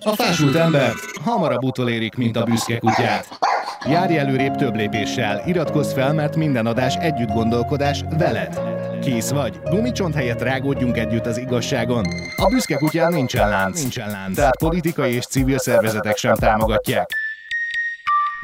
A 0.00 0.14
fásult 0.14 0.54
ember 0.54 0.92
hamarabb 1.24 1.64
utolérik, 1.64 2.14
mint 2.14 2.36
a 2.36 2.44
büszke 2.44 2.78
kutyát. 2.78 3.38
Járj 3.88 4.18
előrébb 4.18 4.54
több 4.54 4.74
lépéssel, 4.74 5.42
iratkozz 5.46 5.92
fel, 5.92 6.12
mert 6.12 6.36
minden 6.36 6.66
adás 6.66 6.94
együtt 6.94 7.28
gondolkodás 7.28 8.04
veled. 8.18 8.60
Kész 9.00 9.30
vagy? 9.30 9.60
Gumicsont 9.64 10.14
helyett 10.14 10.42
rágódjunk 10.42 10.96
együtt 10.96 11.26
az 11.26 11.38
igazságon. 11.38 12.04
A 12.36 12.48
büszke 12.48 12.76
kutyán 12.76 13.12
nincsen 13.12 13.48
lánc, 13.48 13.80
nincsen 13.80 14.10
lánc. 14.10 14.36
Tehát 14.36 14.58
politikai 14.58 15.14
és 15.14 15.26
civil 15.26 15.58
szervezetek 15.58 16.16
sem 16.16 16.34
támogatják. 16.34 17.10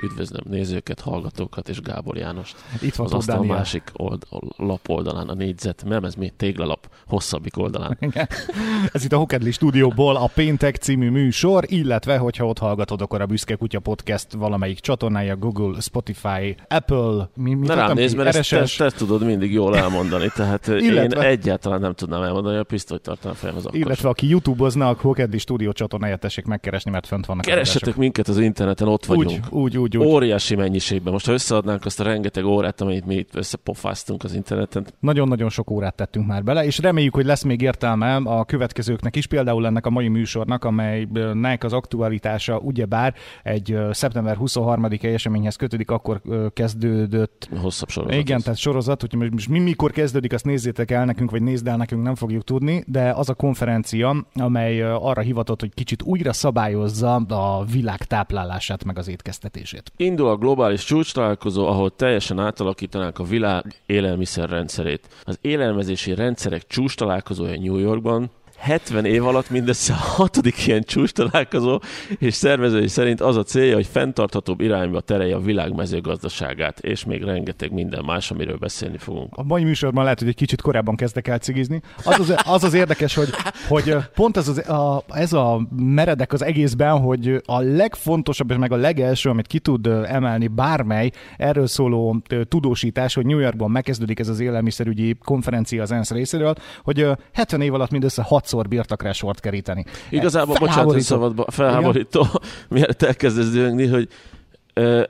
Üdvözlöm 0.02 0.42
nézőket, 0.48 1.00
hallgatókat 1.00 1.68
és 1.68 1.80
Gábor 1.80 2.16
Jánost. 2.16 2.56
Itt 2.80 2.94
van 2.94 3.12
az 3.12 3.26
Dániel. 3.26 3.56
másik 3.56 3.82
old, 3.92 4.22
lap 4.56 4.88
oldalán, 4.88 5.28
a 5.28 5.34
négyzet, 5.34 5.82
nem 5.86 6.04
ez 6.04 6.14
még 6.14 6.32
téglalap 6.36 6.88
hosszabbik 7.06 7.58
oldalán. 7.58 7.98
Ez 8.92 9.04
itt 9.04 9.12
a 9.12 9.16
Hokedli 9.16 9.50
stúdióból 9.50 10.16
a 10.16 10.30
Péntek 10.34 10.76
című 10.76 11.10
műsor, 11.10 11.64
illetve, 11.66 12.16
hogyha 12.16 12.46
ott 12.46 12.58
hallgatod, 12.58 13.00
akkor 13.00 13.20
a 13.20 13.26
Büszke 13.26 13.54
Kutya 13.54 13.80
Podcast 13.80 14.32
valamelyik 14.32 14.78
csatornája, 14.80 15.36
Google, 15.36 15.80
Spotify, 15.80 16.56
Apple, 16.68 17.28
mi, 17.36 17.54
mi 17.54 17.66
Ne 17.66 17.74
rám 17.74 17.94
nézd, 17.94 18.16
mert 18.16 18.36
ezt 18.36 18.50
te, 18.50 18.62
RSS. 18.62 18.76
te, 18.76 18.90
tudod 18.90 19.24
mindig 19.24 19.52
jól 19.52 19.76
elmondani, 19.76 20.28
tehát 20.34 20.68
én 20.68 20.78
Illetve- 20.78 21.24
egyáltalán 21.24 21.80
nem 21.80 21.94
tudnám 21.94 22.22
elmondani, 22.22 22.56
a 22.56 22.64
pisztolyt 22.64 23.02
tartanám 23.02 23.36
fejemhez 23.36 23.64
akkor 23.64 23.78
Illetve 23.78 24.08
aki 24.08 24.28
YouTube-oznak, 24.28 25.00
Hokedli 25.00 25.38
stúdió 25.38 25.72
csatornáját 25.72 26.20
tessék 26.20 26.44
megkeresni, 26.44 26.90
mert 26.90 27.06
fönt 27.06 27.26
vannak 27.26 27.44
a 27.46 27.48
Keressetek 27.48 27.96
minket 27.96 28.28
az 28.28 28.38
interneten, 28.38 28.88
ott 28.88 29.04
vagyunk. 29.04 29.46
Úgy, 29.50 29.76
úgy, 29.76 29.78
úgy, 29.78 29.91
úgy. 29.96 30.06
Óriási 30.06 30.54
mennyiségben. 30.54 31.12
Most 31.12 31.26
ha 31.26 31.32
összeadnánk 31.32 31.84
azt 31.84 32.00
a 32.00 32.04
rengeteg 32.04 32.44
órát, 32.44 32.80
amit 32.80 33.06
mi 33.06 33.14
itt 33.14 33.34
összepofáztunk 33.34 34.24
az 34.24 34.34
interneten, 34.34 34.86
Nagyon-nagyon 35.00 35.48
sok 35.48 35.70
órát 35.70 35.94
tettünk 35.94 36.26
már 36.26 36.44
bele, 36.44 36.64
és 36.64 36.78
reméljük, 36.78 37.14
hogy 37.14 37.24
lesz 37.24 37.42
még 37.42 37.60
értelme 37.60 38.14
a 38.14 38.44
következőknek 38.44 39.16
is, 39.16 39.26
például 39.26 39.66
ennek 39.66 39.86
a 39.86 39.90
mai 39.90 40.08
műsornak, 40.08 40.64
amelynek 40.64 41.64
az 41.64 41.72
aktualitása 41.72 42.58
ugyebár 42.58 43.14
egy 43.42 43.78
szeptember 43.90 44.36
23-i 44.40 45.04
eseményhez 45.04 45.56
kötődik, 45.56 45.90
akkor 45.90 46.20
kezdődött 46.52 47.48
hosszabb 47.60 47.88
sorozat. 47.88 48.18
Igen, 48.18 48.36
az. 48.36 48.42
tehát 48.42 48.58
sorozat, 48.58 49.02
úgyhogy 49.02 49.32
most 49.32 49.48
mi 49.48 49.58
mikor 49.58 49.90
kezdődik, 49.90 50.32
azt 50.32 50.44
nézzétek 50.44 50.90
el 50.90 51.04
nekünk, 51.04 51.30
vagy 51.30 51.42
nézd 51.42 51.66
el 51.66 51.76
nekünk, 51.76 52.02
nem 52.02 52.14
fogjuk 52.14 52.44
tudni, 52.44 52.84
de 52.86 53.10
az 53.10 53.28
a 53.28 53.34
konferencia, 53.34 54.26
amely 54.34 54.82
arra 54.82 55.20
hivatott, 55.20 55.60
hogy 55.60 55.74
kicsit 55.74 56.02
újra 56.02 56.32
szabályozza 56.32 57.14
a 57.14 57.64
világ 57.64 58.04
táplálását, 58.04 58.84
meg 58.84 58.98
az 58.98 59.08
étkeztetését. 59.72 59.92
Indul 59.96 60.28
a 60.28 60.36
globális 60.36 60.84
csúcs 60.84 61.12
találkozó, 61.12 61.66
ahol 61.66 61.96
teljesen 61.96 62.38
átalakítanák 62.38 63.18
a 63.18 63.24
világ 63.24 63.82
élelmiszerrendszerét. 63.86 65.08
Az 65.24 65.38
élelmezési 65.40 66.14
rendszerek 66.14 66.66
csúcs 66.66 66.96
találkozója 66.96 67.60
New 67.60 67.78
Yorkban, 67.78 68.30
70 68.62 69.04
év 69.04 69.26
alatt 69.26 69.50
mindössze 69.50 69.92
a 69.92 69.96
hatodik 69.96 70.66
ilyen 70.66 70.82
csúcs 70.82 71.12
találkozó, 71.12 71.80
és 72.18 72.34
szervezői 72.34 72.88
szerint 72.88 73.20
az 73.20 73.36
a 73.36 73.42
célja, 73.42 73.74
hogy 73.74 73.86
fenntarthatóbb 73.86 74.60
irányba 74.60 75.00
terelje 75.00 75.34
a 75.34 75.40
világ 75.40 75.74
mezőgazdaságát, 75.74 76.80
és 76.80 77.04
még 77.04 77.22
rengeteg 77.22 77.72
minden 77.72 78.04
más, 78.04 78.30
amiről 78.30 78.56
beszélni 78.56 78.98
fogunk. 78.98 79.36
A 79.36 79.42
mai 79.42 79.64
műsorban 79.64 80.02
lehet, 80.02 80.18
hogy 80.18 80.28
egy 80.28 80.34
kicsit 80.34 80.60
korábban 80.60 80.96
kezdek 80.96 81.28
el 81.28 81.38
cigizni. 81.38 81.80
Az 82.04 82.18
az, 82.18 82.34
az, 82.44 82.64
az 82.64 82.74
érdekes, 82.74 83.14
hogy, 83.14 83.28
hogy 83.68 83.96
pont 84.14 84.36
ez, 84.36 84.48
az, 84.48 84.68
a, 84.68 85.04
ez 85.08 85.32
a 85.32 85.68
meredek 85.76 86.32
az 86.32 86.42
egészben, 86.42 86.98
hogy 87.00 87.42
a 87.46 87.60
legfontosabb 87.60 88.50
és 88.50 88.56
meg 88.56 88.72
a 88.72 88.76
legelső, 88.76 89.30
amit 89.30 89.46
ki 89.46 89.58
tud 89.58 89.86
emelni 89.86 90.46
bármely 90.46 91.10
erről 91.36 91.66
szóló 91.66 92.22
tudósítás, 92.48 93.14
hogy 93.14 93.26
New 93.26 93.38
Yorkban 93.38 93.70
megkezdődik 93.70 94.18
ez 94.18 94.28
az 94.28 94.40
élelmiszerügyi 94.40 95.16
konferencia 95.24 95.82
az 95.82 95.92
ENSZ 95.92 96.10
részéről, 96.10 96.54
hogy 96.82 97.00
ö, 97.00 97.12
70 97.32 97.60
év 97.60 97.74
alatt 97.74 97.90
mindössze 97.90 98.22
hatszor 98.52 98.68
bírtak 98.68 99.02
rá 99.02 99.12
sort 99.12 99.40
keríteni. 99.40 99.84
Igazából, 100.10 100.56
bocsánat, 100.58 100.92
hogy 100.92 101.00
szabadba, 101.00 101.44
felháborító, 101.50 102.26
mielőtt 102.68 103.02
elkezdesz 103.02 103.50
dühöngni, 103.50 103.86
hogy 103.86 104.08
ö, 104.74 105.02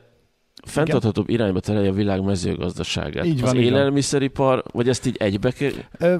fenntarthatóbb 0.67 1.29
irányba 1.29 1.61
terelje 1.61 1.89
a 1.91 1.93
világ 1.93 2.23
mezőgazdaságát. 2.23 3.25
Így 3.25 3.41
van, 3.41 3.49
az 3.49 3.55
így 3.55 3.71
van. 3.71 3.73
élelmiszeripar, 3.73 4.62
vagy 4.73 4.89
ezt 4.89 5.06
így 5.06 5.17
egybe 5.19 5.50
kell, 5.50 5.71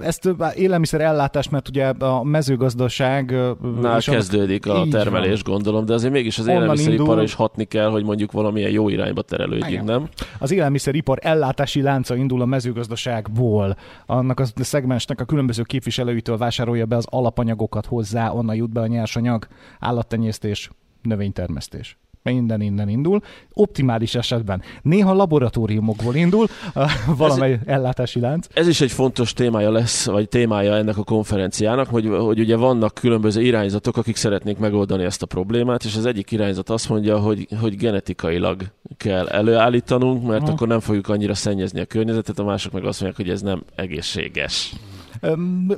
Ezt 0.01 0.29
élelmiszer 0.55 1.01
ellátás, 1.01 1.49
mert 1.49 1.69
ugye 1.69 1.87
a 1.87 2.23
mezőgazdaság... 2.23 3.35
Nál 3.81 4.01
kezdődik 4.01 4.67
a 4.67 4.87
termelés, 4.91 5.43
gondolom, 5.43 5.85
de 5.85 5.95
azért 5.95 6.13
mégis 6.13 6.39
az 6.39 6.47
Onnan 6.47 6.63
élelmiszeriparra 6.63 7.11
indul. 7.11 7.25
is 7.25 7.35
hatni 7.35 7.65
kell, 7.65 7.91
hogy 7.91 8.05
mondjuk 8.05 8.33
valamilyen 8.33 8.71
jó 8.71 8.89
irányba 8.89 9.23
terelődjünk, 9.23 9.85
nem? 9.85 10.09
Az 10.39 10.51
élelmiszeripar 10.51 11.19
ellátási 11.21 11.83
lánca 11.83 12.17
indul 12.17 12.41
a 12.41 12.47
mezőgazdaságból. 12.47 13.77
Annak 14.07 14.41
a 14.41 14.45
szegmensnek 14.55 15.21
a 15.21 15.25
különböző 15.25 15.63
képviselőitől 15.63 16.37
vásárolja 16.37 16.87
be 16.87 16.97
az 16.97 17.07
alapanyagokat 17.11 17.87
hozzá, 17.87 18.31
onnan 18.31 18.55
jut 18.55 18.73
be 18.73 18.81
a 18.81 18.87
nyersanyag, 18.87 19.47
állattenyésztés, 19.81 20.71
növénytermesztés. 21.03 21.97
Minden 22.23 22.61
innen 22.61 22.89
indul. 22.89 23.21
Optimális 23.53 24.15
esetben. 24.15 24.63
Néha 24.83 25.15
laboratóriumokból 25.15 26.15
indul 26.15 26.47
uh, 26.75 26.91
valamely 27.17 27.59
ellátási 27.67 28.21
lánc. 28.21 28.47
Ez 28.55 28.69
is 28.69 28.81
egy 28.81 28.93
fontos 28.93 29.33
témája 29.33 29.71
lesz, 29.71 30.07
vagy 30.07 30.29
témája 30.29 30.75
ennek 30.75 30.99
a 30.99 31.05
konferenciának, 31.05 31.89
hogy, 31.89 32.09
hogy 32.09 32.39
ugye 32.39 32.57
vannak 32.57 32.95
különböző 32.95 33.43
irányzatok, 33.43 33.97
akik 33.97 34.17
szeretnék 34.17 34.59
megoldani 34.59 35.05
ezt 35.05 35.23
a 35.23 35.27
problémát, 35.27 35.85
és 35.85 35.97
az 35.97 36.07
egyik 36.07 36.31
irányzat 36.31 36.71
azt 36.71 36.89
mondja, 36.89 37.19
hogy, 37.19 37.49
hogy 37.61 37.77
genetikailag 37.77 38.63
kell 38.97 39.29
előállítanunk, 39.29 40.27
mert 40.27 40.43
Aha. 40.43 40.53
akkor 40.53 40.69
nem 40.69 40.81
fogjuk 40.81 41.09
annyira 41.09 41.35
szennyezni 41.35 41.81
a 41.81 41.85
környezetet, 41.85 42.39
a 42.39 42.45
mások 42.45 42.73
meg 42.73 42.85
azt 42.85 43.01
mondják, 43.01 43.27
hogy 43.27 43.35
ez 43.35 43.43
nem 43.43 43.63
egészséges. 43.75 44.73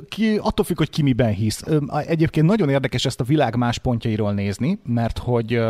Ki, 0.09 0.37
attól 0.37 0.65
függ, 0.65 0.77
hogy 0.77 0.89
ki 0.89 1.01
miben 1.01 1.33
hisz. 1.33 1.63
Egyébként 2.07 2.45
nagyon 2.45 2.69
érdekes 2.69 3.05
ezt 3.05 3.19
a 3.19 3.23
világ 3.23 3.55
más 3.55 3.77
pontjairól 3.77 4.33
nézni, 4.33 4.79
mert 4.83 5.17
hogy 5.17 5.61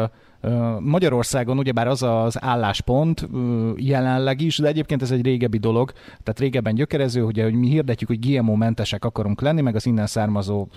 Magyarországon 0.79 1.57
ugyebár 1.57 1.88
az 1.88 2.03
az 2.03 2.44
álláspont 2.44 3.28
jelenleg 3.75 4.41
is, 4.41 4.57
de 4.57 4.67
egyébként 4.67 5.01
ez 5.01 5.11
egy 5.11 5.23
régebbi 5.23 5.57
dolog, 5.57 5.91
tehát 6.23 6.39
régebben 6.39 6.75
gyökerező, 6.75 7.23
ugye, 7.23 7.44
hogy 7.44 7.53
mi 7.53 7.67
hirdetjük, 7.67 8.09
hogy 8.09 8.19
GMO-mentesek 8.19 9.05
akarunk 9.05 9.41
lenni, 9.41 9.61
meg 9.61 9.75
az 9.75 9.85
innen 9.85 10.07
származó 10.07 10.67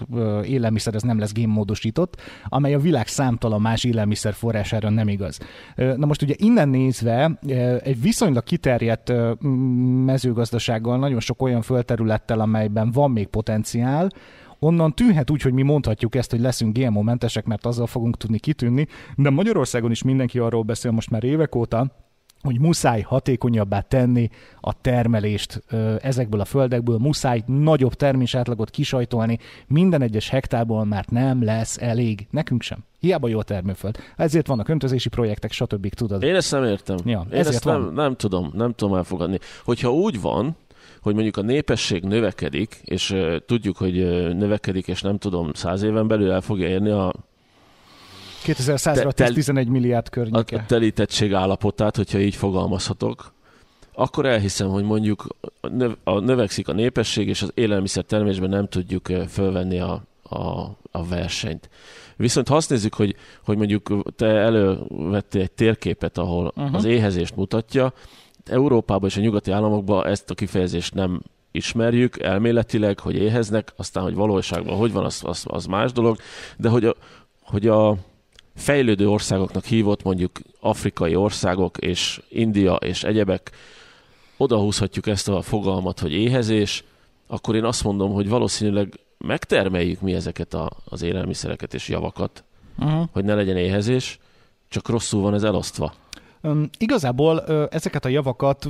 élelmiszer 0.45 0.95
ez 0.95 1.03
nem 1.03 1.19
lesz 1.19 1.33
génmódosított, 1.33 2.21
amely 2.45 2.75
a 2.75 2.78
világ 2.78 3.07
számtalan 3.07 3.61
más 3.61 3.84
élelmiszer 3.84 4.33
forrására 4.33 4.91
nem 4.91 5.09
igaz. 5.09 5.39
Na 5.77 6.07
most 6.07 6.23
ugye 6.23 6.34
innen 6.37 6.69
nézve 6.69 7.39
egy 7.83 8.01
viszonylag 8.03 8.45
kiterjedt 8.45 9.12
mezőgazdasággal, 10.05 10.99
nagyon 10.99 11.21
sok 11.21 11.43
olyan 11.43 11.62
földterülettel, 11.62 12.41
amelyben 12.41 12.91
van 12.91 13.11
még 13.11 13.27
potenciál, 13.27 14.09
onnan 14.59 14.95
tűnhet 14.95 15.31
úgy, 15.31 15.43
hogy 15.43 15.53
mi 15.53 15.63
mondhatjuk 15.63 16.15
ezt, 16.15 16.31
hogy 16.31 16.41
leszünk 16.41 16.79
GMO-mentesek, 16.79 17.45
mert 17.45 17.67
azzal 17.67 17.87
fogunk 17.87 18.17
tudni 18.17 18.39
kitűnni, 18.39 18.87
de 19.17 19.31
Magyarországon 19.31 19.91
is 19.91 20.03
mindenki 20.03 20.39
arról 20.39 20.63
beszél 20.63 20.91
most 20.91 21.11
már 21.11 21.25
évek 21.25 21.55
óta, 21.55 22.07
hogy 22.43 22.61
muszáj 22.61 23.01
hatékonyabbá 23.01 23.81
tenni 23.81 24.29
a 24.61 24.81
termelést 24.81 25.63
ezekből 26.01 26.41
a 26.41 26.45
földekből, 26.45 26.99
muszáj 26.99 27.43
nagyobb 27.47 27.95
termésátlagot 27.95 28.71
kisajtolni 28.71 29.39
minden 29.67 30.03
egyes 30.03 30.29
hektárból, 30.29 30.85
mert 30.85 31.11
nem 31.11 31.45
lesz 31.45 31.79
elég. 31.81 32.27
Nekünk 32.31 32.63
sem. 32.63 32.79
Hiába 32.99 33.29
jó 33.29 33.39
a 33.39 33.43
termőföld. 33.43 33.97
Ezért 34.17 34.47
vannak 34.47 34.69
öntözési 34.69 35.09
projektek, 35.09 35.53
stb. 35.53 35.89
Tudod. 35.89 36.23
Én 36.23 36.35
ezt 36.35 36.53
nem 36.53 36.65
értem. 36.65 36.97
Ja, 37.05 37.27
Én 37.31 37.39
ezért 37.39 37.55
ezt 37.55 37.65
nem, 37.65 37.93
nem 37.95 38.17
tudom, 38.17 38.51
nem 38.55 38.73
tudom 38.73 38.95
elfogadni. 38.95 39.39
Hogyha 39.65 39.93
úgy 39.93 40.21
van, 40.21 40.57
hogy 41.00 41.14
mondjuk 41.14 41.36
a 41.36 41.42
népesség 41.42 42.03
növekedik, 42.03 42.81
és 42.84 43.16
tudjuk, 43.47 43.76
hogy 43.76 43.94
növekedik, 44.36 44.88
és 44.88 45.03
nem 45.03 45.19
tudom, 45.19 45.53
száz 45.53 45.82
éven 45.82 46.09
belül 46.09 46.31
el 46.31 46.41
fogja 46.41 46.69
érni 46.69 46.91
a, 46.91 47.12
2100-ra 48.44 48.92
Te- 48.92 49.12
tel- 49.12 49.32
11 49.32 49.69
milliárd 49.69 50.06
a, 50.06 50.10
környéke. 50.10 50.56
a 50.56 50.64
telítettség 50.66 51.34
állapotát, 51.34 51.97
hogyha 51.97 52.19
így 52.19 52.34
fogalmazhatok, 52.34 53.32
akkor 53.92 54.26
elhiszem, 54.26 54.69
hogy 54.69 54.84
mondjuk 54.84 55.26
a, 55.60 55.69
növ, 55.69 55.97
a 56.04 56.19
növekszik 56.19 56.69
a 56.69 56.72
népesség, 56.72 57.28
és 57.28 57.42
az 57.42 57.50
élelmiszer 57.54 58.04
termésben 58.04 58.48
nem 58.48 58.69
tudjuk 58.69 59.06
fölvenni 59.28 59.78
a, 59.80 60.03
a, 60.22 60.36
a 60.91 61.04
versenyt. 61.09 61.69
Viszont 62.16 62.48
ha 62.48 62.56
azt 62.56 62.70
nézzük, 62.70 62.94
hogy, 62.94 63.16
hogy 63.44 63.56
mondjuk 63.56 64.12
te 64.16 64.27
elővettél 64.27 65.41
egy 65.41 65.51
térképet, 65.51 66.18
ahol 66.18 66.53
uh-huh. 66.56 66.74
az 66.74 66.84
éhezést 66.84 67.36
mutatja, 67.36 67.92
Európában 68.50 69.09
és 69.09 69.16
a 69.16 69.21
nyugati 69.21 69.50
államokban 69.50 70.06
ezt 70.06 70.30
a 70.30 70.34
kifejezést 70.34 70.95
nem 70.95 71.21
ismerjük 71.50 72.22
elméletileg, 72.22 73.00
hogy 73.00 73.15
éheznek, 73.15 73.72
aztán, 73.77 74.03
hogy 74.03 74.15
valóságban 74.15 74.77
hogy 74.77 74.92
van, 74.92 75.04
az, 75.04 75.22
az, 75.24 75.45
az 75.47 75.66
más 75.66 75.92
dolog, 75.92 76.16
de 76.56 76.68
hogy 76.68 76.84
a, 76.84 76.95
hogy 77.42 77.66
a 77.66 77.97
fejlődő 78.54 79.09
országoknak 79.09 79.65
hívott 79.65 80.03
mondjuk 80.03 80.39
afrikai 80.60 81.15
országok 81.15 81.78
és 81.78 82.22
India 82.28 82.74
és 82.74 83.04
egyebek, 83.04 83.50
odahúzhatjuk 84.36 85.06
ezt 85.06 85.28
a 85.28 85.42
fogalmat, 85.42 86.01
hogy 86.01 86.12
éhezés, 86.12 86.84
akkor 87.27 87.54
én 87.54 87.65
azt 87.65 87.84
mondom, 87.84 88.12
hogy 88.12 88.28
valószínűleg 88.28 89.01
megtermeljük 89.18 90.01
mi 90.01 90.15
ezeket 90.15 90.54
a, 90.54 90.71
az 90.84 91.03
élelmiszereket 91.03 91.74
és 91.74 91.89
javakat, 91.89 92.44
Uh-huh. 92.78 93.09
hogy 93.12 93.24
ne 93.24 93.34
legyen 93.34 93.56
éhezés, 93.56 94.18
csak 94.68 94.89
rosszul 94.89 95.22
van 95.22 95.34
ez 95.34 95.42
elosztva. 95.42 95.92
Igazából 96.79 97.45
ezeket 97.71 98.05
a 98.05 98.09
javakat 98.09 98.69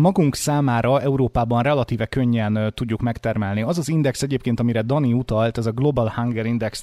magunk 0.00 0.34
számára 0.34 1.00
Európában 1.00 1.62
relatíve 1.62 2.06
könnyen 2.06 2.72
tudjuk 2.74 3.00
megtermelni. 3.00 3.62
Az 3.62 3.78
az 3.78 3.88
index 3.88 4.22
egyébként, 4.22 4.60
amire 4.60 4.82
Dani 4.82 5.12
utalt, 5.12 5.58
ez 5.58 5.66
a 5.66 5.70
Global 5.70 6.12
Hunger 6.16 6.46
Index 6.46 6.82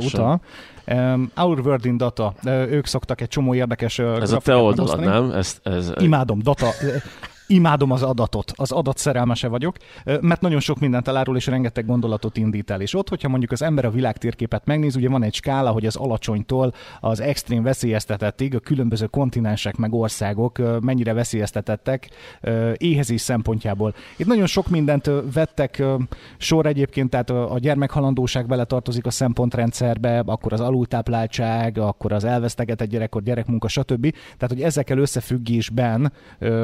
utal. 0.00 0.40
Our 1.36 1.60
World 1.60 1.84
in 1.84 1.96
Data, 1.96 2.34
ők 2.46 2.86
szoktak 2.86 3.20
egy 3.20 3.28
csomó 3.28 3.54
érdekes 3.54 3.98
Ez 3.98 4.32
a 4.32 4.38
te 4.38 4.54
oldalad, 4.56 5.00
nem? 5.00 5.30
Ez, 5.30 5.60
ez... 5.62 5.92
Imádom, 6.00 6.38
data 6.42 6.68
imádom 7.46 7.90
az 7.90 8.02
adatot, 8.02 8.52
az 8.56 8.72
adat 8.72 8.98
szerelmese 8.98 9.48
vagyok, 9.48 9.76
mert 10.20 10.40
nagyon 10.40 10.60
sok 10.60 10.78
mindent 10.78 11.08
elárul, 11.08 11.36
és 11.36 11.46
rengeteg 11.46 11.86
gondolatot 11.86 12.36
indít 12.36 12.70
el. 12.70 12.80
És 12.80 12.94
ott, 12.94 13.08
hogyha 13.08 13.28
mondjuk 13.28 13.52
az 13.52 13.62
ember 13.62 13.84
a 13.84 13.90
világtérképet 13.90 14.64
megnéz, 14.64 14.96
ugye 14.96 15.08
van 15.08 15.22
egy 15.22 15.34
skála, 15.34 15.70
hogy 15.70 15.86
az 15.86 15.96
alacsonytól 15.96 16.74
az 17.00 17.20
extrém 17.20 17.62
veszélyeztetettig 17.62 18.54
a 18.54 18.58
különböző 18.58 19.06
kontinensek 19.06 19.76
meg 19.76 19.92
országok 19.92 20.80
mennyire 20.80 21.12
veszélyeztetettek 21.12 22.10
éhezés 22.76 23.20
szempontjából. 23.20 23.94
Itt 24.16 24.26
nagyon 24.26 24.46
sok 24.46 24.68
mindent 24.68 25.10
vettek 25.34 25.82
sor 26.36 26.66
egyébként, 26.66 27.10
tehát 27.10 27.30
a 27.30 27.58
gyermekhalandóság 27.58 28.46
beletartozik 28.46 29.06
a 29.06 29.10
szempontrendszerbe, 29.10 30.22
akkor 30.26 30.52
az 30.52 30.60
alultápláltság, 30.60 31.78
akkor 31.78 32.12
az 32.12 32.24
elvesztegetett 32.24 32.88
gyerekkor, 32.88 33.22
gyerekmunka, 33.22 33.68
stb. 33.68 34.10
Tehát, 34.10 34.48
hogy 34.48 34.62
ezekkel 34.62 34.98
összefüggésben 34.98 36.12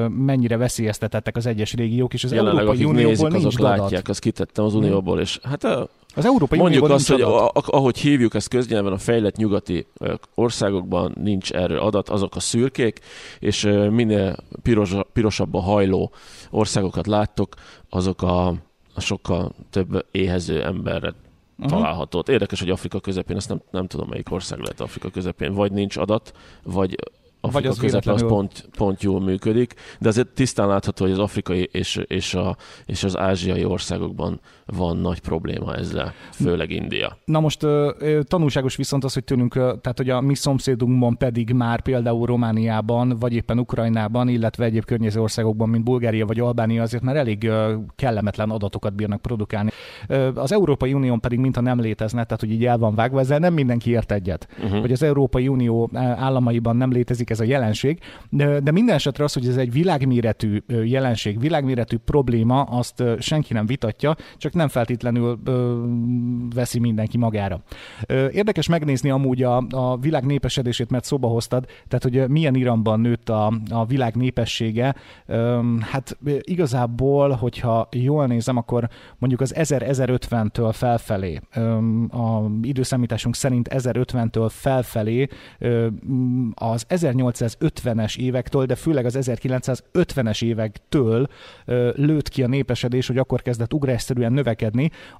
mennyire 0.08 0.56
veszélyeztetettek 0.68 1.36
az 1.36 1.46
egyes 1.46 1.72
régiók, 1.74 2.14
és 2.14 2.24
az 2.24 2.32
Jelenleg, 2.32 2.60
Európai 2.64 2.84
Unióból 2.84 3.08
nézik, 3.08 3.28
nincs 3.28 3.44
azok 3.44 3.66
adat. 3.66 3.78
látják, 3.78 4.08
azt 4.08 4.20
kitettem 4.20 4.64
az 4.64 4.74
Unióból, 4.74 5.20
és 5.20 5.38
hát 5.42 5.64
a, 5.64 5.88
Az 6.14 6.24
Európai 6.24 6.58
mondjuk 6.58 6.82
Unióból 6.82 6.96
azt, 6.96 7.08
hogy 7.10 7.20
adat. 7.20 7.56
a- 7.56 7.76
ahogy 7.76 7.98
hívjuk 7.98 8.34
ezt 8.34 8.48
köznyelven, 8.48 8.92
a 8.92 8.98
fejlett 8.98 9.36
nyugati 9.36 9.86
országokban 10.34 11.14
nincs 11.22 11.52
erről 11.52 11.78
adat, 11.78 12.08
azok 12.08 12.36
a 12.36 12.40
szürkék, 12.40 13.00
és 13.38 13.62
minél 13.90 14.36
piros, 14.62 14.94
pirosabb 15.12 15.54
a 15.54 15.60
hajló 15.60 16.12
országokat 16.50 17.06
láttok, 17.06 17.54
azok 17.88 18.22
a, 18.22 18.46
a 18.94 19.00
sokkal 19.00 19.52
több 19.70 20.04
éhező 20.10 20.64
emberre 20.64 21.14
Aha. 21.58 21.68
található. 21.68 22.22
Érdekes, 22.26 22.60
hogy 22.60 22.70
Afrika 22.70 23.00
közepén, 23.00 23.36
ezt 23.36 23.48
nem, 23.48 23.60
nem 23.70 23.86
tudom, 23.86 24.08
melyik 24.08 24.30
ország 24.32 24.58
lehet 24.58 24.80
Afrika 24.80 25.10
közepén, 25.10 25.52
vagy 25.52 25.72
nincs 25.72 25.96
adat, 25.96 26.32
vagy 26.62 26.96
Afrika 27.48 27.68
az 27.68 27.78
közepén 27.78 28.12
az 28.12 28.24
pont, 28.26 28.68
pont 28.76 29.02
jól 29.02 29.20
működik, 29.20 29.74
de 29.98 30.08
azért 30.08 30.28
tisztán 30.28 30.68
látható, 30.68 31.04
hogy 31.04 31.12
az 31.12 31.18
afrikai 31.18 31.68
és, 31.72 32.00
és, 32.06 32.34
a, 32.34 32.56
és 32.86 33.04
az 33.04 33.16
ázsiai 33.16 33.64
országokban 33.64 34.40
van 34.76 34.96
nagy 34.96 35.20
probléma 35.20 35.74
ezzel, 35.74 36.12
főleg 36.32 36.70
India. 36.70 37.18
Na 37.24 37.40
most 37.40 37.66
tanulságos 38.22 38.76
viszont 38.76 39.04
az, 39.04 39.14
hogy 39.14 39.24
tőlünk, 39.24 39.52
tehát 39.54 39.94
hogy 39.96 40.10
a 40.10 40.20
mi 40.20 40.34
szomszédunkban 40.34 41.16
pedig 41.16 41.52
már 41.52 41.80
például 41.80 42.26
Romániában, 42.26 43.16
vagy 43.18 43.32
éppen 43.32 43.58
Ukrajnában, 43.58 44.28
illetve 44.28 44.64
egyéb 44.64 44.84
környező 44.84 45.20
országokban, 45.20 45.68
mint 45.68 45.84
Bulgária 45.84 46.26
vagy 46.26 46.40
Albánia, 46.40 46.82
azért 46.82 47.02
már 47.02 47.16
elég 47.16 47.50
kellemetlen 47.96 48.50
adatokat 48.50 48.94
bírnak 48.94 49.22
produkálni. 49.22 49.70
Az 50.34 50.52
Európai 50.52 50.92
Unión 50.92 51.20
pedig 51.20 51.38
mintha 51.38 51.60
nem 51.60 51.80
létezne, 51.80 52.24
tehát 52.24 52.40
hogy 52.40 52.50
így 52.50 52.64
el 52.64 52.78
van 52.78 52.94
vágva, 52.94 53.20
ezzel 53.20 53.38
nem 53.38 53.54
mindenki 53.54 53.90
ért 53.90 54.12
egyet. 54.12 54.48
Uh-huh. 54.62 54.80
Hogy 54.80 54.92
az 54.92 55.02
Európai 55.02 55.48
Unió 55.48 55.90
államaiban 55.94 56.76
nem 56.76 56.92
létezik 56.92 57.30
ez 57.30 57.40
a 57.40 57.44
jelenség, 57.44 57.98
de, 58.30 58.60
de 58.60 58.70
minden 58.70 58.94
esetre 58.94 59.24
az, 59.24 59.32
hogy 59.32 59.46
ez 59.46 59.56
egy 59.56 59.72
világméretű 59.72 60.62
jelenség, 60.84 61.40
világméretű 61.40 61.96
probléma, 61.96 62.62
azt 62.62 63.02
senki 63.18 63.52
nem 63.52 63.66
vitatja, 63.66 64.16
csak 64.36 64.56
nem 64.58 64.68
feltétlenül 64.68 65.38
ö, 65.44 65.84
veszi 66.54 66.78
mindenki 66.78 67.18
magára. 67.18 67.62
Ö, 68.06 68.28
Érdekes 68.28 68.68
megnézni 68.68 69.10
amúgy 69.10 69.42
a, 69.42 69.56
a 69.70 69.96
világ 69.96 70.24
népesedését, 70.24 70.90
mert 70.90 71.04
szóba 71.04 71.28
hoztad, 71.28 71.66
tehát 71.88 72.02
hogy 72.02 72.28
milyen 72.30 72.54
iramban 72.54 73.00
nőtt 73.00 73.28
a, 73.28 73.52
a 73.70 73.86
világ 73.86 74.14
népessége. 74.16 74.94
Ö, 75.26 75.60
Hát 75.80 76.18
igazából, 76.40 77.30
hogyha 77.30 77.88
jól 77.92 78.26
nézem, 78.26 78.56
akkor 78.56 78.88
mondjuk 79.18 79.40
az 79.40 79.54
1000-1050-től 79.56 80.70
felfelé, 80.72 81.40
ö, 81.54 81.76
a 82.08 82.50
időszámításunk 82.62 83.34
szerint 83.34 83.68
1050-től 83.72 84.48
felfelé 84.50 85.28
ö, 85.58 85.86
az 86.54 86.86
1850-es 86.88 88.18
évektől, 88.18 88.66
de 88.66 88.74
főleg 88.74 89.04
az 89.04 89.18
1950-es 89.20 90.44
évektől 90.44 91.26
ö, 91.64 91.90
lőtt 91.94 92.28
ki 92.28 92.42
a 92.42 92.46
népesedés, 92.46 93.06
hogy 93.06 93.18
akkor 93.18 93.42
kezdett 93.42 93.74
ugrásszerűen 93.74 94.32
növekedni, 94.32 94.47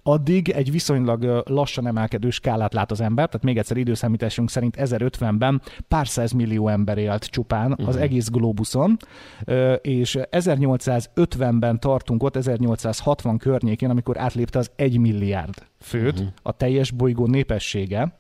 addig 0.03 0.49
egy 0.49 0.71
viszonylag 0.71 1.43
lassan 1.49 1.87
emelkedő 1.87 2.31
skálát 2.31 2.75
lát 2.75 2.91
az 2.91 3.01
ember, 3.01 3.27
tehát 3.27 3.43
még 3.45 3.59
egyszer 3.59 3.77
időszámításunk 3.77 4.51
szerint 4.51 4.77
1050-ben 4.79 5.63
pár 5.89 6.09
száz 6.09 6.33
millió 6.33 6.69
ember 6.69 6.99
élt 6.99 7.25
csupán 7.25 7.75
az 7.87 7.95
Mhm. 7.95 8.03
egész 8.03 8.29
globuszon, 8.29 8.97
ö, 9.45 9.73
és 9.73 10.19
1850-ben 10.31 11.81
tartunk 11.81 12.23
ott, 12.23 12.37
1860 12.37 13.39
környékén, 13.39 13.91
amikor 13.91 14.19
átlépte 14.19 14.59
az 14.59 14.71
1 14.77 14.99
milliárd 14.99 15.55
főt 15.81 16.19
Mhm. 16.19 16.29
a 16.43 16.53
teljes 16.53 16.91
bolygó 16.91 17.27
népessége, 17.27 18.13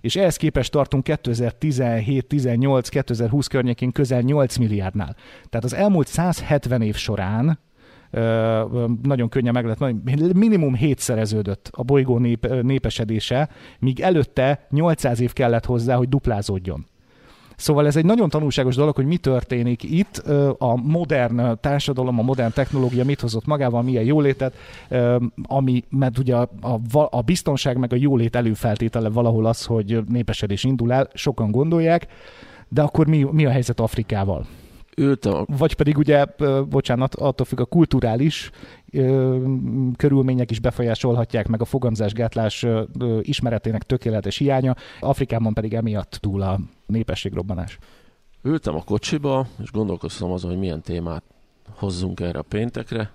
és 0.00 0.16
ehhez 0.16 0.36
képest 0.36 0.70
tartunk 0.72 1.02
2017, 1.04 2.26
18, 2.26 2.88
2020 2.88 3.46
környékén 3.46 3.92
közel 3.92 4.20
8 4.20 4.56
milliárdnál. 4.56 5.16
Tehát 5.48 5.64
az 5.64 5.74
elmúlt 5.74 6.06
170 6.06 6.82
év 6.82 6.94
során 6.96 7.58
nagyon 9.02 9.28
könnyen 9.28 9.52
meg 9.52 9.64
lehet 9.64 10.34
minimum 10.34 10.74
hétszereződött 10.74 11.70
a 11.72 11.82
bolygó 11.82 12.18
nép, 12.18 12.62
népesedése, 12.62 13.48
míg 13.78 14.00
előtte 14.00 14.66
800 14.70 15.20
év 15.20 15.32
kellett 15.32 15.64
hozzá, 15.64 15.96
hogy 15.96 16.08
duplázódjon. 16.08 16.86
Szóval 17.56 17.86
ez 17.86 17.96
egy 17.96 18.04
nagyon 18.04 18.28
tanulságos 18.28 18.74
dolog, 18.74 18.94
hogy 18.94 19.06
mi 19.06 19.16
történik 19.16 19.82
itt, 19.82 20.16
a 20.58 20.76
modern 20.76 21.58
társadalom, 21.60 22.18
a 22.18 22.22
modern 22.22 22.52
technológia 22.52 23.04
mit 23.04 23.20
hozott 23.20 23.46
magával, 23.46 23.82
milyen 23.82 24.04
jólétet, 24.04 24.54
ami, 25.42 25.84
mert 25.88 26.18
ugye 26.18 26.36
a, 26.36 26.50
a, 26.60 27.08
a 27.10 27.20
biztonság 27.20 27.76
meg 27.76 27.92
a 27.92 27.96
jólét 27.96 28.36
előfeltétele 28.36 29.08
valahol 29.08 29.46
az, 29.46 29.64
hogy 29.64 30.04
népesedés 30.08 30.64
indul 30.64 30.92
el, 30.92 31.08
sokan 31.14 31.50
gondolják, 31.50 32.06
de 32.68 32.82
akkor 32.82 33.06
mi, 33.06 33.26
mi 33.30 33.46
a 33.46 33.50
helyzet 33.50 33.80
Afrikával? 33.80 34.46
Ültem 34.98 35.34
a 35.34 35.44
Vagy 35.46 35.74
pedig 35.74 35.98
ugye, 35.98 36.26
bocsánat, 36.68 37.14
attól 37.14 37.46
függ 37.46 37.60
a 37.60 37.64
kulturális 37.64 38.50
ö, 38.92 39.38
körülmények 39.96 40.50
is 40.50 40.60
befolyásolhatják 40.60 41.48
meg 41.48 41.60
a 41.60 41.64
fogamzásgátlás 41.64 42.62
ö, 42.62 42.82
ö, 42.98 43.18
ismeretének 43.22 43.82
tökéletes 43.82 44.36
hiánya, 44.36 44.74
Afrikában 45.00 45.54
pedig 45.54 45.74
emiatt 45.74 46.18
túl 46.20 46.42
a 46.42 46.60
népességrobbanás. 46.86 47.78
Ültem 48.42 48.74
a 48.74 48.82
kocsiba, 48.82 49.46
és 49.62 49.70
gondolkoztam 49.70 50.30
azon, 50.30 50.50
hogy 50.50 50.60
milyen 50.60 50.82
témát 50.82 51.22
hozzunk 51.74 52.20
erre 52.20 52.38
a 52.38 52.44
péntekre. 52.48 53.10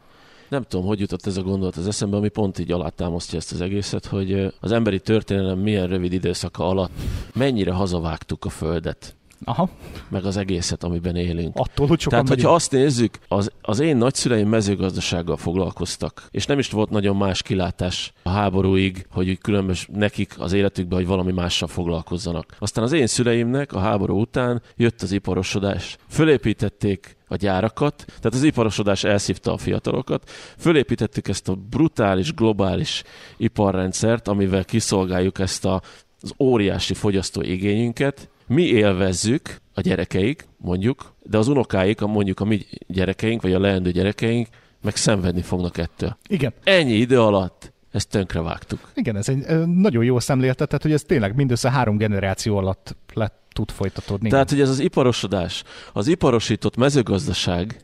Nem 0.49 0.63
tudom, 0.63 0.85
hogy 0.85 0.99
jutott 0.99 1.25
ez 1.25 1.37
a 1.37 1.41
gondolat 1.43 1.75
az 1.75 1.87
eszembe, 1.87 2.17
ami 2.17 2.29
pont 2.29 2.59
így 2.59 2.71
alátámasztja 2.71 3.37
ezt 3.37 3.51
az 3.51 3.61
egészet, 3.61 4.05
hogy 4.05 4.53
az 4.59 4.71
emberi 4.71 4.99
történelem 4.99 5.59
milyen 5.59 5.87
rövid 5.87 6.13
időszaka 6.13 6.67
alatt 6.67 6.91
mennyire 7.35 7.71
hazavágtuk 7.71 8.45
a 8.45 8.49
Földet, 8.49 9.15
Aha, 9.43 9.69
meg 10.09 10.25
az 10.25 10.37
egészet, 10.37 10.83
amiben 10.83 11.15
élünk. 11.15 11.55
attól, 11.55 11.87
hogy 11.87 11.99
sokan 11.99 12.23
Tehát, 12.23 12.27
hogyha 12.27 12.51
megyünk. 12.51 12.55
azt 12.55 12.71
nézzük, 12.71 13.17
az, 13.27 13.51
az 13.61 13.79
én 13.79 13.97
nagyszüleim 13.97 14.47
mezőgazdasággal 14.47 15.37
foglalkoztak, 15.37 16.27
és 16.31 16.45
nem 16.45 16.59
is 16.59 16.69
volt 16.69 16.89
nagyon 16.89 17.15
más 17.15 17.41
kilátás 17.41 18.13
a 18.23 18.29
háborúig, 18.29 19.05
hogy 19.11 19.29
úgy 19.29 19.37
különbös 19.37 19.87
nekik 19.93 20.35
az 20.37 20.53
életükben, 20.53 20.97
hogy 20.97 21.07
valami 21.07 21.31
mással 21.31 21.67
foglalkozzanak. 21.67 22.55
Aztán 22.59 22.83
az 22.83 22.91
én 22.91 23.07
szüleimnek 23.07 23.73
a 23.73 23.79
háború 23.79 24.19
után 24.19 24.61
jött 24.75 25.01
az 25.01 25.11
iparosodás. 25.11 25.97
Fölépítették 26.09 27.17
a 27.27 27.35
gyárakat, 27.35 28.05
tehát 28.05 28.33
az 28.33 28.43
iparosodás 28.43 29.03
elszívta 29.03 29.53
a 29.53 29.57
fiatalokat, 29.57 30.29
fölépítettük 30.57 31.27
ezt 31.27 31.49
a 31.49 31.57
brutális, 31.69 32.33
globális 32.33 33.03
iparrendszert, 33.37 34.27
amivel 34.27 34.65
kiszolgáljuk 34.65 35.39
ezt 35.39 35.65
a, 35.65 35.81
az 36.21 36.33
óriási 36.39 36.93
fogyasztó 36.93 37.41
igényünket, 37.41 38.29
mi 38.51 38.63
élvezzük, 38.63 39.59
a 39.73 39.81
gyerekeik, 39.81 40.47
mondjuk, 40.57 41.13
de 41.23 41.37
az 41.37 41.47
unokáik, 41.47 42.01
a 42.01 42.07
mondjuk 42.07 42.39
a 42.39 42.45
mi 42.45 42.65
gyerekeink, 42.87 43.41
vagy 43.41 43.53
a 43.53 43.59
leendő 43.59 43.91
gyerekeink, 43.91 44.47
meg 44.81 44.95
szenvedni 44.95 45.41
fognak 45.41 45.77
ettől. 45.77 46.17
Igen, 46.27 46.53
Ennyi 46.63 46.93
idő 46.93 47.21
alatt 47.21 47.73
ezt 47.91 48.09
tönkre 48.09 48.41
vágtuk. 48.41 48.91
igen, 48.95 49.15
ez 49.15 49.29
egy 49.29 49.67
nagyon 49.67 50.03
jó 50.03 50.19
szemléltetett, 50.19 50.81
hogy 50.81 50.91
ez 50.91 51.03
tényleg 51.03 51.35
mindössze 51.35 51.71
három 51.71 51.97
generáció 51.97 52.57
alatt 52.57 52.95
lett 53.13 53.39
tud 53.53 53.71
folytatódni. 53.71 54.29
Tehát, 54.29 54.49
hogy 54.49 54.61
ez 54.61 54.69
az 54.69 54.79
iparosodás, 54.79 55.63
az 55.93 56.07
iparosított 56.07 56.75
mezőgazdaság 56.75 57.79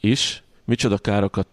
is 0.00 0.42
micsoda 0.64 0.98
károkat 0.98 1.46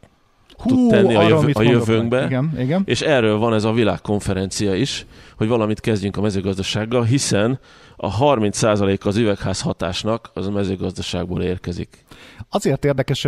Hú, 0.57 0.69
tud 0.69 0.89
tenni 0.89 1.15
a, 1.15 1.27
jövő, 1.27 1.51
a 1.53 1.61
jövőnkbe. 1.61 2.25
Igen, 2.25 2.53
igen. 2.59 2.81
És 2.85 3.01
erről 3.01 3.37
van 3.37 3.53
ez 3.53 3.63
a 3.63 3.71
világkonferencia 3.71 4.75
is, 4.75 5.05
hogy 5.37 5.47
valamit 5.47 5.79
kezdjünk 5.79 6.17
a 6.17 6.21
mezőgazdasággal, 6.21 7.03
hiszen 7.03 7.59
a 8.01 8.17
30% 8.17 9.05
az 9.05 9.17
üvegház 9.17 9.61
hatásnak 9.61 10.29
az 10.33 10.47
a 10.47 10.51
mezőgazdaságból 10.51 11.41
érkezik. 11.41 12.05
Azért 12.49 12.85
érdekes 12.85 13.27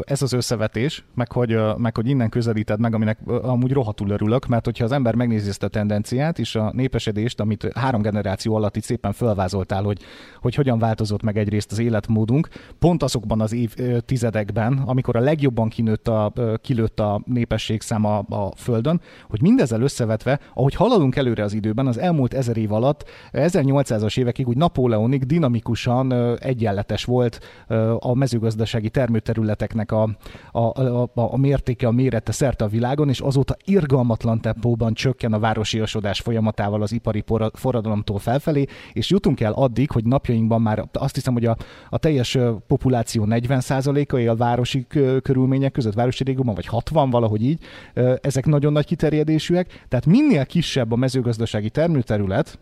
ez 0.00 0.22
az 0.22 0.32
összevetés, 0.32 1.04
meg 1.14 1.32
hogy, 1.32 1.58
meg 1.76 1.96
hogy 1.96 2.08
innen 2.08 2.28
közelíted 2.28 2.80
meg, 2.80 2.94
aminek 2.94 3.18
amúgy 3.26 3.72
rohadtul 3.72 4.10
örülök, 4.10 4.46
mert 4.46 4.64
hogyha 4.64 4.84
az 4.84 4.92
ember 4.92 5.14
megnézi 5.14 5.48
ezt 5.48 5.62
a 5.62 5.68
tendenciát 5.68 6.38
és 6.38 6.54
a 6.54 6.70
népesedést, 6.74 7.40
amit 7.40 7.72
három 7.74 8.02
generáció 8.02 8.54
alatt 8.54 8.76
itt 8.76 8.82
szépen 8.82 9.12
fölvázoltál, 9.12 9.82
hogy, 9.82 10.00
hogy 10.40 10.54
hogyan 10.54 10.78
változott 10.78 11.22
meg 11.22 11.38
egyrészt 11.38 11.72
az 11.72 11.78
életmódunk, 11.78 12.48
pont 12.78 13.02
azokban 13.02 13.40
az 13.40 13.52
évtizedekben, 13.52 14.82
amikor 14.86 15.16
a 15.16 15.20
legjobban 15.20 15.68
kinőtt 15.68 16.08
a, 16.08 16.32
kilőtt 16.62 17.00
a 17.00 17.22
népességszám 17.24 18.04
a, 18.04 18.18
a 18.18 18.52
Földön, 18.56 19.00
hogy 19.28 19.42
mindezzel 19.42 19.82
összevetve, 19.82 20.40
ahogy 20.54 20.74
haladunk 20.74 21.16
előre 21.16 21.42
az 21.42 21.52
időben, 21.52 21.86
az 21.86 21.98
elmúlt 21.98 22.34
ezer 22.34 22.56
év 22.56 22.72
alatt, 22.72 23.04
1800-as 24.08 24.18
évekig 24.18 24.48
úgy 24.48 24.56
Napóleonig 24.56 25.26
dinamikusan 25.26 26.36
egyenletes 26.38 27.04
volt 27.04 27.40
a 27.98 28.14
mezőgazdasági 28.14 28.90
termőterületeknek 28.90 29.92
a, 29.92 30.02
a, 30.52 30.58
a, 30.58 31.10
a, 31.14 31.36
mértéke, 31.36 31.86
a 31.86 31.90
mérete 31.90 32.32
szerte 32.32 32.64
a 32.64 32.68
világon, 32.68 33.08
és 33.08 33.20
azóta 33.20 33.56
irgalmatlan 33.64 34.40
tempóban 34.40 34.94
csökken 34.94 35.32
a 35.32 35.38
városiasodás 35.38 36.20
folyamatával 36.20 36.82
az 36.82 36.92
ipari 36.92 37.24
forradalomtól 37.52 38.18
felfelé, 38.18 38.64
és 38.92 39.10
jutunk 39.10 39.40
el 39.40 39.52
addig, 39.52 39.90
hogy 39.90 40.04
napjainkban 40.04 40.62
már 40.62 40.88
azt 40.92 41.14
hiszem, 41.14 41.32
hogy 41.32 41.44
a, 41.44 41.56
a 41.90 41.98
teljes 41.98 42.38
populáció 42.66 43.26
40%-a 43.28 44.16
él 44.16 44.36
városi 44.36 44.86
kö- 44.88 45.22
körülmények 45.22 45.72
között, 45.72 45.94
városi 45.94 46.24
régióban, 46.24 46.54
vagy 46.54 46.66
60 46.66 47.10
valahogy 47.10 47.42
így, 47.42 47.60
ezek 48.20 48.46
nagyon 48.46 48.72
nagy 48.72 48.86
kiterjedésűek, 48.86 49.84
tehát 49.88 50.06
minél 50.06 50.46
kisebb 50.46 50.92
a 50.92 50.96
mezőgazdasági 50.96 51.70
termőterület, 51.70 52.58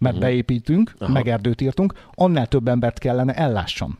mert 0.00 0.14
uh-huh. 0.14 0.30
beépítünk, 0.30 0.94
Aha. 0.98 1.12
meg 1.12 1.28
erdőt 1.28 1.60
írtunk, 1.60 1.92
annál 2.14 2.46
több 2.46 2.68
embert 2.68 2.98
kellene 2.98 3.34
ellássam. 3.34 3.98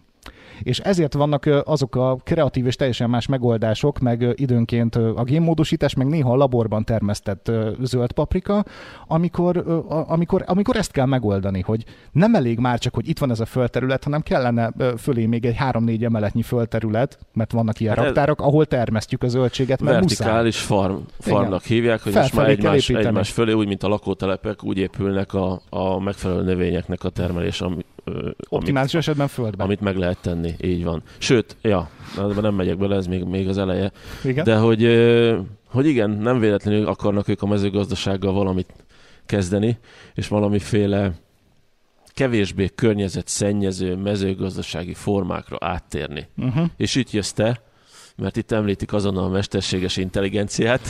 És 0.62 0.78
ezért 0.78 1.14
vannak 1.14 1.48
azok 1.64 1.96
a 1.96 2.16
kreatív 2.24 2.66
és 2.66 2.76
teljesen 2.76 3.10
más 3.10 3.26
megoldások, 3.26 3.98
meg 3.98 4.26
időnként 4.34 4.96
a 4.96 5.24
génmódosítás, 5.24 5.94
meg 5.94 6.06
néha 6.06 6.32
a 6.32 6.36
laborban 6.36 6.84
termesztett 6.84 7.50
zöld 7.82 8.12
paprika, 8.12 8.64
amikor, 9.06 9.84
amikor, 10.08 10.44
amikor 10.46 10.76
ezt 10.76 10.92
kell 10.92 11.06
megoldani, 11.06 11.60
hogy 11.60 11.84
nem 12.12 12.34
elég 12.34 12.58
már 12.58 12.78
csak, 12.78 12.94
hogy 12.94 13.08
itt 13.08 13.18
van 13.18 13.30
ez 13.30 13.40
a 13.40 13.44
földterület, 13.44 14.04
hanem 14.04 14.20
kellene 14.20 14.72
fölé 14.98 15.26
még 15.26 15.44
egy 15.44 15.56
3-4 15.58 16.04
emeletnyi 16.04 16.42
földterület, 16.42 17.18
mert 17.34 17.52
vannak 17.52 17.80
ilyen 17.80 17.94
Hát 17.94 18.04
raktárak, 18.04 18.40
ahol 18.40 18.66
termesztjük 18.66 19.22
a 19.22 19.28
zöldséget, 19.28 19.82
mert 19.82 20.00
muszáj. 20.00 20.26
Vertikális 20.26 20.60
farm, 20.60 20.94
farmnak 21.18 21.62
hívják, 21.62 22.02
hogy 22.02 22.14
most 22.14 22.34
már 22.34 22.46
Felfelé 22.46 22.68
egymás, 22.68 22.88
építeni. 22.88 23.06
egymás 23.06 23.30
fölé, 23.30 23.52
úgy, 23.52 23.66
mint 23.66 23.82
a 23.82 23.88
lakótelepek, 23.88 24.64
úgy 24.64 24.78
épülnek 24.78 25.34
a, 25.34 25.60
a 25.70 26.00
megfelelő 26.00 26.42
növényeknek 26.42 27.04
a 27.04 27.08
termelés, 27.08 27.60
ami, 27.60 27.84
ö, 28.04 28.10
amit, 28.18 28.36
Optimális 28.48 28.94
esetben 28.94 29.28
földben. 29.28 29.66
amit 29.66 29.80
meg 29.80 29.96
lehet 29.96 30.18
tenni. 30.20 30.54
Így 30.62 30.84
van. 30.84 31.02
Sőt, 31.18 31.56
ja, 31.62 31.90
nem 32.40 32.54
megyek 32.54 32.78
bele, 32.78 32.96
ez 32.96 33.06
még, 33.06 33.24
még 33.24 33.48
az 33.48 33.58
eleje. 33.58 33.92
Igen? 34.24 34.44
De 34.44 34.56
hogy, 34.56 34.82
hogy 35.66 35.86
igen, 35.86 36.10
nem 36.10 36.38
véletlenül 36.38 36.86
akarnak 36.86 37.28
ők 37.28 37.42
a 37.42 37.46
mezőgazdasággal 37.46 38.32
valamit 38.32 38.72
kezdeni, 39.26 39.78
és 40.14 40.28
valamiféle 40.28 41.12
kevésbé 42.14 42.70
környezetszennyező 42.74 43.96
mezőgazdasági 43.96 44.94
formákra 44.94 45.56
áttérni. 45.60 46.28
Uh-huh. 46.36 46.66
És 46.76 46.94
itt 46.94 47.10
jössz 47.10 47.30
te, 47.32 47.60
mert 48.16 48.36
itt 48.36 48.50
említik 48.52 48.92
azonnal 48.92 49.24
a 49.24 49.28
mesterséges 49.28 49.96
intelligenciát, 49.96 50.80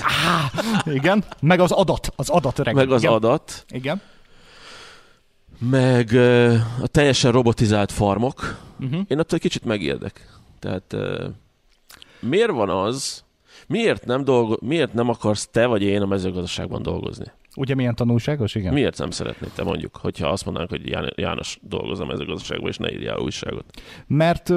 Igen, 0.85 1.25
meg 1.41 1.61
az 1.61 1.71
adat, 1.73 2.13
az 2.17 2.29
adat 2.29 2.59
öreg. 2.59 2.75
meg 2.75 2.91
az 2.91 3.03
Igen. 3.03 3.15
adat, 3.15 3.65
Igen. 3.69 4.01
Meg 5.61 6.15
a 6.83 6.87
teljesen 6.87 7.33
robotizált 7.33 7.93
farmok. 7.93 8.59
Uh-huh. 8.81 9.01
Én 9.09 9.19
attól 9.19 9.35
egy 9.35 9.41
kicsit 9.41 9.65
megérdek. 9.65 10.39
Tehát 10.59 10.97
miért 12.21 12.51
van 12.51 12.69
az, 12.69 13.25
miért 13.67 14.07
nem, 14.07 14.25
dolgo, 14.25 14.55
miért 14.61 14.93
nem 14.93 15.09
akarsz 15.09 15.49
te 15.53 15.67
vagy 15.67 15.83
én 15.83 16.03
a 16.03 16.07
mezőgazdaságban 16.07 16.83
dolgozni? 16.83 17.25
Ugye 17.57 17.75
milyen 17.75 17.95
tanulságos, 17.95 18.55
igen? 18.55 18.73
Miért 18.73 18.99
nem 18.99 19.11
szeretnéd 19.11 19.51
te 19.51 19.63
mondjuk, 19.63 19.97
hogyha 19.97 20.29
azt 20.29 20.45
mondanánk, 20.45 20.71
hogy 20.71 20.89
Ján- 20.89 21.13
János 21.17 21.59
dolgoz 21.63 22.01
a 22.01 22.05
mezőgazdaságban, 22.05 22.69
és 22.69 22.77
ne 22.77 22.93
írjál 22.93 23.19
újságot? 23.19 23.65
Mert 24.07 24.49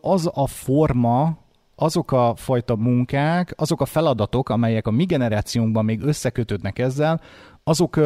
az 0.00 0.30
a 0.34 0.46
forma, 0.46 1.38
azok 1.74 2.12
a 2.12 2.34
fajta 2.36 2.76
munkák, 2.76 3.54
azok 3.56 3.80
a 3.80 3.86
feladatok, 3.86 4.48
amelyek 4.48 4.86
a 4.86 4.90
mi 4.90 5.04
generációnkban 5.04 5.84
még 5.84 6.02
összekötődnek 6.02 6.78
ezzel, 6.78 7.20
azok 7.64 8.00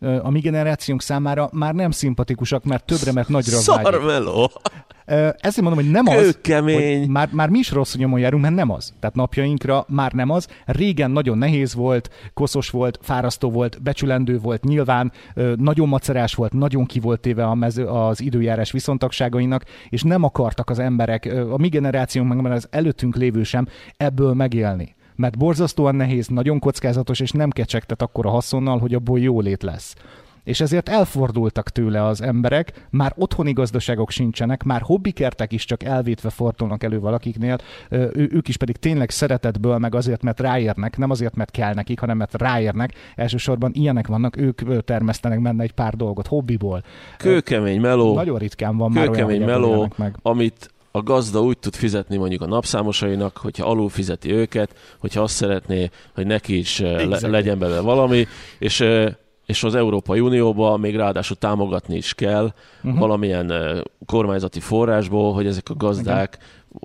a 0.00 0.30
mi 0.30 0.40
generációnk 0.40 1.02
számára 1.02 1.48
már 1.52 1.74
nem 1.74 1.90
szimpatikusak, 1.90 2.64
mert 2.64 2.84
többre, 2.84 3.12
mert 3.12 3.28
nagyra. 3.28 3.56
Szarmeló! 3.56 4.50
Ezért 5.38 5.60
mondom, 5.60 5.74
hogy 5.74 5.90
nem 5.90 6.06
az, 6.06 6.22
Kőkemény. 6.22 6.98
hogy 6.98 7.08
már, 7.08 7.28
már 7.32 7.48
mi 7.48 7.58
is 7.58 7.70
rossz 7.70 7.94
nyomon 7.94 8.18
járunk, 8.18 8.42
mert 8.42 8.54
nem 8.54 8.70
az. 8.70 8.92
Tehát 9.00 9.16
napjainkra 9.16 9.84
már 9.88 10.12
nem 10.12 10.30
az. 10.30 10.48
Régen 10.64 11.10
nagyon 11.10 11.38
nehéz 11.38 11.74
volt, 11.74 12.10
koszos 12.34 12.70
volt, 12.70 12.98
fárasztó 13.02 13.50
volt, 13.50 13.82
becsülendő 13.82 14.38
volt, 14.38 14.64
nyilván 14.64 15.12
nagyon 15.56 15.88
macerás 15.88 16.34
volt, 16.34 16.52
nagyon 16.52 16.86
ki 16.86 17.00
volt 17.00 17.20
téve 17.20 17.44
a 17.44 17.54
mező, 17.54 17.86
az 17.86 18.20
időjárás 18.20 18.70
viszontagságainak, 18.70 19.64
és 19.88 20.02
nem 20.02 20.22
akartak 20.22 20.70
az 20.70 20.78
emberek, 20.78 21.34
a 21.50 21.58
mi 21.58 21.68
generációnk, 21.68 22.40
meg 22.42 22.52
az 22.52 22.68
előttünk 22.70 23.16
lévő 23.16 23.42
sem 23.42 23.66
ebből 23.96 24.34
megélni. 24.34 24.96
Mert 25.18 25.38
borzasztóan 25.38 25.94
nehéz, 25.94 26.28
nagyon 26.28 26.58
kockázatos, 26.58 27.20
és 27.20 27.30
nem 27.30 27.50
kecsegtet 27.50 28.02
akkor 28.02 28.26
a 28.26 28.30
haszonnal, 28.30 28.78
hogy 28.78 28.94
abból 28.94 29.20
jólét 29.20 29.62
lesz 29.62 29.94
és 30.48 30.60
ezért 30.60 30.88
elfordultak 30.88 31.68
tőle 31.68 32.04
az 32.04 32.22
emberek, 32.22 32.86
már 32.90 33.12
otthoni 33.16 33.52
gazdaságok 33.52 34.10
sincsenek, 34.10 34.62
már 34.62 34.80
hobbikertek 34.80 35.52
is 35.52 35.64
csak 35.64 35.82
elvétve 35.82 36.30
fordulnak 36.30 36.84
elő 36.84 37.00
valakiknél, 37.00 37.58
ő, 37.90 38.30
ők 38.32 38.48
is 38.48 38.56
pedig 38.56 38.76
tényleg 38.76 39.10
szeretetből, 39.10 39.78
meg 39.78 39.94
azért, 39.94 40.22
mert 40.22 40.40
ráérnek, 40.40 40.96
nem 40.96 41.10
azért, 41.10 41.36
mert 41.36 41.50
kell 41.50 41.74
nekik, 41.74 42.00
hanem 42.00 42.16
mert 42.16 42.34
ráérnek, 42.34 42.92
elsősorban 43.16 43.70
ilyenek 43.74 44.06
vannak, 44.06 44.36
ők 44.36 44.84
termesztenek 44.84 45.42
benne 45.42 45.62
egy 45.62 45.72
pár 45.72 45.94
dolgot, 45.94 46.26
hobbiból. 46.26 46.82
Kőkemény 47.16 47.80
meló. 47.80 48.14
Nagyon 48.14 48.38
ritkán 48.38 48.76
van 48.76 48.90
már 48.90 49.08
olyan, 49.08 49.12
kőkemény 49.12 49.42
hogy 49.42 49.50
ebből 49.50 49.68
meló, 49.68 49.92
meg. 49.96 50.16
amit 50.22 50.70
a 50.90 51.02
gazda 51.02 51.42
úgy 51.42 51.58
tud 51.58 51.74
fizetni 51.74 52.16
mondjuk 52.16 52.42
a 52.42 52.46
napszámosainak, 52.46 53.36
hogyha 53.36 53.66
alul 53.66 53.88
fizeti 53.88 54.32
őket, 54.32 54.74
hogyha 54.98 55.22
azt 55.22 55.34
szeretné, 55.34 55.90
hogy 56.14 56.26
neki 56.26 56.58
is 56.58 56.78
le, 56.78 57.18
legyen 57.20 57.58
belőle 57.58 57.80
valami, 57.80 58.26
és 58.58 58.84
és 59.48 59.64
az 59.64 59.74
Európai 59.74 60.20
Unióba 60.20 60.76
még 60.76 60.96
ráadásul 60.96 61.36
támogatni 61.36 61.96
is 61.96 62.14
kell 62.14 62.52
uh-huh. 62.82 62.98
valamilyen 62.98 63.52
kormányzati 64.06 64.60
forrásból, 64.60 65.32
hogy 65.32 65.46
ezek 65.46 65.68
a 65.70 65.74
gazdák 65.74 66.38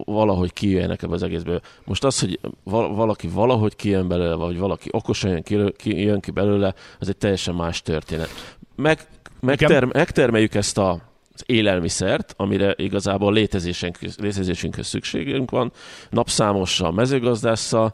valahogy 0.06 0.54
kijöjjenek 0.54 1.02
ebbe 1.02 1.14
az 1.14 1.24
egészből. 1.24 1.62
Most 1.86 2.04
az, 2.04 2.20
hogy 2.20 2.40
val- 2.64 2.96
valaki 2.96 3.28
valahogy 3.28 3.76
kijön 3.76 4.08
belőle, 4.08 4.36
vagy 4.36 4.58
valaki 4.58 4.90
okosan 4.92 5.30
jön 5.30 5.44
ki, 5.44 5.74
ki, 5.78 6.02
jön 6.02 6.20
ki 6.20 6.32
belőle, 6.32 6.74
az 7.00 7.10
egy 7.10 7.18
teljesen 7.18 7.56
más 7.56 7.82
történet. 7.82 8.30
Meg, 8.76 9.08
megter- 9.40 9.94
megtermeljük 9.94 10.56
ezt 10.56 10.78
a 10.78 11.13
az 11.34 11.44
élelmiszert, 11.46 12.34
amire 12.38 12.74
igazából 12.78 13.34
létezésünk, 13.34 13.98
létezésünkhöz 14.00 14.88
szükségünk 14.88 15.52
van, 15.52 15.72
napszámossal, 16.10 16.92
mezőgazdásszal. 16.92 17.92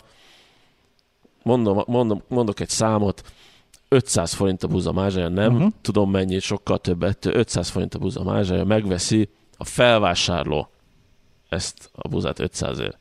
Mondom, 1.43 1.83
mondom, 1.87 2.23
mondok 2.27 2.59
egy 2.59 2.69
számot, 2.69 3.21
500 3.89 4.33
forint 4.33 4.63
a 4.63 4.67
buza 4.67 4.91
mázsája, 4.91 5.27
nem 5.27 5.53
uh-huh. 5.53 5.71
tudom 5.81 6.11
mennyi, 6.11 6.39
sokkal 6.39 6.77
többet, 6.77 7.25
500 7.25 7.69
forint 7.69 7.93
a 7.95 7.99
buza 7.99 8.23
mázsája, 8.23 8.63
megveszi 8.63 9.29
a 9.57 9.63
felvásárló 9.63 10.69
ezt 11.49 11.89
a 11.95 12.07
buzát 12.07 12.39
500 12.39 12.79
ér. 12.79 12.97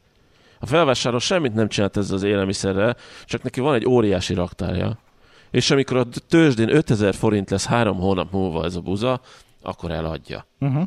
A 0.60 0.66
felvásárló 0.66 1.18
semmit 1.18 1.54
nem 1.54 1.68
csinált 1.68 1.96
ezzel 1.96 2.16
az 2.16 2.22
élelmiszerrel, 2.22 2.96
csak 3.24 3.42
neki 3.42 3.60
van 3.60 3.74
egy 3.74 3.86
óriási 3.86 4.34
raktárja. 4.34 4.98
És 5.50 5.70
amikor 5.70 5.96
a 5.96 6.06
tőzsdén 6.28 6.74
5000 6.74 7.14
forint 7.14 7.50
lesz 7.50 7.66
három 7.66 7.98
hónap 7.98 8.32
múlva 8.32 8.64
ez 8.64 8.76
a 8.76 8.80
buza, 8.80 9.20
akkor 9.68 9.90
eladja. 9.90 10.46
Uh-huh. 10.60 10.82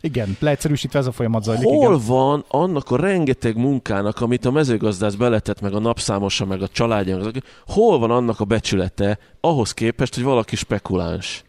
Igen, 0.00 0.36
leegyszerűsítve 0.40 0.98
ez 0.98 1.06
a 1.06 1.12
folyamat 1.12 1.42
zajlik. 1.42 1.64
Hol 1.64 1.94
igen. 1.94 2.06
van 2.06 2.44
annak 2.48 2.90
a 2.90 2.96
rengeteg 2.96 3.56
munkának, 3.56 4.20
amit 4.20 4.44
a 4.44 4.50
mezőgazdász 4.50 5.14
beletett, 5.14 5.60
meg 5.60 5.74
a 5.74 5.78
napszámosa, 5.78 6.44
meg 6.44 6.62
a 6.62 6.68
családja, 6.68 7.30
hol 7.66 7.98
van 7.98 8.10
annak 8.10 8.40
a 8.40 8.44
becsülete 8.44 9.18
ahhoz 9.40 9.72
képest, 9.72 10.14
hogy 10.14 10.24
valaki 10.24 10.56
spekuláns? 10.56 11.44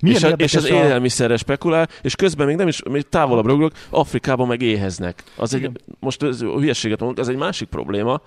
Milyen 0.00 0.16
és, 0.16 0.22
a, 0.22 0.28
és 0.28 0.54
az 0.54 0.64
a- 0.64 0.68
élelmiszerre 0.68 1.36
spekulál, 1.36 1.88
és 2.02 2.16
közben 2.16 2.46
még 2.46 2.56
nem 2.56 2.68
is, 2.68 2.82
még 2.90 3.08
távolabb 3.08 3.46
röglök, 3.46 3.72
Afrikában 3.90 4.46
meg 4.46 4.62
éheznek. 4.62 5.24
Az 5.36 5.54
egy, 5.54 5.60
Igen. 5.60 5.80
most 6.00 6.22
ez, 6.22 6.40
hülyeséget 6.40 7.00
mondok, 7.00 7.18
ez 7.18 7.28
egy 7.28 7.36
másik 7.36 7.68
probléma. 7.68 8.20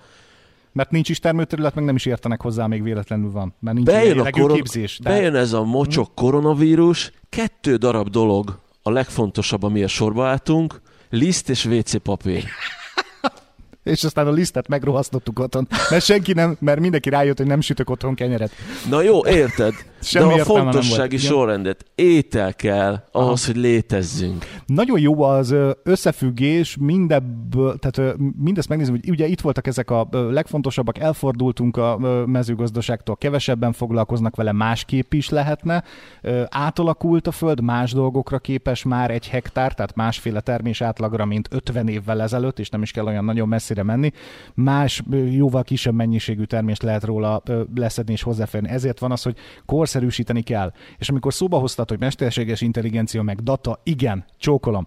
Mert 0.72 0.90
nincs 0.90 1.08
is 1.08 1.18
termőterület, 1.18 1.74
meg 1.74 1.84
nem 1.84 1.94
is 1.94 2.06
értenek 2.06 2.40
hozzá, 2.40 2.66
még 2.66 2.82
véletlenül 2.82 3.30
van. 3.30 3.54
Mert 3.60 3.76
nincs 3.76 3.88
Bejön, 3.88 4.18
a 4.18 4.30
koron, 4.30 4.56
képzés. 4.56 4.98
De... 4.98 5.10
bejön 5.10 5.34
ez 5.34 5.52
a 5.52 5.64
mocsok 5.64 6.14
koronavírus, 6.14 7.12
kettő 7.28 7.76
darab 7.76 8.08
dolog 8.08 8.58
a 8.82 8.90
legfontosabb, 8.90 9.62
amiért 9.62 9.90
sorba 9.90 10.26
álltunk, 10.26 10.80
liszt 11.10 11.48
és 11.48 11.64
WC 11.64 12.02
papír. 12.02 12.44
és 13.82 14.04
aztán 14.04 14.26
a 14.26 14.30
lisztet 14.30 14.68
megrohasztottuk 14.68 15.38
otthon, 15.38 15.68
mert 15.90 16.04
senki 16.04 16.32
nem, 16.32 16.56
mert 16.60 16.80
mindenki 16.80 17.08
rájött, 17.08 17.36
hogy 17.36 17.46
nem 17.46 17.60
sütök 17.60 17.90
otthon 17.90 18.14
kenyeret. 18.14 18.52
Na 18.88 19.02
jó, 19.02 19.26
érted, 19.26 19.74
Semmi 20.00 20.34
de 20.34 20.40
a 20.40 20.44
fontossági 20.44 21.16
sorrendet, 21.16 21.84
étel 21.94 22.54
kell 22.54 23.04
ahhoz, 23.12 23.46
hogy 23.46 23.56
létezzünk. 23.56 24.44
Nagyon 24.66 25.00
jó 25.00 25.22
az 25.22 25.54
összefüggés 25.82 26.76
mindebből, 26.80 27.78
tehát 27.78 28.16
mindezt 28.42 28.68
megnézem, 28.68 28.94
hogy 28.94 29.10
ugye 29.10 29.26
itt 29.26 29.40
voltak 29.40 29.66
ezek 29.66 29.90
a 29.90 30.08
legfontosabbak, 30.10 30.98
elfordultunk 30.98 31.76
a 31.76 31.98
mezőgazdaságtól, 32.26 33.16
kevesebben 33.16 33.72
foglalkoznak 33.72 34.36
vele, 34.36 34.52
másképp 34.52 35.12
is 35.12 35.28
lehetne. 35.28 35.84
Átalakult 36.48 37.26
a 37.26 37.30
föld, 37.30 37.60
más 37.62 37.92
dolgokra 37.92 38.38
képes 38.38 38.82
már 38.82 39.10
egy 39.10 39.28
hektár, 39.28 39.74
tehát 39.74 39.94
másféle 39.94 40.40
termés 40.40 40.80
átlagra, 40.80 41.24
mint 41.24 41.48
50 41.50 41.88
évvel 41.88 42.22
ezelőtt, 42.22 42.58
és 42.58 42.68
nem 42.68 42.82
is 42.82 42.90
kell 42.90 43.06
olyan 43.06 43.24
nagyon 43.24 43.48
messzire 43.48 43.82
menni. 43.82 44.12
Más, 44.54 45.02
jóval 45.30 45.62
kisebb 45.62 45.94
mennyiségű 45.94 46.44
termést 46.44 46.82
lehet 46.82 47.04
róla 47.04 47.42
leszedni 47.74 48.12
és 48.12 48.22
hozzáférni. 48.22 48.68
Ezért 48.68 48.98
van 48.98 49.12
az, 49.12 49.22
hogy 49.22 49.36
korszerűsíteni 49.90 50.42
kell. 50.42 50.72
És 50.98 51.08
amikor 51.08 51.34
szóba 51.34 51.58
hoztad, 51.58 51.88
hogy 51.88 51.98
mesterséges 51.98 52.60
intelligencia, 52.60 53.22
meg 53.22 53.42
data, 53.42 53.80
igen, 53.82 54.24
csókolom. 54.38 54.84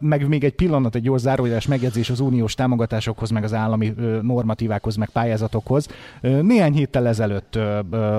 Meg 0.00 0.28
még 0.28 0.44
egy 0.44 0.54
pillanat, 0.54 0.94
egy 0.94 1.02
gyors 1.02 1.20
zárójeles 1.20 1.66
megjegyzés 1.66 2.10
az 2.10 2.20
uniós 2.20 2.54
támogatásokhoz, 2.54 3.30
meg 3.30 3.44
az 3.44 3.54
állami 3.54 3.92
normatívákhoz, 4.22 4.96
meg 4.96 5.08
pályázatokhoz. 5.08 5.88
Néhány 6.20 6.72
héttel 6.72 7.06
ezelőtt 7.06 7.58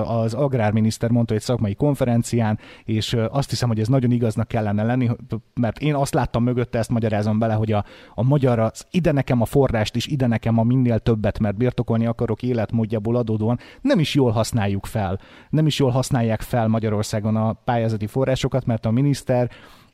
az 0.04 0.34
agrárminiszter 0.34 1.10
mondta 1.10 1.34
egy 1.34 1.40
szakmai 1.40 1.74
konferencián, 1.74 2.58
és 2.84 3.16
azt 3.30 3.50
hiszem, 3.50 3.68
hogy 3.68 3.80
ez 3.80 3.88
nagyon 3.88 4.10
igaznak 4.10 4.48
kellene 4.48 4.82
lenni, 4.82 5.10
mert 5.54 5.78
én 5.78 5.94
azt 5.94 6.14
láttam 6.14 6.42
mögötte, 6.42 6.78
ezt 6.78 6.90
magyarázom 6.90 7.38
bele, 7.38 7.54
hogy 7.54 7.72
a, 7.72 7.84
a 8.14 8.22
magyar 8.22 8.58
az 8.58 8.86
ide 8.90 9.12
nekem 9.12 9.40
a 9.40 9.44
forrást 9.44 9.96
is, 9.96 10.06
ide 10.06 10.26
nekem 10.26 10.58
a 10.58 10.62
minél 10.62 10.98
többet, 10.98 11.38
mert 11.38 11.56
birtokolni 11.56 12.06
akarok 12.06 12.42
életmódjából 12.42 13.16
adódóan, 13.16 13.58
nem 13.80 13.98
is 13.98 14.14
jól 14.14 14.30
használjuk 14.30 14.86
fel. 14.86 15.20
Nem 15.50 15.66
is 15.66 15.78
jól 15.78 15.90
használják 16.20 16.40
fel 16.40 16.68
Magyarországon 16.68 17.36
a 17.36 17.52
pályázati 17.52 18.06
forrásokat, 18.06 18.66
mert 18.66 18.86
a 18.86 18.90
miniszter 18.90 19.50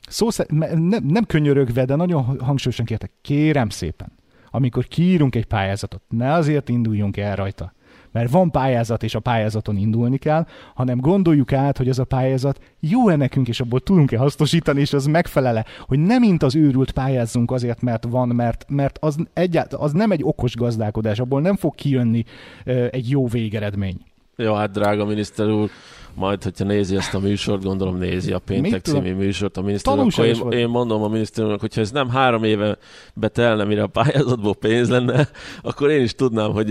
szó 0.09 0.28
nem, 0.49 1.04
nem 1.04 1.25
könyörögve, 1.25 1.85
de 1.85 1.95
nagyon 1.95 2.40
hangsúlyosan 2.40 2.85
kértek, 2.85 3.11
kérem 3.23 3.68
szépen, 3.68 4.12
amikor 4.50 4.85
kiírunk 4.85 5.35
egy 5.35 5.45
pályázatot, 5.45 6.02
ne 6.09 6.33
azért 6.33 6.68
induljunk 6.68 7.16
el 7.16 7.37
rajta, 7.37 7.73
mert 8.12 8.30
van 8.30 8.50
pályázat, 8.50 9.02
és 9.02 9.14
a 9.14 9.21
pályázaton 9.21 9.76
indulni 9.76 10.16
kell, 10.16 10.47
hanem 10.75 11.00
gondoljuk 11.00 11.52
át, 11.52 11.76
hogy 11.76 11.88
ez 11.88 11.99
a 11.99 12.04
pályázat 12.04 12.61
jó-e 12.80 13.16
nekünk, 13.16 13.49
és 13.49 13.61
abból 13.61 13.80
tudunk-e 13.80 14.18
hasznosítani, 14.18 14.80
és 14.80 14.92
az 14.92 15.06
megfelele, 15.06 15.64
hogy 15.80 15.99
nem 15.99 16.21
mint 16.21 16.42
az 16.42 16.54
őrült 16.54 16.92
pályázzunk 16.92 17.50
azért, 17.50 17.83
mert 17.83 18.04
van, 18.09 18.28
mert, 18.28 18.64
mert 18.68 18.99
az, 19.00 19.16
egyált, 19.33 19.75
az 19.75 19.92
nem 19.92 20.11
egy 20.11 20.23
okos 20.23 20.56
gazdálkodás, 20.56 21.18
abból 21.18 21.40
nem 21.40 21.56
fog 21.56 21.75
kijönni 21.75 22.25
ö, 22.64 22.87
egy 22.90 23.11
jó 23.11 23.26
végeredmény. 23.26 23.99
Jó, 24.37 24.54
hát 24.54 24.71
drága 24.71 25.04
miniszter 25.04 25.49
úr, 25.49 25.71
majd, 26.16 26.42
hogyha 26.42 26.64
nézi 26.64 26.96
ezt 26.96 27.14
a 27.14 27.18
műsort, 27.18 27.62
gondolom 27.62 27.96
nézi 27.96 28.32
a 28.32 28.38
Péntek 28.38 28.85
című 28.85 29.14
műsort 29.14 29.56
a 29.56 29.62
miniszter 29.62 29.99
úr, 29.99 30.12
akkor 30.12 30.25
én, 30.25 30.58
én 30.58 30.68
mondom 30.68 31.02
a 31.02 31.08
miniszter 31.08 31.44
úrnak, 31.44 31.61
hogyha 31.61 31.80
ez 31.80 31.90
nem 31.90 32.08
három 32.08 32.44
éve 32.44 32.76
betelne, 33.14 33.64
mire 33.64 33.82
a 33.82 33.87
pályázatból 33.87 34.54
pénz 34.54 34.88
lenne, 34.88 35.28
akkor 35.62 35.90
én 35.90 36.02
is 36.02 36.14
tudnám, 36.14 36.52
hogy 36.52 36.68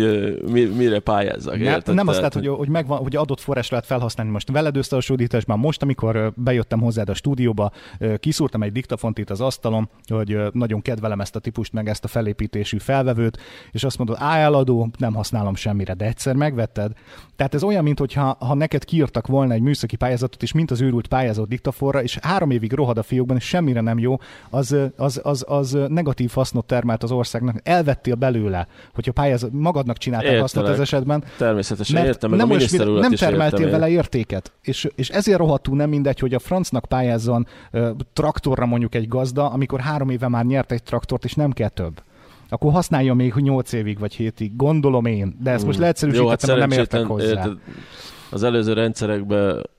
mi, 0.52 0.64
mire 0.64 1.00
pályázzak. 1.00 1.58
Ne, 1.58 1.64
érted? 1.64 1.96
nem 1.96 2.08
azt 2.08 2.18
lehet, 2.18 2.34
hogy, 2.34 2.48
hogy, 2.48 2.70
megvan, 2.70 2.98
hogy 2.98 3.16
adott 3.16 3.40
forrás 3.40 3.70
lehet 3.70 3.86
felhasználni 3.86 4.32
most 4.32 4.52
veled 4.52 4.76
összehasonlításban. 4.76 5.60
Most, 5.60 5.82
amikor 5.82 6.34
bejöttem 6.36 6.80
hozzád 6.80 7.10
a 7.10 7.14
stúdióba, 7.14 7.72
kiszúrtam 8.18 8.64
egy 8.64 8.72
diktafont 8.72 9.18
itt 9.18 9.30
az 9.30 9.42
asztalon, 9.42 9.90
hogy 10.08 10.38
nagyon 10.52 10.82
kedvelem 10.82 11.22
ezt 11.22 11.36
a 11.36 11.40
típust, 11.40 11.74
meg 11.74 11.90
ezt 11.90 12.04
a 12.04 12.08
felépítésű 12.08 12.78
felvevőt, 12.78 13.38
és 13.72 13.84
azt 13.84 13.98
mondod, 13.98 14.16
ájáladó, 14.20 14.90
nem 14.98 15.14
használom 15.14 15.56
semmire, 15.56 15.94
de 15.94 16.06
egyszer 16.06 16.36
megvetted. 16.36 16.92
Tehát 17.36 17.54
ez 17.54 17.64
olyan, 17.64 17.84
mintha 17.84 18.38
ha 18.40 18.54
neked 18.54 18.84
kiírtak 18.86 19.28
volna 19.36 19.54
egy 19.54 19.62
műszaki 19.62 19.96
pályázatot, 19.96 20.44
és 20.44 20.52
mint 20.52 20.72
az 20.72 20.82
őrült 20.82 21.08
pályázat 21.08 21.48
diktaforra, 21.48 22.04
és 22.04 22.18
három 22.22 22.52
évig 22.52 22.74
rohad 22.74 22.98
a 22.98 23.04
fiókban, 23.04 23.36
és 23.36 23.44
semmire 23.44 23.82
nem 23.82 24.00
jó, 24.00 24.20
az, 24.50 24.76
az, 24.98 25.22
az, 25.24 25.46
az 25.48 25.78
negatív 25.88 26.32
hasznot 26.34 26.66
termelt 26.66 27.04
az 27.04 27.12
országnak. 27.12 27.60
Elvettél 27.64 28.16
belőle, 28.16 28.68
hogyha 28.94 29.12
pályázat, 29.12 29.52
magadnak 29.52 29.98
csinálták 29.98 30.40
hasznot 30.40 30.64
ez 30.64 30.70
Értelek. 30.70 30.94
esetben, 30.94 31.24
Természetesen 31.38 31.96
mert 31.96 32.08
értem, 32.08 32.30
meg 32.30 32.40
nem, 32.40 32.52
a 32.52 32.54
urat 32.54 33.02
nem 33.02 33.12
is 33.12 33.20
termeltél 33.20 33.60
értem 33.66 33.80
vele 33.80 33.92
értéket. 33.92 34.52
És, 34.62 34.88
és 34.96 35.10
ezért 35.10 35.38
rohadtul 35.38 35.76
nem 35.76 35.90
mindegy, 35.90 36.20
hogy 36.20 36.34
a 36.34 36.40
francnak 36.40 36.86
pályázzon 36.86 37.48
traktorra 38.14 38.66
mondjuk 38.66 38.96
egy 38.96 39.08
gazda, 39.08 39.50
amikor 39.50 39.80
három 39.80 40.10
éve 40.10 40.28
már 40.28 40.46
nyert 40.46 40.72
egy 40.72 40.84
traktort, 40.84 41.24
és 41.24 41.34
nem 41.34 41.52
kell 41.52 41.70
több. 41.70 42.02
Akkor 42.50 42.72
használja 42.72 43.14
még 43.14 43.34
8 43.34 43.74
évig 43.74 44.00
vagy 44.00 44.14
7 44.14 44.42
évig, 44.42 44.56
gondolom 44.56 45.06
én. 45.06 45.38
De 45.44 45.52
ezt 45.52 45.66
most 45.66 45.80
leegyszerűsítettem, 45.80 46.50
Jó, 46.50 46.60
hát 46.60 46.70
nem 46.70 46.80
értek 46.80 47.06
hozzá. 47.06 47.28
érted, 47.28 47.58
az 48.30 48.44
előző 48.44 48.74
rendszerekben 48.74 49.70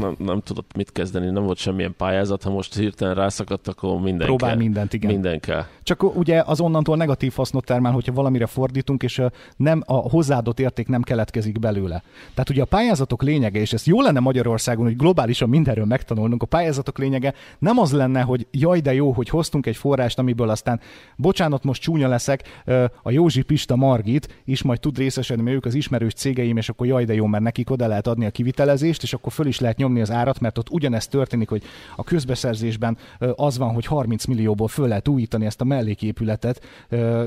nem, 0.00 0.14
nem 0.18 0.40
tudott 0.40 0.76
mit 0.76 0.92
kezdeni, 0.92 1.30
nem 1.30 1.44
volt 1.44 1.58
semmilyen 1.58 1.94
pályázat, 1.96 2.42
ha 2.42 2.50
most 2.50 2.74
hirtelen 2.74 3.14
rászakadt, 3.14 3.68
akkor 3.68 4.00
minden 4.00 4.26
Próbál 4.26 4.48
kell. 4.48 4.58
mindent, 4.58 4.92
igen. 4.92 5.10
Minden 5.10 5.40
kell. 5.40 5.64
Csak 5.82 6.16
ugye 6.16 6.42
az 6.46 6.60
onnantól 6.60 6.96
negatív 6.96 7.32
hasznot 7.36 7.64
termel, 7.64 7.92
hogyha 7.92 8.12
valamire 8.12 8.46
fordítunk, 8.46 9.02
és 9.02 9.22
nem 9.56 9.82
a 9.86 9.94
hozzáadott 9.94 10.60
érték 10.60 10.88
nem 10.88 11.02
keletkezik 11.02 11.58
belőle. 11.58 12.02
Tehát 12.30 12.50
ugye 12.50 12.62
a 12.62 12.64
pályázatok 12.64 13.22
lényege, 13.22 13.60
és 13.60 13.72
ez 13.72 13.86
jó 13.86 14.00
lenne 14.00 14.20
Magyarországon, 14.20 14.84
hogy 14.84 14.96
globálisan 14.96 15.48
mindenről 15.48 15.84
megtanulnunk, 15.84 16.42
a 16.42 16.46
pályázatok 16.46 16.98
lényege 16.98 17.34
nem 17.58 17.78
az 17.78 17.92
lenne, 17.92 18.20
hogy 18.20 18.46
jaj, 18.50 18.80
de 18.80 18.94
jó, 18.94 19.12
hogy 19.12 19.28
hoztunk 19.28 19.66
egy 19.66 19.76
forrást, 19.76 20.18
amiből 20.18 20.48
aztán, 20.48 20.80
bocsánat, 21.16 21.64
most 21.64 21.82
csúnya 21.82 22.08
leszek, 22.08 22.62
a 23.02 23.10
Józsi 23.10 23.42
Pista 23.42 23.76
Margit 23.76 24.42
is 24.44 24.62
majd 24.62 24.80
tud 24.80 24.98
részesedni, 24.98 25.42
mert 25.42 25.56
ők 25.56 25.64
az 25.64 25.74
ismerős 25.74 26.12
cégeim, 26.12 26.56
és 26.56 26.68
akkor 26.68 26.86
jaj, 26.86 27.04
de 27.04 27.14
jó, 27.14 27.26
mert 27.26 27.42
nekik 27.42 27.70
oda 27.70 27.86
lehet 27.86 28.06
adni 28.06 28.26
a 28.26 28.30
kivitelezést, 28.30 29.02
és 29.02 29.12
akkor 29.12 29.32
föl 29.32 29.46
is 29.46 29.57
lehet 29.60 29.76
nyomni 29.76 30.00
az 30.00 30.10
árat, 30.10 30.40
mert 30.40 30.58
ott 30.58 30.70
ugyanezt 30.70 31.10
történik, 31.10 31.48
hogy 31.48 31.62
a 31.96 32.04
közbeszerzésben 32.04 32.96
az 33.34 33.58
van, 33.58 33.74
hogy 33.74 33.86
30 33.86 34.24
millióból 34.24 34.68
föl 34.68 34.88
lehet 34.88 35.08
újítani 35.08 35.46
ezt 35.46 35.60
a 35.60 35.64
melléképületet, 35.64 36.60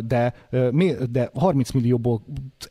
de, 0.05 0.33
de 1.09 1.29
30 1.33 1.71
millióból 1.71 2.21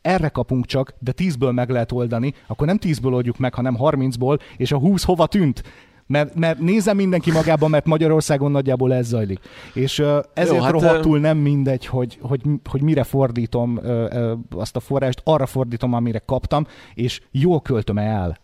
erre 0.01 0.29
kapunk 0.29 0.65
csak, 0.65 0.93
de 0.99 1.13
10-ből 1.17 1.53
meg 1.53 1.69
lehet 1.69 1.91
oldani, 1.91 2.33
akkor 2.47 2.67
nem 2.67 2.77
10-ből 2.81 3.13
oldjuk 3.13 3.37
meg, 3.37 3.53
hanem 3.53 3.77
30-ból, 3.79 4.39
és 4.57 4.71
a 4.71 4.77
20 4.77 5.03
hova 5.03 5.27
tűnt? 5.27 5.63
Mert, 6.11 6.35
mert 6.35 6.59
nézem 6.59 6.95
mindenki 6.95 7.31
magába, 7.31 7.67
mert 7.67 7.85
Magyarországon 7.85 8.51
nagyjából 8.51 8.93
ez 8.93 9.07
zajlik. 9.07 9.39
És 9.73 9.99
ezért 10.33 10.57
Jó, 10.57 10.63
hát, 10.63 10.71
rohadtul 10.71 11.19
nem 11.19 11.37
mindegy, 11.37 11.85
hogy, 11.85 12.17
hogy, 12.21 12.41
hogy 12.69 12.81
mire 12.81 13.03
fordítom 13.03 13.79
azt 14.49 14.75
a 14.75 14.79
forrást, 14.79 15.21
arra 15.23 15.45
fordítom, 15.45 15.93
amire 15.93 16.19
kaptam, 16.19 16.67
és 16.93 17.21
jól 17.31 17.61
költöm 17.61 17.97
el. 17.97 18.37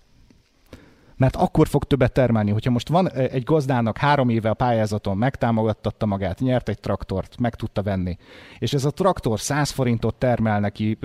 Mert 1.18 1.36
akkor 1.36 1.68
fog 1.68 1.84
többet 1.84 2.12
termelni. 2.12 2.52
Hogyha 2.52 2.72
most 2.72 2.90
van 2.90 3.10
ö, 3.14 3.24
egy 3.32 3.44
gazdának 3.44 3.98
három 3.98 4.30
éve 4.30 4.50
a 4.50 4.54
pályázaton, 4.54 5.18
megtámogattatta 5.18 6.06
magát, 6.06 6.40
nyert 6.40 6.70
egy 6.70 6.80
traktort, 6.80 7.40
meg 7.40 7.56
tudta 7.56 7.82
venni, 7.82 8.18
és 8.60 8.74
ez 8.74 8.86
a 8.86 8.92
traktor 8.92 9.40
100 9.40 9.70
forintot 9.70 10.16
termel 10.16 10.60
neki 10.60 10.98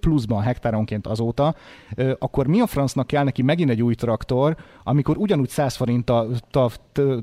pluszban 0.00 0.42
hektáronként 0.42 1.06
azóta, 1.06 1.54
akkor 2.18 2.46
mi 2.46 2.60
a 2.60 2.66
francnak 2.66 3.06
kell 3.06 3.24
neki 3.24 3.42
megint 3.42 3.70
egy 3.70 3.82
új 3.82 3.94
traktor, 3.94 4.56
amikor 4.84 5.16
ugyanúgy 5.16 5.48
100 5.48 5.76
forinttal, 5.76 6.30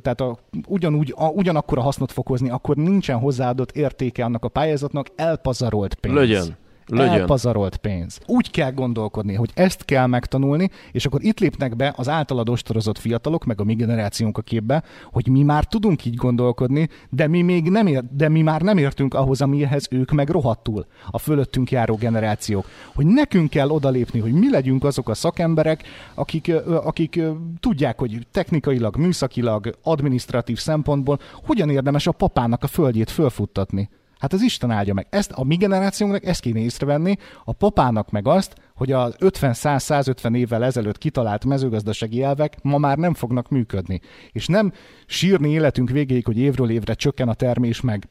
tehát 0.01 0.21
a, 0.21 0.37
ugyanúgy, 0.67 1.13
a, 1.17 1.27
ugyanakkor 1.27 1.77
a 1.77 1.81
hasznot 1.81 2.11
fog 2.11 2.27
hozni, 2.27 2.49
akkor 2.49 2.75
nincsen 2.75 3.19
hozzáadott 3.19 3.71
értéke 3.71 4.23
annak 4.23 4.43
a 4.43 4.47
pályázatnak, 4.47 5.07
elpazarolt 5.15 5.95
pénz. 5.95 6.15
Lögyön. 6.15 6.57
Lögyön. 6.87 7.09
Elpazarolt 7.09 7.77
pénz. 7.77 8.19
Úgy 8.25 8.51
kell 8.51 8.71
gondolkodni, 8.71 9.33
hogy 9.33 9.51
ezt 9.53 9.85
kell 9.85 10.05
megtanulni, 10.05 10.69
és 10.91 11.05
akkor 11.05 11.23
itt 11.23 11.39
lépnek 11.39 11.75
be 11.75 11.93
az 11.97 12.09
általad 12.09 12.49
ostorozott 12.49 12.97
fiatalok, 12.97 13.45
meg 13.45 13.61
a 13.61 13.63
mi 13.63 13.73
generációnk 13.73 14.37
a 14.37 14.41
képbe, 14.41 14.83
hogy 15.11 15.27
mi 15.27 15.43
már 15.43 15.63
tudunk 15.63 16.05
így 16.05 16.15
gondolkodni, 16.15 16.89
de 17.09 17.27
mi 17.27 17.41
még 17.41 17.69
nem 17.69 17.87
ér, 17.87 18.03
de 18.11 18.29
mi 18.29 18.41
már 18.41 18.61
nem 18.61 18.77
értünk 18.77 19.13
ahhoz, 19.13 19.41
amihez 19.41 19.87
ők 19.91 20.11
meg 20.11 20.29
rohadtul, 20.29 20.85
a 21.09 21.17
fölöttünk 21.17 21.71
járó 21.71 21.95
generációk. 21.95 22.65
Hogy 22.95 23.05
nekünk 23.05 23.49
kell 23.49 23.69
odalépni, 23.69 24.19
hogy 24.19 24.33
mi 24.33 24.49
legyünk 24.49 24.83
azok 24.83 25.09
a 25.09 25.13
szakemberek, 25.13 25.83
akik, 26.13 26.51
akik 26.65 27.21
tudják, 27.59 27.99
hogy 27.99 28.27
technikailag, 28.31 28.97
műszakilag, 28.97 29.77
administratív 29.83 30.57
szempontból 30.57 31.19
hogyan 31.45 31.69
érdemes 31.69 32.07
a 32.07 32.11
papának 32.11 32.63
a 32.63 32.67
földjét 32.67 33.09
fölfuttatni. 33.09 33.89
Hát 34.19 34.33
az 34.33 34.41
Isten 34.41 34.71
áldja 34.71 34.93
meg. 34.93 35.07
Ezt 35.09 35.31
a 35.31 35.43
mi 35.43 35.55
generációnknak 35.55 36.25
ezt 36.25 36.41
kéne 36.41 36.59
észrevenni, 36.59 37.15
a 37.43 37.53
papának 37.53 38.11
meg 38.11 38.27
azt, 38.27 38.55
hogy 38.75 38.91
az 38.91 39.15
50-100-150 39.19 40.35
évvel 40.35 40.63
ezelőtt 40.63 40.97
kitalált 40.97 41.45
mezőgazdasági 41.45 42.23
elvek 42.23 42.57
ma 42.61 42.77
már 42.77 42.97
nem 42.97 43.13
fognak 43.13 43.49
működni. 43.49 44.01
És 44.31 44.47
nem 44.47 44.71
sírni 45.05 45.49
életünk 45.49 45.89
végéig, 45.89 46.25
hogy 46.25 46.37
évről 46.37 46.69
évre 46.69 46.93
csökken 46.93 47.29
a 47.29 47.33
termés, 47.33 47.81
meg, 47.81 48.07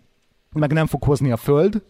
meg 0.53 0.73
nem 0.73 0.87
fog 0.87 1.03
hozni 1.03 1.31
a 1.31 1.37
föld, 1.37 1.83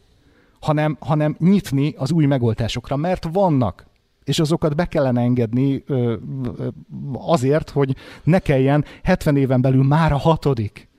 hanem, 0.61 0.97
hanem 1.01 1.37
nyitni 1.39 1.95
az 1.97 2.13
új 2.13 2.27
megoldásokra, 2.27 2.97
mert 2.97 3.29
vannak. 3.33 3.87
És 4.25 4.39
azokat 4.39 4.77
be 4.77 4.85
kellene 4.85 5.21
engedni 5.21 5.83
ö, 5.87 6.15
ö, 6.57 6.69
azért, 7.13 7.71
hogy 7.71 7.97
ne 8.23 8.39
kelljen 8.39 8.85
70 9.03 9.37
éven 9.37 9.61
belül 9.61 9.85
már 9.85 10.13
a 10.13 10.17
hatodik 10.17 10.89
a 10.89 10.94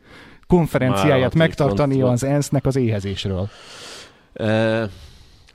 konferenciáját 0.48 1.22
hatodik 1.22 1.38
megtartani 1.38 2.00
pont. 2.00 2.14
az 2.14 2.24
ENSZ-nek 2.24 2.66
az 2.66 2.76
éhezésről. 2.76 3.50
E, 4.34 4.90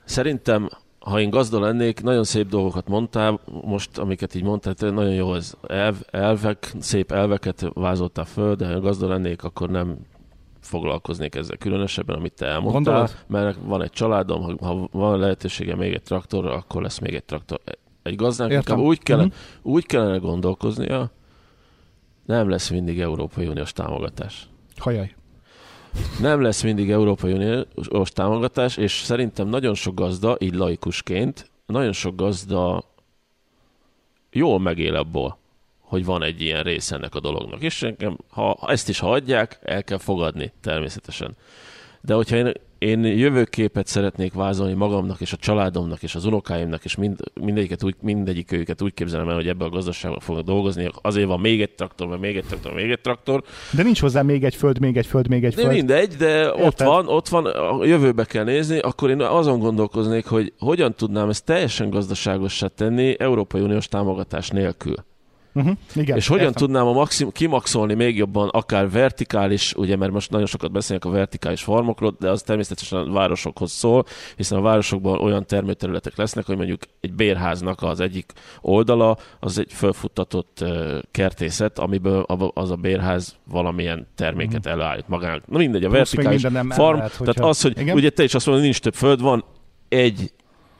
szerintem, 0.03 0.69
ha 0.99 1.19
én 1.19 1.29
gazda 1.29 1.59
lennék, 1.59 2.01
nagyon 2.01 2.23
szép 2.23 2.47
dolgokat 2.47 2.87
mondtál, 2.87 3.39
most 3.65 3.97
amiket 3.97 4.35
így 4.35 4.43
mondtál, 4.43 4.73
nagyon 4.89 5.13
jó 5.13 5.29
az 5.29 5.57
elv, 5.67 5.95
elvek, 6.11 6.73
szép 6.79 7.11
elveket 7.11 7.65
vázoltál 7.73 8.25
föl, 8.25 8.55
de 8.55 8.67
ha 8.67 8.79
gazda 8.79 9.07
lennék, 9.07 9.43
akkor 9.43 9.69
nem 9.69 9.97
foglalkoznék 10.61 11.35
ezzel 11.35 11.57
különösebben, 11.57 12.15
amit 12.15 12.33
te 12.33 12.45
elmondtál, 12.45 12.83
Gondolod? 12.83 13.15
mert 13.27 13.57
van 13.63 13.81
egy 13.81 13.89
családom, 13.89 14.41
ha, 14.41 14.67
ha 14.67 14.87
van 14.91 15.19
lehetősége 15.19 15.75
még 15.75 15.93
egy 15.93 16.03
traktorra, 16.03 16.53
akkor 16.53 16.81
lesz 16.81 16.99
még 16.99 17.13
egy 17.13 17.23
traktor. 17.23 17.59
Egy 18.03 18.15
gazdának 18.15 18.77
úgy 18.77 18.99
kellene, 18.99 19.27
mm-hmm. 19.27 19.71
úgy 19.73 19.85
kellene 19.85 20.17
gondolkoznia, 20.17 21.11
nem 22.25 22.49
lesz 22.49 22.69
mindig 22.69 22.99
Európai 22.99 23.47
Uniós 23.47 23.73
támogatás. 23.73 24.49
Hajaj. 24.81 25.15
Nem 26.19 26.41
lesz 26.41 26.61
mindig 26.61 26.91
Európai 26.91 27.33
Uniós 27.33 28.09
támogatás, 28.09 28.77
és 28.77 28.91
szerintem 28.91 29.47
nagyon 29.47 29.73
sok 29.73 29.95
gazda, 29.95 30.35
így 30.39 30.53
laikusként, 30.53 31.51
nagyon 31.65 31.91
sok 31.91 32.15
gazda 32.15 32.83
jól 34.31 34.59
megél 34.59 34.95
abból, 34.95 35.37
hogy 35.79 36.05
van 36.05 36.23
egy 36.23 36.41
ilyen 36.41 36.63
rész 36.63 36.91
ennek 36.91 37.15
a 37.15 37.19
dolognak. 37.19 37.61
És 37.61 37.83
engem, 37.83 38.17
ha 38.29 38.57
ezt 38.67 38.89
is 38.89 38.99
hagyják, 38.99 39.59
el 39.61 39.83
kell 39.83 39.97
fogadni 39.97 40.51
természetesen. 40.61 41.35
De 42.01 42.13
hogyha 42.13 42.35
én, 42.35 42.51
én 42.81 43.03
jövőképet 43.03 43.87
szeretnék 43.87 44.33
vázolni 44.33 44.73
magamnak 44.73 45.21
és 45.21 45.33
a 45.33 45.37
családomnak 45.37 46.03
és 46.03 46.15
az 46.15 46.25
unokáimnak, 46.25 46.83
és 46.83 46.95
mind, 46.95 47.19
mindegyiket 47.41 47.83
úgy, 47.83 47.95
mindegyik 48.01 48.51
őket 48.51 48.81
úgy 48.81 48.93
képzelem 48.93 49.29
el, 49.29 49.35
hogy 49.35 49.47
ebben 49.47 49.67
a 49.67 49.71
gazdaságban 49.71 50.19
fognak 50.19 50.45
dolgozni, 50.45 50.89
azért 51.01 51.27
van 51.27 51.39
még 51.39 51.61
egy 51.61 51.69
traktor, 51.71 52.07
vagy 52.07 52.19
még 52.19 52.37
egy 52.37 52.45
traktor, 52.45 52.73
még 52.73 52.91
egy 52.91 53.01
traktor. 53.01 53.43
De 53.71 53.83
nincs 53.83 53.99
hozzá 53.99 54.21
még 54.21 54.43
egy 54.43 54.55
föld, 54.55 54.79
még 54.79 54.97
egy 54.97 55.05
föld, 55.05 55.27
még 55.27 55.43
egy 55.43 55.55
de 55.55 55.61
föld. 55.61 55.73
mindegy, 55.73 56.15
de 56.15 56.39
Érted? 56.39 56.65
ott 56.65 56.79
van, 56.79 57.07
ott 57.07 57.27
van, 57.27 57.45
a 57.45 57.85
jövőbe 57.85 58.25
kell 58.25 58.43
nézni, 58.43 58.79
akkor 58.79 59.09
én 59.09 59.21
azon 59.21 59.59
gondolkoznék, 59.59 60.25
hogy 60.25 60.53
hogyan 60.59 60.93
tudnám 60.93 61.29
ezt 61.29 61.45
teljesen 61.45 61.89
gazdaságosá 61.89 62.67
tenni 62.67 63.19
Európai 63.19 63.61
Uniós 63.61 63.87
támogatás 63.87 64.49
nélkül. 64.49 64.95
Uh-huh. 65.53 65.77
Igen, 65.95 66.17
és 66.17 66.27
hogyan 66.27 66.45
értem. 66.45 66.61
tudnám 66.61 66.87
a 66.87 66.93
maxim, 66.93 67.31
kimaxolni 67.31 67.93
még 67.93 68.17
jobban, 68.17 68.49
akár 68.49 68.89
vertikális, 68.89 69.73
ugye, 69.73 69.95
mert 69.95 70.11
most 70.11 70.31
nagyon 70.31 70.45
sokat 70.45 70.71
beszélnek 70.71 71.05
a 71.05 71.09
vertikális 71.09 71.63
farmokról, 71.63 72.15
de 72.19 72.29
az 72.29 72.41
természetesen 72.41 72.99
a 72.99 73.11
városokhoz 73.11 73.71
szól, 73.71 74.05
hiszen 74.35 74.57
a 74.57 74.61
városokban 74.61 75.19
olyan 75.19 75.45
termőterületek 75.45 76.15
lesznek, 76.15 76.45
hogy 76.45 76.57
mondjuk 76.57 76.81
egy 76.99 77.13
bérháznak 77.13 77.81
az 77.81 77.99
egyik 77.99 78.33
oldala, 78.61 79.17
az 79.39 79.59
egy 79.59 79.73
fölfuttatott 79.73 80.63
kertészet, 81.11 81.79
amiből 81.79 82.25
az 82.53 82.71
a 82.71 82.75
bérház 82.75 83.35
valamilyen 83.43 84.07
terméket 84.15 84.57
uh-huh. 84.57 84.71
előállít 84.71 85.07
magának. 85.07 85.47
Na 85.47 85.57
mindegy, 85.57 85.83
a 85.83 85.89
Plusz 85.89 86.13
vertikális 86.13 86.41
farm, 86.69 86.97
lehet, 86.97 87.17
tehát 87.17 87.39
az, 87.39 87.61
hogy 87.61 87.79
igen? 87.79 87.95
ugye 87.95 88.09
te 88.09 88.23
is 88.23 88.33
azt 88.33 88.45
mondod, 88.45 88.63
hogy 88.63 88.73
nincs 88.73 88.83
több 88.83 88.95
föld, 88.95 89.21
van 89.21 89.43
egy 89.89 90.31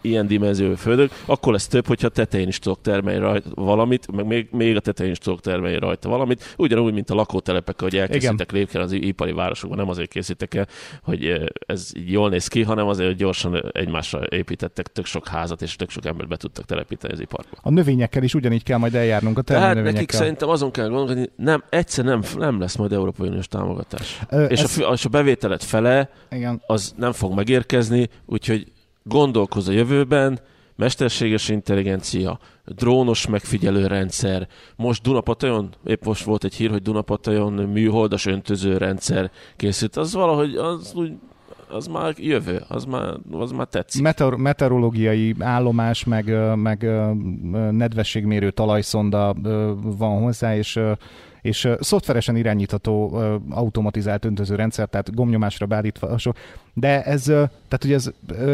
ilyen 0.02 0.28
dimenziójú 0.28 0.76
földök, 0.76 1.12
akkor 1.26 1.54
lesz 1.54 1.68
több, 1.68 1.88
hogyha 1.88 2.10
tetején 2.10 2.48
is 2.48 2.60
tudok 2.60 2.82
termelni 2.82 3.20
rajta 3.20 3.50
valamit, 3.56 4.12
meg 4.12 4.26
még, 4.26 4.48
még 4.52 4.76
a 4.76 4.80
tetején 4.80 5.12
is 5.12 5.18
tudok 5.18 5.42
termelni 5.42 5.80
rajta 5.80 6.10
valamit, 6.10 6.54
ugyanúgy, 6.58 6.94
mint 6.94 7.10
a 7.10 7.16
lakótelepek, 7.16 7.82
hogy 7.82 7.98
elkészítek 7.98 8.52
lépken 8.52 8.82
az 8.82 8.92
ipari 8.92 9.32
városokban, 9.32 9.78
nem 9.78 9.90
azért 9.90 10.10
készítek 10.10 10.54
el, 10.54 10.68
hogy 11.04 11.50
ez 11.66 11.90
így 11.98 12.12
jól 12.12 12.30
néz 12.30 12.48
ki, 12.48 12.64
hanem 12.64 12.88
azért, 12.88 13.08
hogy 13.08 13.18
gyorsan 13.18 13.70
egymásra 13.72 14.26
építettek 14.30 14.88
tök 14.88 15.06
sok 15.06 15.28
házat, 15.28 15.62
és 15.62 15.76
tök 15.76 15.90
sok 15.90 16.06
embert 16.06 16.30
be 16.30 16.36
tudtak 16.36 16.66
telepíteni 16.66 17.14
az 17.14 17.20
iparba. 17.20 17.58
A 17.62 17.70
növényekkel 17.70 18.24
is 18.24 18.34
ugyanígy 18.34 18.64
kell 18.64 18.78
majd 18.78 18.96
eljárnunk 18.96 19.38
a 19.38 19.42
Tehát 19.42 19.84
nekik 19.84 20.12
szerintem 20.12 20.50
azon 20.50 20.72
kell 20.72 20.88
gondolni, 20.88 21.30
nem, 21.36 21.64
egyszer 21.70 22.06
nem, 22.06 22.22
nem 22.38 22.60
lesz 22.60 22.76
majd 22.76 22.92
Európai 22.92 23.28
Uniós 23.28 23.48
támogatás. 23.48 24.20
Ö, 24.30 24.46
és, 24.46 24.62
ez... 24.62 24.78
a, 24.78 24.92
és 24.92 25.06
a 25.06 25.10
bevételet 25.10 25.64
fele, 25.64 26.10
Igen. 26.32 26.62
az 26.66 26.94
nem 26.98 27.12
fog 27.12 27.34
megérkezni, 27.34 28.10
úgyhogy 28.26 28.72
gondolkoz 29.04 29.68
a 29.68 29.72
jövőben, 29.72 30.40
mesterséges 30.76 31.50
intelligencia, 31.50 32.40
drónos 32.66 33.28
megfigyelő 33.28 33.88
rendszer. 33.88 34.48
Most 34.76 35.02
Dunapatajon, 35.02 35.76
épp 35.86 36.04
most 36.04 36.24
volt 36.24 36.44
egy 36.44 36.56
hír, 36.56 36.70
hogy 36.70 36.82
Dunapatajon 36.82 37.54
műholdas 37.54 38.26
öntöző 38.26 38.78
rendszer 38.78 39.32
készült. 39.56 39.98
Az 39.98 40.14
valahogy 40.14 40.56
az 40.56 40.94
úgy 40.96 41.12
az 41.72 41.88
már 41.88 42.14
jövő, 42.18 42.64
az 42.68 42.86
már, 42.86 43.14
az 43.32 43.52
már 43.52 43.68
tetszik. 43.68 44.02
Meteor, 44.02 44.38
meteorológiai 44.38 45.36
állomás, 45.40 46.04
meg, 46.04 46.56
meg 46.56 46.82
nedvességmérő 47.72 48.52
talajszonda 48.52 49.34
van 49.82 50.22
hozzá, 50.22 50.56
és 50.56 50.80
és 51.42 51.70
szoftveresen 51.80 52.36
irányítható 52.36 53.22
automatizált 53.50 54.26
öntöző 54.26 54.56
rendszer, 54.56 54.88
tehát 54.88 55.16
gomnyomásra 55.16 55.66
beállítva, 55.66 56.18
de 56.74 57.04
ez, 57.04 57.24
tehát 57.24 57.84
ugye 57.84 57.96
ez, 57.96 58.12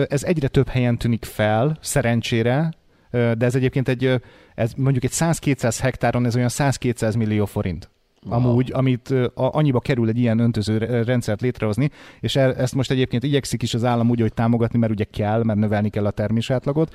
ez 0.10 0.24
egyre 0.24 0.48
több 0.48 0.68
helyen 0.68 0.98
tűnik 0.98 1.26
fel, 1.26 1.78
szerencsére, 1.82 2.74
de 3.12 3.46
ez 3.46 3.56
egyébként 3.56 3.88
egy, 3.88 4.22
ez 4.56 4.74
mondjuk 4.74 5.04
egy 5.04 5.12
100-200 5.14 5.78
hektáron 5.82 6.26
ez 6.26 6.36
olyan 6.36 6.50
100-200 6.52 7.18
millió 7.18 7.46
forint. 7.46 7.90
Wow. 8.30 8.40
Amúgy, 8.40 8.72
amit 8.74 9.10
uh, 9.10 9.26
annyiba 9.34 9.80
kerül 9.80 10.10
egy 10.10 10.18
ilyen 10.18 10.40
öntöző 10.40 10.78
rendszert 11.06 11.42
létrehozni, 11.42 11.90
és 12.20 12.36
e, 12.36 12.54
ezt 12.58 12.76
most 12.76 12.92
egyébként 12.92 13.24
igyekszik 13.24 13.62
is 13.62 13.74
az 13.74 13.84
állam 13.84 14.10
úgy, 14.10 14.22
hogy 14.22 14.34
támogatni, 14.34 14.80
mert 14.80 14.92
ugye 14.92 15.04
kell, 15.04 15.44
mert 15.44 15.60
növelni 15.60 15.90
kell 15.90 16.06
a 16.06 16.12
termésátlagot, 16.12 16.92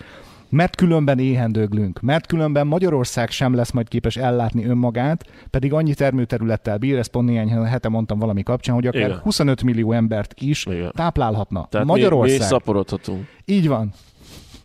mert 0.53 0.77
különben 0.77 1.19
éhendőglünk, 1.19 2.01
mert 2.01 2.27
különben 2.27 2.67
Magyarország 2.67 3.31
sem 3.31 3.55
lesz 3.55 3.71
majd 3.71 3.89
képes 3.89 4.17
ellátni 4.17 4.65
önmagát, 4.65 5.27
pedig 5.51 5.73
annyi 5.73 5.95
termőterülettel 5.95 6.79
bír, 6.79 6.99
ezt 6.99 7.11
pont 7.11 7.29
néhány 7.29 7.49
hete 7.49 7.89
mondtam 7.89 8.19
valami 8.19 8.43
kapcsán, 8.43 8.75
hogy 8.75 8.87
akár 8.87 9.09
Igen. 9.09 9.19
25 9.19 9.63
millió 9.63 9.93
embert 9.93 10.35
is 10.41 10.67
Igen. 10.67 10.93
táplálhatna. 10.97 11.67
Tehát 11.71 11.87
Magyarország. 11.87 12.37
Mi, 12.37 12.43
mi 12.43 12.51
szaporodhatunk. 12.51 13.27
Így 13.45 13.69
van. 13.69 13.93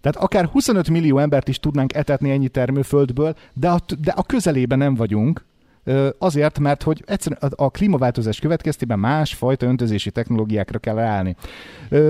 Tehát 0.02 0.18
akár 0.18 0.46
25 0.46 0.90
millió 0.90 1.18
embert 1.18 1.48
is 1.48 1.60
tudnánk 1.60 1.96
etetni 1.96 2.32
ennyi 2.32 2.48
termőföldből, 2.48 3.36
de 3.54 3.70
a, 3.70 3.80
de 4.02 4.12
a 4.12 4.24
közelében 4.24 4.78
nem 4.78 4.96
vagyunk, 4.96 5.46
Azért, 6.18 6.60
mert 6.60 6.84
hogy 6.84 7.04
egyszerűen 7.06 7.52
a 7.56 7.70
klímaváltozás 7.70 8.40
következtében 8.40 9.00
másfajta 9.00 9.66
öntözési 9.66 10.12
technológiákra 10.12 10.80
kell 10.80 11.00
állni. 11.00 11.36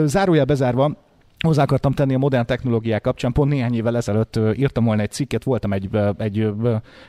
Zárójel 0.06 0.46
bezárva, 0.46 1.06
Hozzá 1.40 1.64
akartam 1.64 1.92
tenni 1.92 2.14
a 2.14 2.18
modern 2.18 2.46
technológiák 2.46 3.02
kapcsán, 3.02 3.32
pont 3.32 3.52
néhány 3.52 3.76
évvel 3.76 3.96
ezelőtt 3.96 4.40
írtam 4.56 4.84
volna 4.84 5.02
egy 5.02 5.12
cikket, 5.12 5.44
voltam 5.44 5.74
egy, 5.74 5.90
egy 6.18 6.54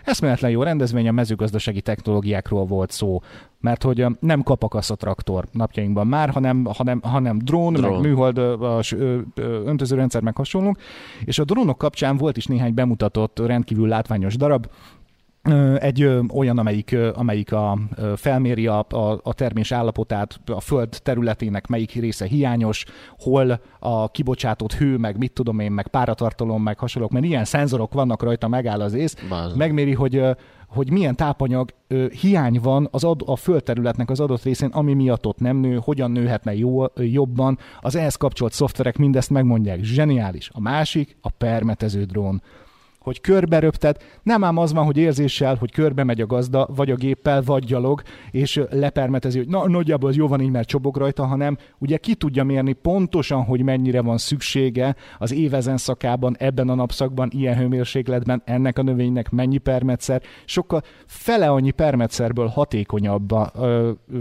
eszméletlen 0.04 0.50
jó 0.50 0.62
rendezvény, 0.62 1.08
a 1.08 1.12
mezőgazdasági 1.12 1.80
technológiákról 1.80 2.64
volt 2.64 2.90
szó, 2.90 3.20
mert 3.60 3.82
hogy 3.82 4.06
nem 4.20 4.42
kapakasz 4.42 4.90
a 4.90 4.94
traktor 4.94 5.44
napjainkban 5.52 6.06
már, 6.06 6.30
hanem, 6.30 6.64
hanem, 6.64 7.00
hanem 7.02 7.38
drón, 7.38 7.72
drón. 7.72 7.92
meg 7.92 8.00
műhold, 8.00 8.38
öntözőrendszer, 9.64 10.22
meg 10.22 10.36
hasonlók, 10.36 10.78
és 11.24 11.38
a 11.38 11.44
drónok 11.44 11.78
kapcsán 11.78 12.16
volt 12.16 12.36
is 12.36 12.46
néhány 12.46 12.74
bemutatott 12.74 13.38
rendkívül 13.38 13.88
látványos 13.88 14.36
darab, 14.36 14.66
egy 15.78 16.02
ö, 16.02 16.20
olyan, 16.34 16.58
amelyik, 16.58 16.92
ö, 16.92 17.10
amelyik 17.14 17.52
a, 17.52 17.78
ö, 17.96 18.12
felméri 18.16 18.66
a, 18.66 18.78
a, 18.88 19.20
a 19.22 19.32
termés 19.32 19.72
állapotát, 19.72 20.40
a 20.46 20.60
föld 20.60 20.98
területének 21.02 21.66
melyik 21.66 21.92
része 21.92 22.26
hiányos, 22.26 22.84
hol 23.18 23.60
a 23.78 24.10
kibocsátott 24.10 24.74
hő, 24.74 24.96
meg 24.96 25.18
mit 25.18 25.32
tudom 25.32 25.58
én, 25.58 25.72
meg 25.72 25.88
páratartalom, 25.88 26.62
meg 26.62 26.78
hasonlók, 26.78 27.10
mert 27.10 27.24
ilyen 27.24 27.44
szenzorok 27.44 27.92
vannak 27.92 28.22
rajta, 28.22 28.48
megáll 28.48 28.80
az 28.80 28.94
ész, 28.94 29.14
Bázal. 29.28 29.56
megméri, 29.56 29.92
hogy 29.92 30.22
hogy 30.68 30.90
milyen 30.90 31.16
tápanyag 31.16 31.70
ö, 31.86 32.06
hiány 32.20 32.60
van 32.62 32.88
az 32.90 33.04
ad, 33.04 33.22
a 33.26 33.36
földterületnek 33.36 34.10
az 34.10 34.20
adott 34.20 34.42
részén, 34.42 34.68
ami 34.68 34.94
miatt 34.94 35.26
ott 35.26 35.38
nem 35.38 35.56
nő, 35.56 35.80
hogyan 35.82 36.10
nőhetne 36.10 36.54
jó, 36.54 36.82
ö, 36.82 36.88
jobban. 37.02 37.58
Az 37.80 37.94
ehhez 37.94 38.16
kapcsolt 38.16 38.52
szoftverek 38.52 38.96
mindezt 38.96 39.30
megmondják. 39.30 39.82
Zseniális. 39.82 40.50
A 40.52 40.60
másik 40.60 41.16
a 41.20 41.30
permetező 41.30 42.04
drón 42.04 42.42
hogy 43.08 43.20
körbe. 43.20 43.72
Nem 44.22 44.44
ám 44.44 44.56
az 44.56 44.72
van, 44.72 44.84
hogy 44.84 44.96
érzéssel, 44.96 45.54
hogy 45.54 45.72
körbe 45.72 46.04
megy 46.04 46.20
a 46.20 46.26
gazda, 46.26 46.68
vagy 46.74 46.90
a 46.90 46.94
géppel, 46.94 47.42
vagy 47.42 47.64
gyalog, 47.64 48.02
és 48.30 48.60
lepermetezi, 48.70 49.38
hogy 49.38 49.48
na, 49.48 49.68
nagyjából 49.68 50.08
az 50.08 50.16
jó 50.16 50.28
van 50.28 50.40
így, 50.40 50.50
mert 50.50 50.68
csobog 50.68 50.96
rajta, 50.96 51.26
hanem 51.26 51.56
ugye 51.78 51.96
ki 51.96 52.14
tudja 52.14 52.44
mérni 52.44 52.72
pontosan, 52.72 53.44
hogy 53.44 53.62
mennyire 53.62 54.00
van 54.00 54.18
szüksége 54.18 54.96
az 55.18 55.32
évezen 55.32 55.76
szakában, 55.76 56.36
ebben 56.38 56.68
a 56.68 56.74
napszakban, 56.74 57.28
ilyen 57.32 57.56
hőmérsékletben, 57.56 58.42
ennek 58.44 58.78
a 58.78 58.82
növénynek 58.82 59.30
mennyi 59.30 59.58
permetszer, 59.58 60.22
sokkal 60.44 60.82
fele 61.06 61.48
annyi 61.48 61.70
permetszerből 61.70 62.46
hatékonyabb 62.46 63.30
a, 63.30 63.50
ö, 63.54 63.90
ö, 64.12 64.18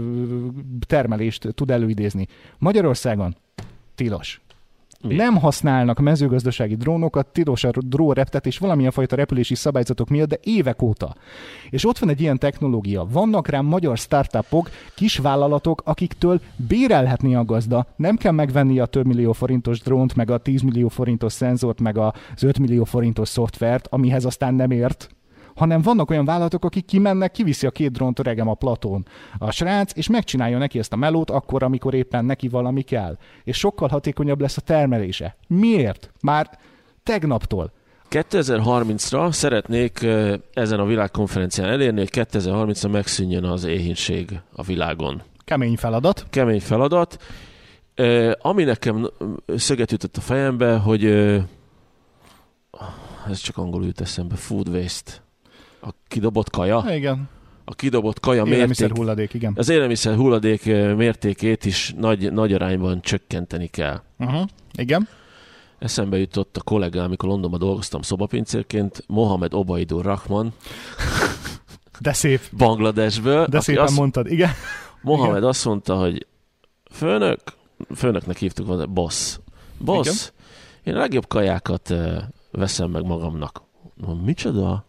termelést 0.86 1.48
tud 1.54 1.70
előidézni. 1.70 2.26
Magyarországon 2.58 3.36
tilos. 3.94 4.40
Nem 5.00 5.36
használnak 5.36 5.98
mezőgazdasági 5.98 6.76
drónokat, 6.76 7.26
tilos 7.26 7.64
a 7.64 7.70
drónreptet 7.86 8.46
és 8.46 8.58
valamilyen 8.58 8.90
fajta 8.90 9.16
repülési 9.16 9.54
szabályzatok 9.54 10.08
miatt, 10.08 10.28
de 10.28 10.38
évek 10.42 10.82
óta. 10.82 11.14
És 11.70 11.86
ott 11.86 11.98
van 11.98 12.08
egy 12.08 12.20
ilyen 12.20 12.38
technológia. 12.38 13.06
Vannak 13.10 13.48
rám 13.48 13.66
magyar 13.66 13.98
startupok, 13.98 14.70
kisvállalatok, 14.94 15.82
akiktől 15.84 16.40
bérelhetni 16.56 17.34
a 17.34 17.44
gazda. 17.44 17.86
Nem 17.96 18.16
kell 18.16 18.32
megvenni 18.32 18.78
a 18.78 18.86
több 18.86 19.06
millió 19.06 19.32
forintos 19.32 19.80
drónt, 19.80 20.14
meg 20.14 20.30
a 20.30 20.38
10 20.38 20.62
millió 20.62 20.88
forintos 20.88 21.32
szenzort, 21.32 21.80
meg 21.80 21.98
az 21.98 22.42
5 22.42 22.58
millió 22.58 22.84
forintos 22.84 23.28
szoftvert, 23.28 23.86
amihez 23.90 24.24
aztán 24.24 24.54
nem 24.54 24.70
ért, 24.70 25.08
hanem 25.58 25.82
vannak 25.82 26.10
olyan 26.10 26.24
vállalatok, 26.24 26.64
akik 26.64 26.84
kimennek, 26.84 27.30
kiviszi 27.30 27.66
a 27.66 27.70
két 27.70 27.92
drónt 27.92 28.18
öregem 28.18 28.48
a 28.48 28.54
platón 28.54 29.06
a 29.38 29.50
srác, 29.50 29.96
és 29.96 30.08
megcsinálja 30.08 30.58
neki 30.58 30.78
ezt 30.78 30.92
a 30.92 30.96
melót 30.96 31.30
akkor, 31.30 31.62
amikor 31.62 31.94
éppen 31.94 32.24
neki 32.24 32.48
valami 32.48 32.82
kell. 32.82 33.16
És 33.44 33.56
sokkal 33.58 33.88
hatékonyabb 33.88 34.40
lesz 34.40 34.56
a 34.56 34.60
termelése. 34.60 35.36
Miért? 35.46 36.12
Már 36.20 36.58
tegnaptól. 37.02 37.72
2030-ra 38.10 39.32
szeretnék 39.32 40.06
ezen 40.52 40.80
a 40.80 40.84
világkonferencián 40.84 41.68
elérni, 41.68 41.98
hogy 41.98 42.10
2030-ra 42.12 42.90
megszűnjön 42.90 43.44
az 43.44 43.64
éhínség 43.64 44.40
a 44.52 44.62
világon. 44.62 45.22
Kemény 45.44 45.76
feladat. 45.76 46.26
Kemény 46.30 46.60
feladat. 46.60 47.22
Ami 48.38 48.64
nekem 48.64 49.10
szöget 49.56 49.92
ütött 49.92 50.16
a 50.16 50.20
fejembe, 50.20 50.76
hogy 50.76 51.04
ez 53.28 53.38
csak 53.38 53.56
angolul 53.56 53.86
jut 53.86 54.00
eszembe, 54.00 54.34
food 54.36 54.68
waste. 54.68 55.12
A 55.80 55.88
kidobott 56.08 56.50
kaja. 56.50 56.84
Igen. 56.88 57.28
A 57.64 57.74
kidobott 57.74 58.20
kaja 58.20 58.46
élelmiszer 58.46 58.86
mérték, 58.86 58.96
hulladék, 58.96 59.34
igen. 59.34 59.52
az 59.56 59.68
élelmiszer 59.68 60.14
hulladék 60.14 60.64
mértékét 60.96 61.64
is 61.64 61.94
nagy, 61.96 62.32
nagy 62.32 62.52
arányban 62.52 63.00
csökkenteni 63.00 63.66
kell. 63.66 64.02
Uh-huh. 64.18 64.48
Igen. 64.78 65.08
Eszembe 65.78 66.18
jutott 66.18 66.56
a 66.56 66.60
kollégám, 66.60 67.04
amikor 67.04 67.28
Londonban 67.28 67.60
dolgoztam 67.60 68.02
szobapincérként, 68.02 69.04
Mohamed 69.06 69.54
Obaidur 69.54 70.04
Rahman, 70.04 70.52
De 72.00 72.12
szép. 72.12 72.40
Bangladesből. 72.56 73.46
De 73.46 73.60
szépen 73.60 73.82
azt, 73.82 73.96
mondtad. 73.96 74.30
Igen. 74.30 74.50
Mohamed 75.02 75.36
Igen. 75.36 75.48
azt 75.48 75.64
mondta, 75.64 75.96
hogy 75.96 76.26
főnök, 76.90 77.40
főnöknek 77.94 78.36
hívtuk, 78.36 78.66
volna, 78.66 78.86
boss. 78.86 79.38
Boss, 79.78 80.32
én 80.82 80.94
a 80.94 80.98
legjobb 80.98 81.26
kajákat 81.26 81.94
veszem 82.50 82.90
meg 82.90 83.04
magamnak. 83.04 83.62
Micsoda? 84.24 84.87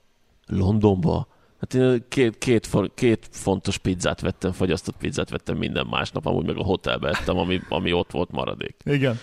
Londonba? 0.49 1.27
Hát 1.59 1.73
én 1.73 2.03
két, 2.09 2.37
két, 2.37 2.65
for- 2.67 2.93
két 2.93 3.27
fontos 3.31 3.77
pizzát 3.77 4.21
vettem, 4.21 4.51
fagyasztott 4.51 4.97
pizzát 4.97 5.29
vettem 5.29 5.57
minden 5.57 5.87
másnap, 5.87 6.25
amúgy 6.25 6.45
meg 6.45 6.57
a 6.57 6.63
hotelbe 6.63 7.09
ettem, 7.09 7.37
ami, 7.37 7.61
ami 7.69 7.93
ott 7.93 8.11
volt 8.11 8.31
maradék. 8.31 8.75
Igen. 8.85 9.17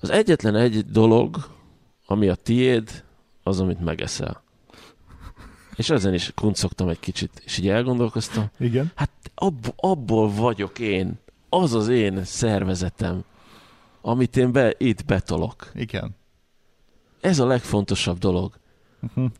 Az 0.00 0.10
egyetlen 0.10 0.54
egy 0.54 0.84
dolog, 0.84 1.36
ami 2.06 2.28
a 2.28 2.34
tiéd, 2.34 3.04
az, 3.42 3.60
amit 3.60 3.80
megeszel. 3.80 4.42
És 5.76 5.90
ezen 5.90 6.14
is 6.14 6.32
kuncogtam 6.34 6.88
egy 6.88 7.00
kicsit, 7.00 7.42
és 7.44 7.58
így 7.58 7.68
elgondolkoztam, 7.68 8.44
Igen. 8.58 8.92
hát 8.94 9.10
ab, 9.34 9.72
abból 9.76 10.30
vagyok 10.30 10.78
én, 10.78 11.18
az 11.48 11.74
az 11.74 11.88
én 11.88 12.24
szervezetem, 12.24 13.24
amit 14.00 14.36
én 14.36 14.52
be, 14.52 14.74
itt 14.78 15.04
betolok. 15.04 15.70
Igen. 15.74 16.16
Ez 17.20 17.38
a 17.38 17.46
legfontosabb 17.46 18.18
dolog, 18.18 18.54
Uh-huh. 19.00 19.30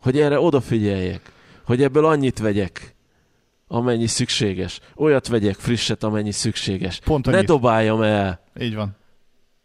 Hogy 0.00 0.18
erre 0.20 0.40
odafigyeljek, 0.40 1.32
hogy 1.64 1.82
ebből 1.82 2.04
annyit 2.04 2.38
vegyek, 2.38 2.94
amennyi 3.68 4.06
szükséges. 4.06 4.80
Olyat 4.96 5.28
vegyek 5.28 5.54
frisset, 5.54 6.02
amennyi 6.02 6.32
szükséges. 6.32 6.98
Pont 7.04 7.26
Ne 7.26 7.32
annyit. 7.32 7.46
dobáljam 7.46 8.02
el. 8.02 8.40
Így 8.60 8.74
van. 8.74 8.96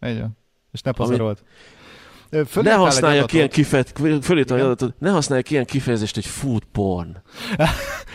Így 0.07 0.19
van. 0.19 0.37
És 0.71 0.81
ne 0.81 0.91
pazarold. 0.91 1.37
Ö, 2.29 2.37
Ne 2.37 2.45
fölírtál 2.45 2.79
egy 2.79 2.83
használjak 2.85 3.33
ilyen 3.33 3.49
kifejezést, 3.49 4.51
adatot, 4.51 4.93
ne 4.99 5.09
használjak 5.09 5.49
ilyen 5.49 5.65
kifejezést, 5.65 6.13
hogy 6.15 6.25
food 6.25 6.63
porn. 6.71 7.17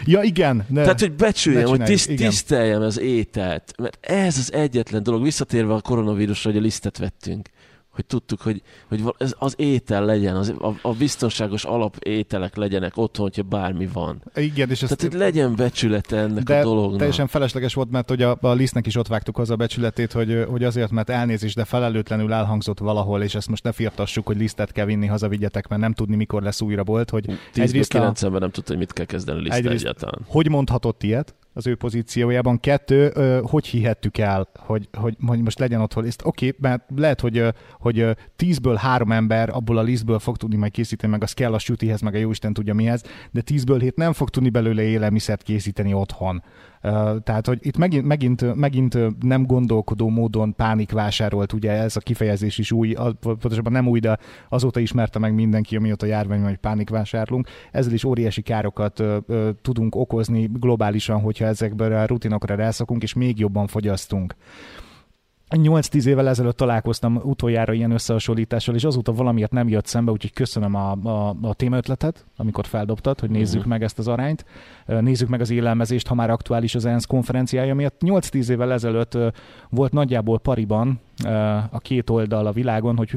Ja, 0.04 0.22
igen. 0.22 0.66
Ne. 0.68 0.82
Tehát, 0.82 1.00
hogy 1.00 1.12
becsüljem, 1.12 1.62
ne 1.62 1.68
hogy 1.68 1.82
tiszt, 1.82 2.08
igen. 2.10 2.28
tiszteljem 2.28 2.82
az 2.82 2.98
ételt. 2.98 3.72
Mert 3.78 3.98
ez 4.00 4.38
az 4.38 4.52
egyetlen 4.52 5.02
dolog, 5.02 5.22
visszatérve 5.22 5.74
a 5.74 5.80
koronavírusra, 5.80 6.50
hogy 6.50 6.58
a 6.58 6.62
lisztet 6.62 6.98
vettünk, 6.98 7.48
hogy 7.98 8.06
tudtuk, 8.06 8.40
hogy, 8.40 8.62
hogy 8.88 9.02
ez 9.18 9.34
az 9.38 9.54
étel 9.56 10.04
legyen, 10.04 10.36
az, 10.36 10.48
a, 10.60 10.72
a 10.82 10.92
biztonságos 10.92 11.64
alapételek 11.64 12.56
legyenek 12.56 12.96
otthon, 12.96 13.24
hogyha 13.24 13.42
bármi 13.42 13.88
van. 13.92 14.22
Igen, 14.34 14.70
és 14.70 14.82
ezt 14.82 14.96
Tehát, 14.96 15.12
hogy 15.12 15.22
legyen 15.22 15.56
becsülete 15.56 16.16
ennek 16.16 16.42
de 16.42 16.58
a 16.58 16.62
dolognak. 16.62 16.98
teljesen 16.98 17.26
felesleges 17.26 17.74
volt, 17.74 17.90
mert 17.90 18.08
hogy 18.08 18.22
a, 18.22 18.38
a 18.40 18.52
Lisztnek 18.52 18.86
is 18.86 18.96
ott 18.96 19.06
vágtuk 19.06 19.36
hozzá 19.36 19.52
a 19.52 19.56
becsületét, 19.56 20.12
hogy, 20.12 20.44
hogy 20.48 20.64
azért, 20.64 20.90
mert 20.90 21.10
elnézés, 21.10 21.54
de 21.54 21.64
felelőtlenül 21.64 22.32
elhangzott 22.32 22.78
valahol, 22.78 23.22
és 23.22 23.34
ezt 23.34 23.48
most 23.48 23.62
ne 23.62 23.72
firtassuk, 23.72 24.26
hogy 24.26 24.36
lisztet 24.36 24.72
kell 24.72 24.84
vinni, 24.86 25.06
hazavigyetek, 25.06 25.68
mert 25.68 25.80
nem 25.80 25.92
tudni, 25.92 26.16
mikor 26.16 26.42
lesz 26.42 26.60
újra 26.60 26.82
bolt, 26.82 27.10
hogy 27.10 27.24
10 27.52 27.64
egyrészt 27.64 27.94
a- 27.94 27.98
9 27.98 28.20
nem 28.20 28.30
tudta, 28.50 28.62
hogy 28.66 28.78
mit 28.78 28.92
kell 28.92 29.04
kezdeni 29.06 29.40
lisztet 29.40 29.58
Egyrészt- 29.58 29.82
egyáltalán. 29.84 30.20
hogy 30.26 30.48
mondhatott 30.48 31.02
ilyet 31.02 31.34
az 31.52 31.66
ő 31.66 31.76
pozíciójában? 31.76 32.60
Kettő, 32.60 33.12
hogy 33.42 33.66
hihettük 33.66 34.18
el, 34.18 34.48
hogy, 34.56 34.88
hogy, 34.92 35.16
hogy 35.26 35.40
most 35.40 35.58
legyen 35.58 35.80
otthon 35.80 36.04
liszt? 36.04 36.22
Oké, 36.24 36.54
mert 36.58 36.82
lehet, 36.96 37.20
hogy, 37.20 37.44
hogy 37.78 38.16
tízből 38.36 38.74
három 38.74 39.12
ember 39.12 39.48
abból 39.48 39.78
a 39.78 39.82
lisztből 39.82 40.18
fog 40.18 40.36
tudni 40.36 40.56
majd 40.56 40.72
készíteni, 40.72 41.12
meg 41.12 41.22
az 41.22 41.32
kell 41.32 41.52
a 41.52 41.58
sütihez, 41.58 42.00
meg 42.00 42.14
a 42.14 42.18
jóisten 42.18 42.52
tudja 42.52 42.74
mihez, 42.74 43.02
de 43.30 43.40
tízből 43.40 43.78
hét 43.78 43.96
nem 43.96 44.12
fog 44.12 44.30
tudni 44.30 44.50
belőle 44.50 44.82
élelmiszert 44.82 45.42
készíteni 45.42 45.92
otthon. 45.92 46.42
Tehát, 47.22 47.46
hogy 47.46 47.58
itt 47.62 47.76
megint, 47.76 48.04
megint, 48.04 48.54
megint 48.54 49.22
nem 49.22 49.46
gondolkodó 49.46 50.08
módon 50.08 50.54
pánik 50.54 50.92
vásárolt, 50.92 51.52
ugye 51.52 51.70
ez 51.70 51.96
a 51.96 52.00
kifejezés 52.00 52.58
is 52.58 52.72
új, 52.72 52.94
pontosabban 53.20 53.72
nem 53.72 53.88
új, 53.88 54.00
de 54.00 54.18
azóta 54.48 54.80
ismerte 54.80 55.18
meg 55.18 55.34
mindenki, 55.34 55.76
amióta 55.76 56.06
járvány 56.06 56.40
van, 56.40 56.48
hogy 56.48 56.58
pánikvásárlunk. 56.58 57.48
Ezzel 57.72 57.92
is 57.92 58.04
óriási 58.04 58.42
károkat 58.42 59.02
tudunk 59.62 59.94
okozni 59.94 60.48
globálisan, 60.52 61.20
hogyha 61.20 61.44
ezekből 61.44 61.92
a 61.92 62.06
rutinokra 62.06 62.54
rászokunk, 62.54 63.02
és 63.02 63.12
még 63.12 63.38
jobban 63.38 63.66
fogyasztunk. 63.66 64.34
8-10 65.56 66.04
évvel 66.06 66.28
ezelőtt 66.28 66.56
találkoztam 66.56 67.20
utoljára 67.22 67.72
ilyen 67.72 67.90
összehasonlítással, 67.90 68.74
és 68.74 68.84
azóta 68.84 69.12
valamiért 69.12 69.52
nem 69.52 69.68
jött 69.68 69.86
szembe, 69.86 70.10
úgyhogy 70.10 70.32
köszönöm 70.32 70.74
a, 70.74 70.90
a, 71.02 71.36
a 71.42 71.54
témaötletet, 71.54 72.24
amikor 72.36 72.66
feldobtad, 72.66 73.20
hogy 73.20 73.30
nézzük 73.30 73.60
Mhm. 73.60 73.68
meg 73.68 73.82
ezt 73.82 73.98
az 73.98 74.08
arányt, 74.08 74.44
nézzük 74.86 75.28
meg 75.28 75.40
az 75.40 75.50
élelmezést, 75.50 76.06
ha 76.06 76.14
már 76.14 76.30
aktuális 76.30 76.74
az 76.74 76.84
ENSZ 76.84 77.04
konferenciája 77.04 77.74
miatt. 77.74 78.00
8-10 78.04 78.48
évvel 78.48 78.72
ezelőtt 78.72 79.18
volt 79.70 79.92
nagyjából 79.92 80.38
pariban 80.38 81.00
a 81.70 81.78
két 81.78 82.10
oldal 82.10 82.46
a 82.46 82.52
világon, 82.52 82.96
hogy 82.96 83.10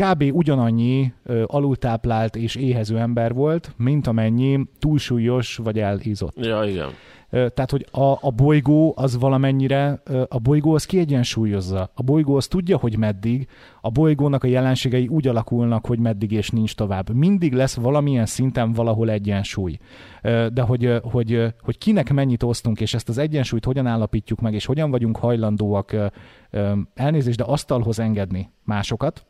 kb. 0.00 0.24
ugyanannyi 0.32 1.12
ö, 1.24 1.42
alultáplált 1.46 2.36
és 2.36 2.54
éhező 2.54 2.98
ember 2.98 3.34
volt, 3.34 3.72
mint 3.76 4.06
amennyi 4.06 4.60
túlsúlyos 4.78 5.56
vagy 5.56 5.78
elhízott. 5.78 6.36
Ja, 6.36 6.64
igen. 6.64 6.88
Tehát, 7.34 7.70
hogy 7.70 7.86
a, 7.90 8.18
a 8.20 8.30
bolygó 8.30 8.94
az 8.96 9.18
valamennyire, 9.18 10.02
a 10.28 10.38
bolygó 10.38 10.74
az 10.74 10.86
kiegyensúlyozza. 10.86 11.90
A 11.94 12.02
bolygó 12.02 12.36
az 12.36 12.46
tudja, 12.46 12.76
hogy 12.76 12.98
meddig, 12.98 13.48
a 13.80 13.90
bolygónak 13.90 14.44
a 14.44 14.46
jelenségei 14.46 15.06
úgy 15.06 15.26
alakulnak, 15.28 15.86
hogy 15.86 15.98
meddig 15.98 16.32
és 16.32 16.50
nincs 16.50 16.74
tovább. 16.74 17.10
Mindig 17.14 17.52
lesz 17.52 17.74
valamilyen 17.74 18.26
szinten 18.26 18.72
valahol 18.72 19.10
egyensúly. 19.10 19.78
De 20.22 20.62
hogy, 20.62 20.92
hogy, 21.02 21.54
hogy 21.60 21.78
kinek 21.78 22.12
mennyit 22.12 22.42
osztunk, 22.42 22.80
és 22.80 22.94
ezt 22.94 23.08
az 23.08 23.18
egyensúlyt 23.18 23.64
hogyan 23.64 23.86
állapítjuk 23.86 24.40
meg, 24.40 24.54
és 24.54 24.66
hogyan 24.66 24.90
vagyunk 24.90 25.16
hajlandóak 25.16 25.96
elnézést, 26.94 27.38
de 27.38 27.44
asztalhoz 27.44 27.98
engedni 27.98 28.50
másokat, 28.64 29.26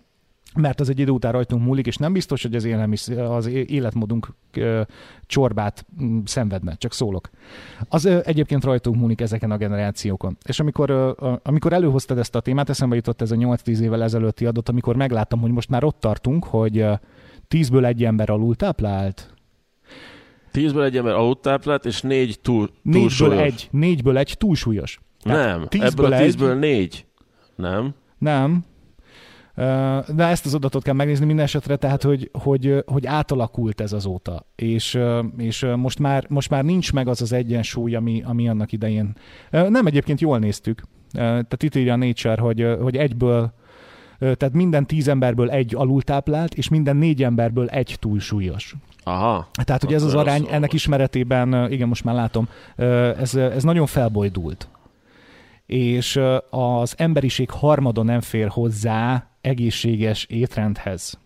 mert 0.56 0.80
az 0.80 0.88
egy 0.88 0.98
idő 0.98 1.10
után 1.10 1.32
rajtunk 1.32 1.64
múlik, 1.64 1.86
és 1.86 1.96
nem 1.96 2.12
biztos, 2.12 2.42
hogy 2.42 2.54
az, 2.54 2.64
élelmisz, 2.64 3.08
az 3.08 3.46
életmódunk 3.46 4.28
ö, 4.52 4.80
csorbát 5.26 5.86
mm, 6.02 6.18
szenvedne, 6.24 6.74
csak 6.74 6.92
szólok. 6.92 7.30
Az 7.88 8.04
ö, 8.04 8.18
egyébként 8.24 8.64
rajtunk 8.64 8.96
múlik 8.96 9.20
ezeken 9.20 9.50
a 9.50 9.56
generációkon. 9.56 10.36
És 10.46 10.60
amikor, 10.60 10.90
ö, 10.90 11.12
amikor 11.42 11.72
előhoztad 11.72 12.18
ezt 12.18 12.34
a 12.34 12.40
témát, 12.40 12.68
eszembe 12.68 12.94
jutott 12.94 13.20
ez 13.20 13.30
a 13.30 13.36
8-10 13.36 13.78
évvel 13.78 14.02
ezelőtti 14.02 14.46
adat, 14.46 14.68
amikor 14.68 14.96
megláttam, 14.96 15.40
hogy 15.40 15.50
most 15.50 15.68
már 15.68 15.84
ott 15.84 16.00
tartunk, 16.00 16.44
hogy 16.44 16.78
ö, 16.78 16.92
10-ből 17.48 17.84
egy 17.86 18.04
ember 18.04 18.30
alul 18.30 18.54
táplált, 18.54 19.28
Tízből 20.50 20.82
egy 20.84 20.96
ember 20.96 21.12
alultáplált, 21.14 21.84
és 21.84 22.00
négy 22.02 22.40
túl, 22.42 22.70
négyből 22.82 23.00
túlsúlyos. 23.02 23.40
egy, 23.40 23.68
négyből 23.70 24.18
egy 24.18 24.34
túlsúlyos. 24.38 25.00
Tehát 25.22 25.56
Nem, 25.56 25.66
tízből 25.68 25.88
ebből 25.90 26.12
a 26.12 26.16
egy- 26.16 26.24
tízből 26.24 26.54
négy. 26.54 27.06
Nem? 27.56 27.94
Nem. 28.18 28.64
De 30.14 30.24
ezt 30.24 30.46
az 30.46 30.54
adatot 30.54 30.82
kell 30.82 30.94
megnézni 30.94 31.26
minden 31.26 31.44
esetre, 31.44 31.76
tehát 31.76 32.02
hogy, 32.02 32.30
hogy, 32.32 32.84
hogy 32.86 33.06
átalakult 33.06 33.80
ez 33.80 33.92
azóta, 33.92 34.46
és, 34.56 34.98
és 35.36 35.66
most, 35.76 35.98
már, 35.98 36.24
most 36.28 36.50
már 36.50 36.64
nincs 36.64 36.92
meg 36.92 37.08
az 37.08 37.22
az 37.22 37.32
egyensúly, 37.32 37.94
ami, 37.94 38.22
ami 38.26 38.48
annak 38.48 38.72
idején. 38.72 39.12
Nem, 39.50 39.86
egyébként 39.86 40.20
jól 40.20 40.38
néztük. 40.38 40.82
Tehát 41.12 41.62
itt 41.62 41.74
írja 41.74 41.92
a 41.92 41.96
Nature, 41.96 42.40
hogy, 42.40 42.76
hogy 42.80 42.96
egyből, 42.96 43.52
tehát 44.18 44.52
minden 44.52 44.86
tíz 44.86 45.08
emberből 45.08 45.50
egy 45.50 45.74
alultáplált, 45.74 46.54
és 46.54 46.68
minden 46.68 46.96
négy 46.96 47.22
emberből 47.22 47.68
egy 47.68 47.96
túlsúlyos. 48.00 48.74
Aha. 49.02 49.48
Tehát, 49.64 49.84
hogy 49.84 49.94
ez 49.94 50.02
az 50.02 50.14
arány, 50.14 50.46
ennek 50.50 50.72
ismeretében, 50.72 51.72
igen, 51.72 51.88
most 51.88 52.04
már 52.04 52.14
látom, 52.14 52.48
ez, 52.76 53.34
ez 53.34 53.62
nagyon 53.62 53.86
felbojdult. 53.86 54.68
És 55.66 56.16
ö, 56.16 56.36
az 56.50 56.94
emberiség 56.96 57.50
harmada 57.50 58.02
nem 58.02 58.20
fér 58.20 58.48
hozzá 58.48 59.30
egészséges 59.40 60.24
étrendhez. 60.24 61.18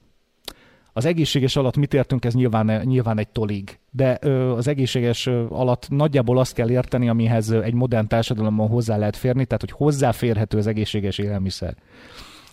Az 0.92 1.04
egészséges 1.04 1.56
alatt 1.56 1.76
mit 1.76 1.94
értünk, 1.94 2.24
ez 2.24 2.34
nyilván, 2.34 2.82
nyilván 2.84 3.18
egy 3.18 3.28
tolig. 3.28 3.78
De 3.90 4.18
ö, 4.20 4.52
az 4.52 4.68
egészséges 4.68 5.26
ö, 5.26 5.44
alatt 5.48 5.88
nagyjából 5.88 6.38
azt 6.38 6.54
kell 6.54 6.70
érteni, 6.70 7.08
amihez 7.08 7.50
ö, 7.50 7.62
egy 7.62 7.74
modern 7.74 8.06
társadalomban 8.06 8.68
hozzá 8.68 8.96
lehet 8.96 9.16
férni, 9.16 9.44
tehát 9.44 9.60
hogy 9.60 9.72
hozzáférhető 9.72 10.58
az 10.58 10.66
egészséges 10.66 11.18
élelmiszer. 11.18 11.74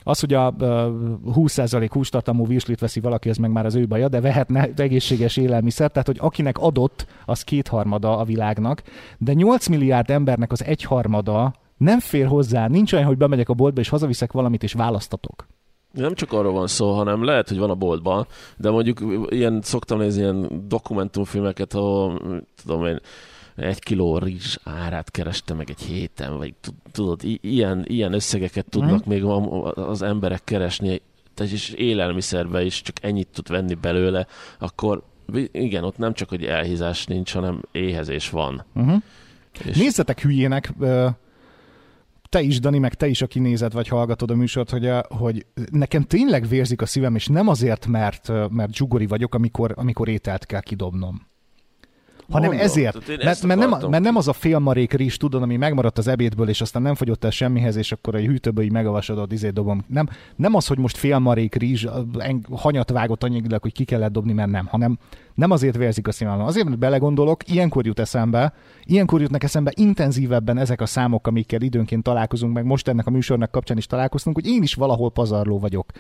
Az, 0.08 0.20
hogy 0.20 0.34
a 0.34 0.56
20% 0.56 1.90
hústartalmú 1.92 2.48
virslit 2.48 2.80
veszi 2.80 3.00
valaki, 3.00 3.30
ez 3.30 3.38
meg 3.38 3.52
már 3.52 3.66
az 3.66 3.76
ő 3.76 3.88
baja, 3.88 4.08
de 4.08 4.22
vehetne 4.22 4.70
egészséges 4.76 5.38
élelmiszer, 5.38 5.92
tehát 5.92 6.08
hogy 6.08 6.18
akinek 6.20 6.58
adott, 6.58 7.08
az 7.26 7.44
kétharmada 7.44 8.18
a 8.18 8.24
világnak, 8.24 8.84
de 9.18 9.34
8 9.34 9.68
milliárd 9.68 10.10
embernek 10.10 10.52
az 10.52 10.64
egyharmada 10.64 11.54
nem 11.78 12.00
fér 12.00 12.28
hozzá, 12.28 12.68
nincs 12.68 12.94
olyan, 12.94 13.06
hogy 13.06 13.18
bemegyek 13.18 13.50
a 13.50 13.54
boltba 13.54 13.82
és 13.82 13.90
hazaviszek 13.90 14.32
valamit 14.32 14.64
és 14.64 14.74
választatok. 14.74 15.48
Nem 15.92 16.14
csak 16.14 16.34
arról 16.34 16.52
van 16.52 16.68
szó, 16.68 16.92
hanem 16.92 17.24
lehet, 17.24 17.50
hogy 17.50 17.58
van 17.58 17.70
a 17.70 17.76
boltban, 17.76 18.28
de 18.58 18.70
mondjuk 18.70 19.28
ilyen 19.30 19.60
szoktam 19.62 19.98
nézni 19.98 20.22
ilyen 20.22 20.68
dokumentumfilmeket, 20.68 21.74
ahol 21.74 22.42
tudom 22.64 22.86
én, 22.86 23.00
egy 23.56 23.80
kiló 23.80 24.18
rizs 24.18 24.58
árát 24.64 25.12
kereste 25.12 25.54
meg 25.54 25.70
egy 25.70 25.82
héten, 25.82 26.38
vagy 26.38 26.54
tudod, 26.92 27.22
ilyen, 27.42 27.86
ilyen 27.88 28.14
összegeket 28.14 28.70
tudnak 28.70 29.04
hmm. 29.04 29.14
még 29.14 29.24
az 29.76 30.02
emberek 30.02 30.44
keresni, 30.44 31.02
tehát 31.34 31.52
is 31.52 31.70
élelmiszerbe 31.70 32.64
is 32.64 32.82
csak 32.82 32.96
ennyit 33.02 33.28
tud 33.28 33.50
venni 33.50 33.74
belőle, 33.74 34.28
akkor 34.60 35.04
igen, 35.52 35.84
ott 35.84 35.98
nem 35.98 36.14
csak, 36.14 36.30
hogy 36.30 36.46
elhízás 36.46 37.06
nincs, 37.06 37.34
hanem 37.34 37.62
éhezés 37.72 38.30
van. 38.30 38.66
Uh-huh. 38.74 39.02
És... 39.66 39.78
Nézzetek 39.78 40.22
hülyének, 40.22 40.74
te 42.30 42.42
is, 42.42 42.60
Dani, 42.60 42.80
meg 42.80 42.94
te 42.94 43.08
is, 43.08 43.22
aki 43.22 43.40
nézed 43.40 43.74
vagy 43.74 43.88
hallgatod 43.88 44.32
a 44.32 44.36
műsort, 44.36 44.70
hogy, 44.70 44.88
a, 44.88 45.06
hogy 45.10 45.46
nekem 45.72 46.02
tényleg 46.02 46.48
vérzik 46.48 46.82
a 46.82 46.86
szívem, 46.86 47.16
és 47.16 47.28
nem 47.28 47.48
azért, 47.48 47.88
mert, 47.88 48.32
mert 48.50 48.74
zsugori 48.74 49.06
vagyok, 49.06 49.36
amikor, 49.36 49.74
amikor 49.76 50.08
ételt 50.08 50.46
kell 50.46 50.62
kidobnom. 50.62 51.28
Hanem 52.30 52.50
Mondom, 52.50 52.66
ezért, 52.66 53.08
mert, 53.24 53.44
mert, 53.44 53.60
nem, 53.60 53.90
mert 53.90 54.04
nem 54.04 54.16
az 54.16 54.28
a 54.28 54.34
félmarék 54.34 54.94
rizs, 54.94 55.18
tudod, 55.18 55.42
ami 55.42 55.58
megmaradt 55.58 55.98
az 55.98 56.08
ebédből, 56.08 56.50
és 56.50 56.62
aztán 56.62 56.82
nem 56.82 56.96
fogyott 56.96 57.24
el 57.24 57.30
semmihez, 57.30 57.76
és 57.76 57.92
akkor 57.92 58.16
egy 58.16 58.26
hűtőbe 58.26 58.62
így 58.62 58.72
megavasodott, 58.72 59.32
izé 59.32 59.50
dobom. 59.50 59.86
Nem, 59.88 60.10
nem 60.36 60.56
az, 60.56 60.68
hogy 60.68 60.78
most 60.78 60.98
félmarék 60.98 61.56
rizs, 61.56 61.86
hanyat 62.52 62.90
vágott 62.90 63.24
annyilag, 63.24 63.62
hogy 63.62 63.74
ki 63.74 63.84
kellett 63.84 64.12
dobni, 64.12 64.34
mert 64.34 64.50
nem, 64.50 64.66
hanem 64.66 64.98
nem 65.36 65.52
azért 65.52 65.78
vérzik 65.78 66.08
a 66.08 66.12
szívem, 66.12 66.42
azért, 66.42 66.66
mert 66.66 66.80
belegondolok, 66.80 67.50
ilyenkor 67.50 67.86
jut 67.86 68.00
eszembe, 68.00 68.54
ilyenkor 68.84 69.22
jutnak 69.22 69.44
eszembe 69.44 69.72
intenzívebben 69.76 70.58
ezek 70.58 70.82
a 70.82 70.86
számok, 70.86 71.28
amikkel 71.28 71.62
időnként 71.62 72.04
találkozunk, 72.04 72.54
meg 72.54 72.66
most 72.66 72.88
ennek 72.88 73.08
a 73.08 73.10
műsornak 73.10 73.52
kapcsán 73.52 73.78
is 73.78 73.86
találkoztunk, 73.86 74.36
hogy 74.36 74.48
én 74.48 74.64
is 74.64 74.74
valahol 74.74 75.12
pazarló 75.12 75.60
vagyok. 75.60 75.92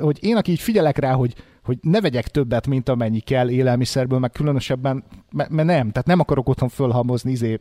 Hogy 0.00 0.24
én, 0.24 0.36
aki 0.36 0.50
így 0.50 0.60
figyelek 0.60 0.98
rá, 0.98 1.12
hogy 1.12 1.34
hogy 1.64 1.78
ne 1.82 2.00
vegyek 2.00 2.28
többet, 2.28 2.66
mint 2.66 2.88
amennyi 2.88 3.20
kell 3.20 3.50
élelmiszerből, 3.50 4.18
meg 4.18 4.30
különösebben, 4.30 5.04
mert 5.32 5.50
nem, 5.50 5.90
tehát 5.90 6.06
nem 6.06 6.20
akarok 6.20 6.48
otthon 6.48 6.68
fölhalmozni 6.68 7.30
izé, 7.30 7.60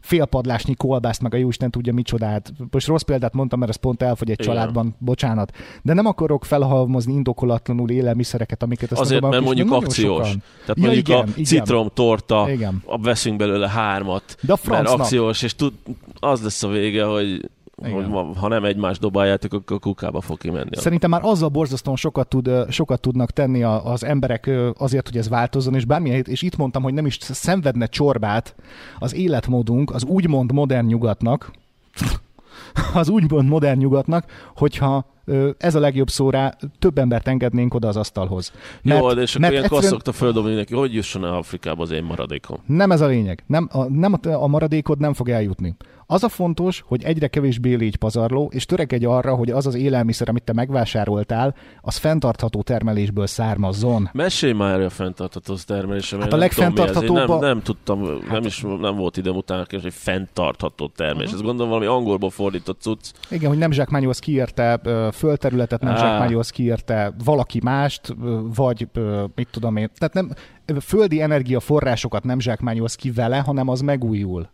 félpadlásnyi 0.00 0.74
kolbászt, 0.74 1.22
meg 1.22 1.34
a 1.34 1.36
jóisten 1.36 1.70
tudja 1.70 1.92
micsodát. 1.92 2.52
Most 2.70 2.86
rossz 2.86 3.02
példát 3.02 3.34
mondtam, 3.34 3.58
mert 3.58 3.70
ez 3.70 3.76
pont 3.76 4.02
elfogy 4.02 4.30
egy 4.30 4.40
Igen. 4.40 4.54
családban, 4.54 4.94
bocsánat. 4.98 5.52
De 5.82 5.92
nem 5.92 6.06
akarok 6.06 6.44
felhalmozni 6.44 7.12
indokolatlanul 7.12 7.90
élelmiszereket, 7.90 8.62
amiket 8.62 8.92
azt 8.92 9.00
Azért, 9.00 9.22
mert 9.22 9.44
mondjuk 9.44 9.72
akciós. 9.72 10.23
Sokan. 10.24 10.42
Tehát 10.60 10.76
ja, 10.76 10.82
mondjuk 10.82 11.08
igen, 11.08 11.28
a 11.36 11.40
citrom 11.40 11.88
torta, 11.94 12.46
igen. 12.50 12.82
veszünk 13.02 13.36
belőle 13.36 13.68
hármat, 13.68 14.36
De 14.40 14.52
a 14.52 14.58
mert 14.68 14.88
akciós, 14.88 15.42
és 15.42 15.54
tud, 15.54 15.72
az 16.20 16.42
lesz 16.42 16.62
a 16.62 16.68
vége, 16.68 17.04
hogy 17.04 17.48
hogy 17.82 18.06
ha 18.36 18.48
nem 18.48 18.64
egymás 18.64 18.98
dobáljátok, 18.98 19.52
akkor 19.52 19.78
kukába 19.78 20.20
fog 20.20 20.38
kimenni. 20.38 20.68
Szerintem 20.76 21.10
már 21.10 21.20
azzal 21.24 21.48
borzasztóan 21.48 21.96
sokat, 21.96 22.28
tud, 22.28 22.50
sokat 22.70 23.00
tudnak 23.00 23.30
tenni 23.30 23.62
az 23.62 24.04
emberek 24.04 24.50
azért, 24.78 25.08
hogy 25.08 25.16
ez 25.16 25.28
változzon, 25.28 25.74
és 25.74 25.84
bármilyen, 25.84 26.24
és 26.28 26.42
itt 26.42 26.56
mondtam, 26.56 26.82
hogy 26.82 26.94
nem 26.94 27.06
is 27.06 27.18
szenvedne 27.20 27.86
csorbát 27.86 28.54
az 28.98 29.14
életmódunk, 29.14 29.94
az 29.94 30.04
úgymond 30.04 30.52
modern 30.52 30.86
nyugatnak, 30.86 31.50
az 32.94 33.08
úgymond 33.08 33.48
modern 33.48 33.78
nyugatnak, 33.78 34.24
hogyha 34.56 35.13
ez 35.58 35.74
a 35.74 35.80
legjobb 35.80 36.08
szóra, 36.08 36.52
több 36.78 36.98
embert 36.98 37.28
engednénk 37.28 37.74
oda 37.74 37.88
az 37.88 37.96
asztalhoz. 37.96 38.52
Mert, 38.82 39.00
Jó, 39.00 39.12
de 39.12 39.20
és 39.20 39.34
akkor 39.34 39.50
ilyenkor 39.50 39.78
egyszerűen... 39.78 39.90
szokta 39.90 40.12
földobni 40.12 40.54
neki, 40.54 40.74
hogy 40.74 40.94
jusson 40.94 41.24
el 41.24 41.34
Afrikába 41.34 41.82
az 41.82 41.90
én 41.90 42.04
maradékom. 42.04 42.58
Nem 42.66 42.90
ez 42.90 43.00
a 43.00 43.06
lényeg. 43.06 43.44
Nem 43.46 43.68
a, 43.72 43.84
nem 43.84 44.20
a 44.22 44.46
maradékod 44.46 44.98
nem 44.98 45.12
fog 45.12 45.28
eljutni. 45.28 45.76
Az 46.06 46.24
a 46.24 46.28
fontos, 46.28 46.82
hogy 46.86 47.02
egyre 47.04 47.28
kevésbé 47.28 47.74
légy 47.74 47.96
pazarló, 47.96 48.50
és 48.54 48.66
törekedj 48.66 49.04
arra, 49.04 49.34
hogy 49.34 49.50
az 49.50 49.66
az 49.66 49.74
élelmiszer, 49.74 50.28
amit 50.28 50.42
te 50.42 50.52
megvásároltál, 50.52 51.54
az 51.80 51.96
fenntartható 51.96 52.62
termelésből 52.62 53.26
származzon. 53.26 54.10
Mesélj 54.12 54.52
már 54.52 54.80
a 54.80 54.90
fenntartható 54.90 55.56
termelésre, 55.66 56.18
hát 56.18 56.32
a 56.32 56.36
legfenntarthatóbb... 56.36 57.16
Nem, 57.16 57.38
nem, 57.38 57.62
tudtam, 57.62 58.04
hát... 58.04 58.30
nem 58.30 58.44
is 58.44 58.64
nem 58.80 58.96
volt 58.96 59.16
időm 59.16 59.36
utána 59.36 59.64
hogy 59.70 59.94
fenntartható 59.94 60.88
termelés. 60.96 61.24
Uh-huh. 61.24 61.40
Ez 61.40 61.46
gondolom 61.46 61.68
valami 61.68 61.86
angolból 61.86 62.30
fordított 62.30 62.80
cucc. 62.80 63.10
Igen, 63.30 63.48
hogy 63.48 63.58
nem 63.58 63.70
zsákmányolsz 63.70 64.18
kiérte 64.18 64.80
földterületet, 65.14 65.80
nem 65.80 65.96
zsákmányolsz 65.96 66.50
kiérte 66.50 67.14
valaki 67.24 67.60
mást, 67.62 68.14
vagy 68.56 68.88
mit 69.34 69.48
tudom 69.50 69.76
én. 69.76 69.90
Tehát 69.98 70.14
nem, 70.14 70.30
földi 70.80 71.20
energiaforrásokat 71.20 72.24
nem 72.24 72.40
zsákmányolsz 72.40 72.94
ki 72.94 73.10
vele, 73.10 73.38
hanem 73.38 73.68
az 73.68 73.80
megújul. 73.80 74.48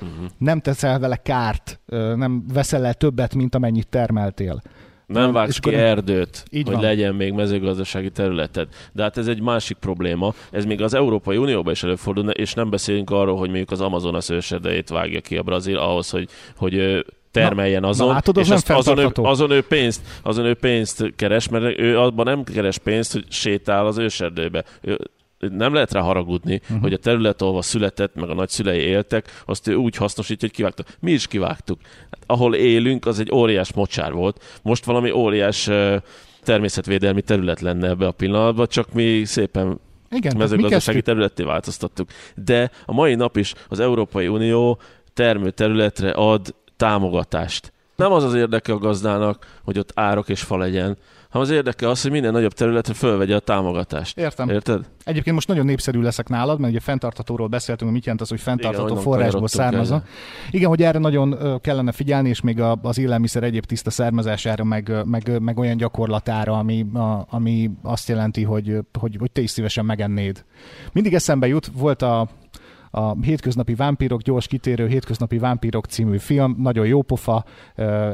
Uh-huh. 0.00 0.26
Nem 0.38 0.60
teszel 0.60 0.98
vele 0.98 1.16
kárt, 1.16 1.80
nem 2.14 2.44
veszel 2.52 2.86
el 2.86 2.94
többet, 2.94 3.34
mint 3.34 3.54
amennyit 3.54 3.88
termeltél. 3.88 4.62
Nem 5.06 5.32
vágsz 5.32 5.58
ki 5.58 5.74
erdőt, 5.74 6.44
így 6.50 6.66
hogy 6.66 6.74
van. 6.74 6.84
legyen 6.84 7.14
még 7.14 7.32
mezőgazdasági 7.32 8.10
területed. 8.10 8.68
De 8.92 9.02
hát 9.02 9.16
ez 9.16 9.26
egy 9.26 9.40
másik 9.40 9.76
probléma. 9.76 10.34
Ez 10.50 10.64
még 10.64 10.82
az 10.82 10.94
Európai 10.94 11.36
Unióban 11.36 11.72
is 11.72 11.82
előfordul, 11.82 12.30
és 12.30 12.54
nem 12.54 12.70
beszélünk 12.70 13.10
arról, 13.10 13.36
hogy 13.36 13.48
mondjuk 13.48 13.70
az 13.70 13.80
Amazonas 13.80 14.30
őserdejét 14.30 14.88
vágja 14.88 15.20
ki 15.20 15.36
a 15.36 15.42
Brazil 15.42 15.78
ahhoz, 15.78 16.10
hogy, 16.10 16.28
hogy 16.56 17.04
termeljen 17.32 17.84
azon, 17.84 18.06
na, 18.06 18.12
látod, 18.12 18.36
az 18.36 18.50
és 18.50 18.62
nem 18.62 18.76
azon, 18.76 18.98
ő, 18.98 19.10
azon, 19.14 19.50
ő 19.50 19.62
pénzt, 19.62 20.00
azon 20.22 20.44
ő 20.44 20.54
pénzt 20.54 21.12
keres, 21.16 21.48
mert 21.48 21.78
ő 21.78 21.98
abban 21.98 22.24
nem 22.24 22.44
keres 22.44 22.78
pénzt, 22.78 23.12
hogy 23.12 23.24
sétál 23.28 23.86
az 23.86 23.98
őserdőbe. 23.98 24.64
Ő 24.80 24.98
nem 25.38 25.74
lehet 25.74 25.92
rá 25.92 26.00
haragudni, 26.00 26.60
uh-huh. 26.62 26.80
hogy 26.80 26.92
a 26.92 26.96
terület, 26.96 27.42
ahol 27.42 27.62
született, 27.62 28.14
meg 28.14 28.30
a 28.30 28.34
nagyszülei 28.34 28.78
éltek, 28.78 29.42
azt 29.46 29.68
ő 29.68 29.74
úgy 29.74 29.96
hasznosítja, 29.96 30.48
hogy 30.48 30.56
kivágta. 30.56 30.84
Mi 31.00 31.10
is 31.10 31.26
kivágtuk. 31.26 31.80
Hát, 32.10 32.22
ahol 32.26 32.54
élünk, 32.54 33.06
az 33.06 33.20
egy 33.20 33.32
óriás 33.32 33.72
mocsár 33.72 34.12
volt. 34.12 34.58
Most 34.62 34.84
valami 34.84 35.10
óriás 35.10 35.70
természetvédelmi 36.42 37.22
terület 37.22 37.60
lenne 37.60 37.88
ebbe 37.88 38.06
a 38.06 38.12
pillanatban, 38.12 38.66
csak 38.66 38.92
mi 38.92 39.24
szépen 39.24 39.80
igen, 40.10 40.36
mezőgazdasági 40.36 41.02
területté 41.02 41.42
változtattuk. 41.42 42.08
De 42.34 42.70
a 42.84 42.92
mai 42.92 43.14
nap 43.14 43.36
is 43.36 43.54
az 43.68 43.80
Európai 43.80 44.28
Unió 44.28 44.78
termőterületre 45.14 46.10
ad 46.10 46.54
támogatást. 46.82 47.72
Nem 47.96 48.12
az 48.12 48.24
az 48.24 48.34
érdeke 48.34 48.72
a 48.72 48.78
gazdának, 48.78 49.46
hogy 49.64 49.78
ott 49.78 49.90
árok 49.94 50.28
és 50.28 50.42
fa 50.42 50.56
legyen, 50.56 50.96
hanem 51.30 51.46
az 51.46 51.54
érdeke 51.54 51.88
az, 51.88 52.02
hogy 52.02 52.10
minden 52.10 52.32
nagyobb 52.32 52.52
területre 52.52 52.94
fölvegye 52.94 53.34
a 53.34 53.38
támogatást. 53.38 54.18
Értem. 54.18 54.48
Érted? 54.48 54.84
Egyébként 55.04 55.34
most 55.34 55.48
nagyon 55.48 55.64
népszerű 55.64 56.00
leszek 56.00 56.28
nálad, 56.28 56.58
mert 56.58 56.72
ugye 56.72 56.80
fenntartatóról 56.80 57.46
beszéltünk, 57.46 57.84
hogy 57.84 57.92
mit 57.92 58.02
jelent 58.02 58.20
az, 58.20 58.28
hogy 58.28 58.40
fenntartató 58.40 58.86
Igen, 58.86 59.02
forrásból 59.02 59.48
származza. 59.48 60.02
Igen, 60.50 60.68
hogy 60.68 60.82
erre 60.82 60.98
nagyon 60.98 61.60
kellene 61.60 61.92
figyelni, 61.92 62.28
és 62.28 62.40
még 62.40 62.60
az 62.82 62.98
élelmiszer 62.98 63.42
egyéb 63.42 63.64
tiszta 63.64 63.90
származására, 63.90 64.64
meg, 64.64 64.92
meg, 65.04 65.40
meg 65.40 65.58
olyan 65.58 65.76
gyakorlatára, 65.76 66.58
ami, 66.58 66.86
a, 66.94 67.26
ami 67.30 67.70
azt 67.82 68.08
jelenti, 68.08 68.42
hogy, 68.42 68.78
hogy, 68.98 69.16
hogy 69.18 69.30
te 69.30 69.40
is 69.40 69.50
szívesen 69.50 69.84
megennéd. 69.84 70.44
Mindig 70.92 71.14
eszembe 71.14 71.46
jut, 71.46 71.70
volt 71.74 72.02
a 72.02 72.28
a 72.94 73.22
Hétköznapi 73.22 73.74
Vámpírok, 73.74 74.20
gyors 74.20 74.46
kitérő 74.46 74.86
Hétköznapi 74.86 75.38
Vámpírok 75.38 75.84
című 75.84 76.18
film, 76.18 76.56
nagyon 76.58 76.86
jó 76.86 77.02
pofa, 77.02 77.44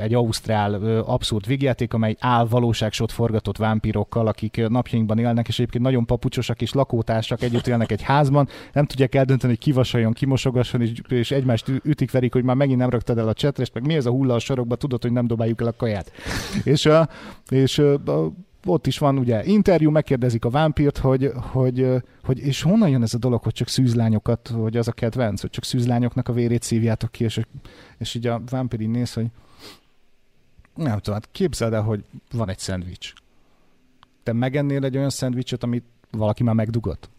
egy 0.01 0.15
ausztrál 0.15 0.75
abszurd 1.01 1.47
végjáték, 1.47 1.95
amely 1.95 2.17
álvalóságsot 2.19 3.13
forgatott 3.13 3.57
vámpírokkal, 3.57 4.27
akik 4.27 4.69
napjainkban 4.69 5.19
élnek, 5.19 5.49
és 5.49 5.59
egyébként 5.59 5.85
nagyon 5.85 6.07
papucsosak 6.07 6.63
és 6.63 6.73
lakótársak 6.73 7.43
együtt 7.43 7.67
élnek 7.67 7.91
egy 7.91 8.03
házban, 8.03 8.49
nem 8.73 8.85
tudják 8.85 9.15
eldönteni, 9.15 9.53
hogy 9.53 9.63
kivasaljon, 9.63 10.13
kimosogasson, 10.13 10.81
és, 10.81 10.93
és 11.09 11.31
egymást 11.31 11.73
ütik, 11.83 12.11
verik, 12.11 12.33
hogy 12.33 12.45
már 12.45 12.57
megint 12.57 12.79
nem 12.79 12.91
raktad 12.91 13.19
el 13.19 13.29
a 13.29 13.33
csetrest, 13.33 13.75
meg 13.75 13.87
mi 13.87 13.95
ez 13.95 14.07
a 14.07 14.11
hulla 14.11 14.35
a 14.35 14.39
sarokba, 14.39 14.77
tudod, 14.77 15.03
hogy 15.03 15.13
nem 15.13 15.27
dobáljuk 15.27 15.61
el 15.61 15.67
a 15.67 15.73
kaját. 15.77 16.13
és, 16.65 16.89
és 17.49 17.83
ott 18.65 18.87
is 18.87 18.99
van 18.99 19.19
ugye 19.19 19.45
interjú, 19.45 19.91
megkérdezik 19.91 20.45
a 20.45 20.51
vámpírt, 20.51 20.99
hogy, 20.99 21.33
hogy, 21.37 21.87
hogy 22.25 22.39
és 22.39 22.63
honnan 22.63 22.89
jön 22.89 23.03
ez 23.03 23.15
a 23.15 23.19
dolog, 23.19 23.43
hogy 23.43 23.53
csak 23.53 23.69
szűzlányokat, 23.69 24.49
hogy 24.49 24.77
az 24.77 24.89
a 24.89 24.93
kedvenc, 24.93 25.41
hogy 25.41 25.51
csak 25.51 25.65
szűzlányoknak 25.65 26.29
a 26.29 26.33
vérét 26.33 26.63
szívjátok 26.63 27.13
ki, 27.13 27.25
és, 27.25 27.41
és 27.99 28.15
így 28.15 28.27
a 28.27 28.43
vámpír 28.51 28.81
így 28.81 28.89
néz, 28.89 29.13
hogy 29.13 29.27
nem 30.75 30.99
tudom, 30.99 31.15
hát 31.15 31.29
képzeld 31.33 31.73
el, 31.73 31.83
hogy 31.83 32.05
van 32.33 32.49
egy 32.49 32.59
szendvics. 32.59 33.13
Te 34.23 34.33
megennél 34.33 34.85
egy 34.85 34.97
olyan 34.97 35.11
szendvicset, 35.11 35.63
amit 35.63 35.85
valaki 36.11 36.43
már 36.43 36.55
megdugott? 36.55 37.11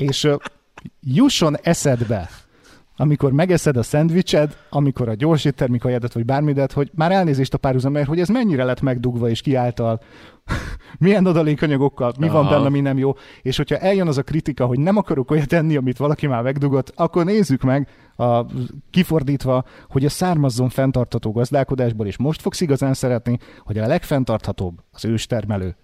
és 0.00 0.28
jusson 1.00 1.56
eszedbe, 1.62 2.30
amikor 3.00 3.32
megeszed 3.32 3.76
a 3.76 3.82
szendvicsed, 3.82 4.56
amikor 4.70 5.08
a 5.08 5.14
gyors 5.14 5.44
éttermi 5.44 5.78
kajadat, 5.78 6.12
vagy 6.12 6.24
bármidet, 6.24 6.72
hogy 6.72 6.90
már 6.94 7.12
elnézést 7.12 7.54
a 7.54 7.58
párhuzamért, 7.58 8.08
hogy 8.08 8.20
ez 8.20 8.28
mennyire 8.28 8.64
lett 8.64 8.80
megdugva 8.80 9.28
és 9.28 9.40
kiáltal, 9.40 10.00
milyen 10.98 11.26
adalékanyagokkal, 11.26 12.12
mi 12.18 12.28
van 12.28 12.44
Aha. 12.44 12.54
benne, 12.54 12.68
mi 12.68 12.80
nem 12.80 12.98
jó, 12.98 13.12
és 13.42 13.56
hogyha 13.56 13.76
eljön 13.76 14.06
az 14.06 14.18
a 14.18 14.22
kritika, 14.22 14.66
hogy 14.66 14.78
nem 14.78 14.96
akarok 14.96 15.30
olyat 15.30 15.48
tenni, 15.48 15.76
amit 15.76 15.96
valaki 15.96 16.26
már 16.26 16.42
megdugott, 16.42 16.92
akkor 16.96 17.24
nézzük 17.24 17.62
meg, 17.62 17.88
a, 18.16 18.46
kifordítva, 18.90 19.64
hogy 19.88 20.04
a 20.04 20.08
származzon 20.08 20.68
fenntartható 20.68 21.32
gazdálkodásból, 21.32 22.06
és 22.06 22.16
most 22.16 22.40
fogsz 22.40 22.60
igazán 22.60 22.94
szeretni, 22.94 23.38
hogy 23.58 23.78
a 23.78 23.86
legfenntarthatóbb 23.86 24.78
az 24.92 25.04
őstermelő. 25.04 25.76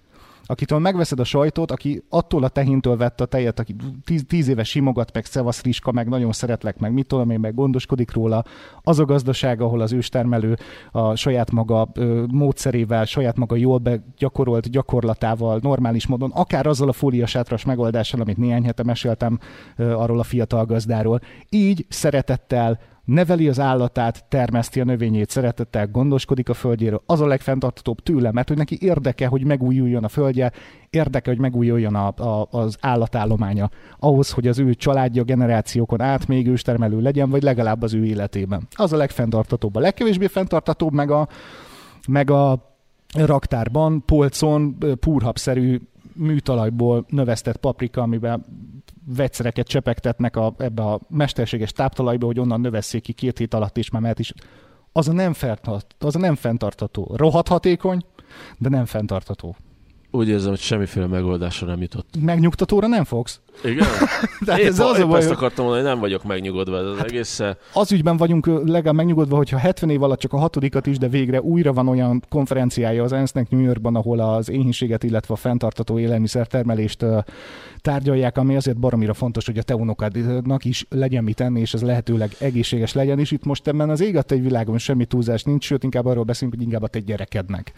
Akitől 0.46 0.78
megveszed 0.78 1.20
a 1.20 1.24
sajtot, 1.24 1.70
aki 1.70 2.02
attól 2.08 2.44
a 2.44 2.48
tehintől 2.48 2.96
vett 2.96 3.20
a 3.20 3.26
tejet, 3.26 3.58
aki 3.58 3.76
tíz, 4.04 4.24
tíz 4.28 4.48
éve 4.48 4.64
simogat, 4.64 5.12
meg 5.12 5.24
szevasz 5.24 5.62
riska, 5.62 5.92
meg 5.92 6.08
nagyon 6.08 6.32
szeretlek, 6.32 6.78
meg 6.78 6.92
mit 6.92 7.06
tudom 7.06 7.30
én, 7.30 7.40
meg 7.40 7.54
gondoskodik 7.54 8.12
róla, 8.12 8.44
az 8.82 8.98
a 8.98 9.04
gazdaság, 9.04 9.60
ahol 9.60 9.80
az 9.80 9.92
őstermelő 9.92 10.56
a 10.90 11.14
saját 11.14 11.50
maga 11.50 11.88
ö, 11.94 12.24
módszerével, 12.32 13.04
saját 13.04 13.36
maga 13.36 13.56
jól 13.56 13.78
begyakorolt 13.78 14.70
gyakorlatával, 14.70 15.58
normális 15.62 16.06
módon, 16.06 16.30
akár 16.30 16.66
azzal 16.66 16.88
a 16.88 16.92
fóliasátras 16.92 17.64
megoldással, 17.64 18.20
amit 18.20 18.36
néhány 18.36 18.64
hete 18.64 18.82
meséltem 18.82 19.38
ö, 19.76 19.92
arról 19.92 20.18
a 20.18 20.22
fiatal 20.22 20.64
gazdáról, 20.64 21.20
így 21.48 21.86
szeretettel 21.88 22.78
neveli 23.06 23.48
az 23.48 23.60
állatát, 23.60 24.24
termeszti 24.28 24.80
a 24.80 24.84
növényét, 24.84 25.30
szeretettel 25.30 25.86
gondoskodik 25.86 26.48
a 26.48 26.54
földjéről, 26.54 27.02
az 27.06 27.20
a 27.20 27.26
legfenntartatóbb 27.26 28.00
tőle, 28.00 28.32
mert 28.32 28.48
hogy 28.48 28.56
neki 28.56 28.78
érdeke, 28.80 29.26
hogy 29.26 29.44
megújuljon 29.44 30.04
a 30.04 30.08
földje, 30.08 30.52
érdeke, 30.90 31.30
hogy 31.30 31.38
megújuljon 31.38 31.94
a, 31.94 32.06
a, 32.06 32.48
az 32.50 32.76
állatállománya, 32.80 33.70
ahhoz, 33.98 34.30
hogy 34.30 34.46
az 34.46 34.58
ő 34.58 34.74
családja 34.74 35.22
generációkon 35.22 36.00
át 36.00 36.26
még 36.26 36.48
őstermelő 36.48 37.00
legyen, 37.00 37.30
vagy 37.30 37.42
legalább 37.42 37.82
az 37.82 37.94
ő 37.94 38.04
életében. 38.04 38.66
Az 38.70 38.92
a 38.92 38.96
legfenntartatóbb. 38.96 39.76
A 39.76 39.80
legkevésbé 39.80 40.26
fenntartatóbb 40.26 40.92
meg 40.92 41.10
a, 41.10 41.28
meg 42.08 42.30
a 42.30 42.74
raktárban, 43.14 44.04
polcon 44.04 44.78
púrhabszerű 45.00 45.80
műtalajból 46.16 47.04
növesztett 47.08 47.56
paprika, 47.56 48.02
amiben 48.02 48.44
vegyszereket 49.04 49.66
csepegtetnek 49.66 50.36
a, 50.36 50.54
ebbe 50.58 50.82
a 50.82 51.00
mesterséges 51.08 51.72
táptalajba, 51.72 52.26
hogy 52.26 52.40
onnan 52.40 52.60
növesszék 52.60 53.02
ki 53.02 53.12
két 53.12 53.38
hét 53.38 53.54
alatt, 53.54 53.76
és 53.78 53.90
már 53.90 54.02
mehet 54.02 54.18
is. 54.18 54.32
Az 54.92 55.08
a 55.08 55.12
nem, 55.12 55.32
fenntart, 55.32 55.94
az 55.98 56.16
a 56.16 56.18
nem 56.18 56.34
fenntartató. 56.34 57.12
Rohadt 57.16 57.48
hatékony, 57.48 58.04
de 58.58 58.68
nem 58.68 58.84
fenntartató. 58.84 59.56
Úgy 60.10 60.28
érzem, 60.28 60.50
hogy 60.50 60.58
semmiféle 60.58 61.06
megoldásra 61.06 61.66
nem 61.66 61.80
jutott. 61.80 62.08
Megnyugtatóra 62.20 62.86
nem 62.86 63.04
fogsz? 63.04 63.40
Igen? 63.64 63.86
Tehát 64.44 64.60
épp, 64.60 64.66
ez 64.66 64.78
az 64.80 64.98
a 64.98 64.98
épp 65.00 65.06
baj, 65.06 65.18
ezt 65.18 65.26
hogy- 65.28 65.36
akartam 65.36 65.64
mondani, 65.64 65.84
hogy 65.84 65.92
nem 65.92 66.00
vagyok 66.02 66.24
megnyugodva 66.24 66.78
ez 66.78 66.84
az 66.84 66.96
hát, 66.96 67.06
egésszel. 67.06 67.56
Az 67.72 67.92
ügyben 67.92 68.16
vagyunk 68.16 68.46
legalább 68.46 68.94
megnyugodva, 68.94 69.36
hogyha 69.36 69.58
70 69.58 69.90
év 69.90 70.02
alatt 70.02 70.18
csak 70.18 70.32
a 70.32 70.36
hatodikat 70.38 70.86
is, 70.86 70.98
de 70.98 71.08
végre 71.08 71.40
újra 71.40 71.72
van 71.72 71.88
olyan 71.88 72.22
konferenciája 72.28 73.02
az 73.02 73.12
ENSZ-nek 73.12 73.50
New 73.50 73.60
Yorkban, 73.60 73.96
ahol 73.96 74.20
az 74.20 74.50
éhínséget, 74.50 75.02
illetve 75.02 75.34
a 75.34 75.36
fenntartató 75.36 75.98
élelmiszertermelést 75.98 77.04
tárgyalják, 77.80 78.36
ami 78.38 78.56
azért 78.56 78.78
baromira 78.78 79.14
fontos, 79.14 79.46
hogy 79.46 79.58
a 79.58 79.62
te 79.62 79.74
unokádnak 79.74 80.64
is 80.64 80.86
legyen 80.88 81.24
mit 81.24 81.40
enni, 81.40 81.60
és 81.60 81.74
ez 81.74 81.82
lehetőleg 81.82 82.30
egészséges 82.38 82.92
legyen, 82.92 83.18
és 83.18 83.30
itt 83.30 83.44
most 83.44 83.66
ebben 83.66 83.90
az 83.90 84.00
ég 84.00 84.18
egy 84.28 84.42
világon 84.42 84.78
semmi 84.78 85.04
túlzás 85.04 85.42
nincs, 85.42 85.64
sőt 85.64 85.84
inkább 85.84 86.06
arról 86.06 86.24
beszélünk, 86.24 86.54
hogy 86.54 86.64
inkább 86.64 86.82
a 86.82 86.88
te 86.88 86.98
gyerekednek. 86.98 87.72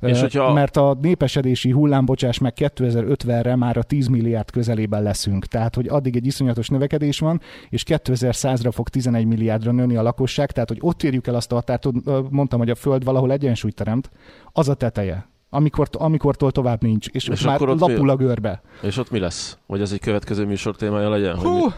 És 0.00 0.20
hogyha- 0.20 0.52
Mert 0.52 0.76
a 0.76 0.98
népesedési 1.00 1.70
hullámbocsás 1.70 2.38
meg 2.38 2.52
2050-re 2.56 3.56
már 3.56 3.76
a 3.76 3.82
10 3.82 4.06
milliárd 4.06 4.50
közelében 4.50 5.02
leszünk. 5.16 5.46
Tehát, 5.46 5.74
hogy 5.74 5.88
addig 5.88 6.16
egy 6.16 6.26
iszonyatos 6.26 6.68
növekedés 6.68 7.18
van, 7.18 7.40
és 7.68 7.82
2100-ra 7.86 8.70
fog 8.72 8.88
11 8.88 9.26
milliárdra 9.26 9.72
nőni 9.72 9.96
a 9.96 10.02
lakosság, 10.02 10.50
tehát, 10.52 10.68
hogy 10.68 10.78
ott 10.80 11.02
érjük 11.02 11.26
el 11.26 11.34
azt 11.34 11.52
a 11.52 11.54
határt, 11.54 11.84
hogy, 11.84 11.94
mondtam, 12.30 12.58
hogy 12.58 12.70
a 12.70 12.74
Föld 12.74 13.04
valahol 13.04 13.32
egyensúlyt 13.32 13.74
teremt, 13.74 14.10
az 14.52 14.68
a 14.68 14.74
teteje. 14.74 15.28
Amikor, 15.50 15.88
amikortól 15.92 16.52
tovább 16.52 16.82
nincs, 16.82 17.08
és, 17.08 17.28
És 17.28 17.42
már 17.42 17.62
ott 17.62 17.74
mi- 17.74 17.80
lapul 17.80 18.10
a 18.10 18.16
görbe. 18.16 18.62
És 18.82 18.96
ott 18.96 19.10
mi 19.10 19.18
lesz? 19.18 19.58
Hogy 19.66 19.80
ez 19.80 19.92
egy 19.92 20.00
következő 20.00 20.44
műsor 20.44 20.76
témája 20.76 21.08
legyen? 21.08 21.36
Hogy 21.36 21.46
Hú, 21.46 21.64
mi, 21.64 21.72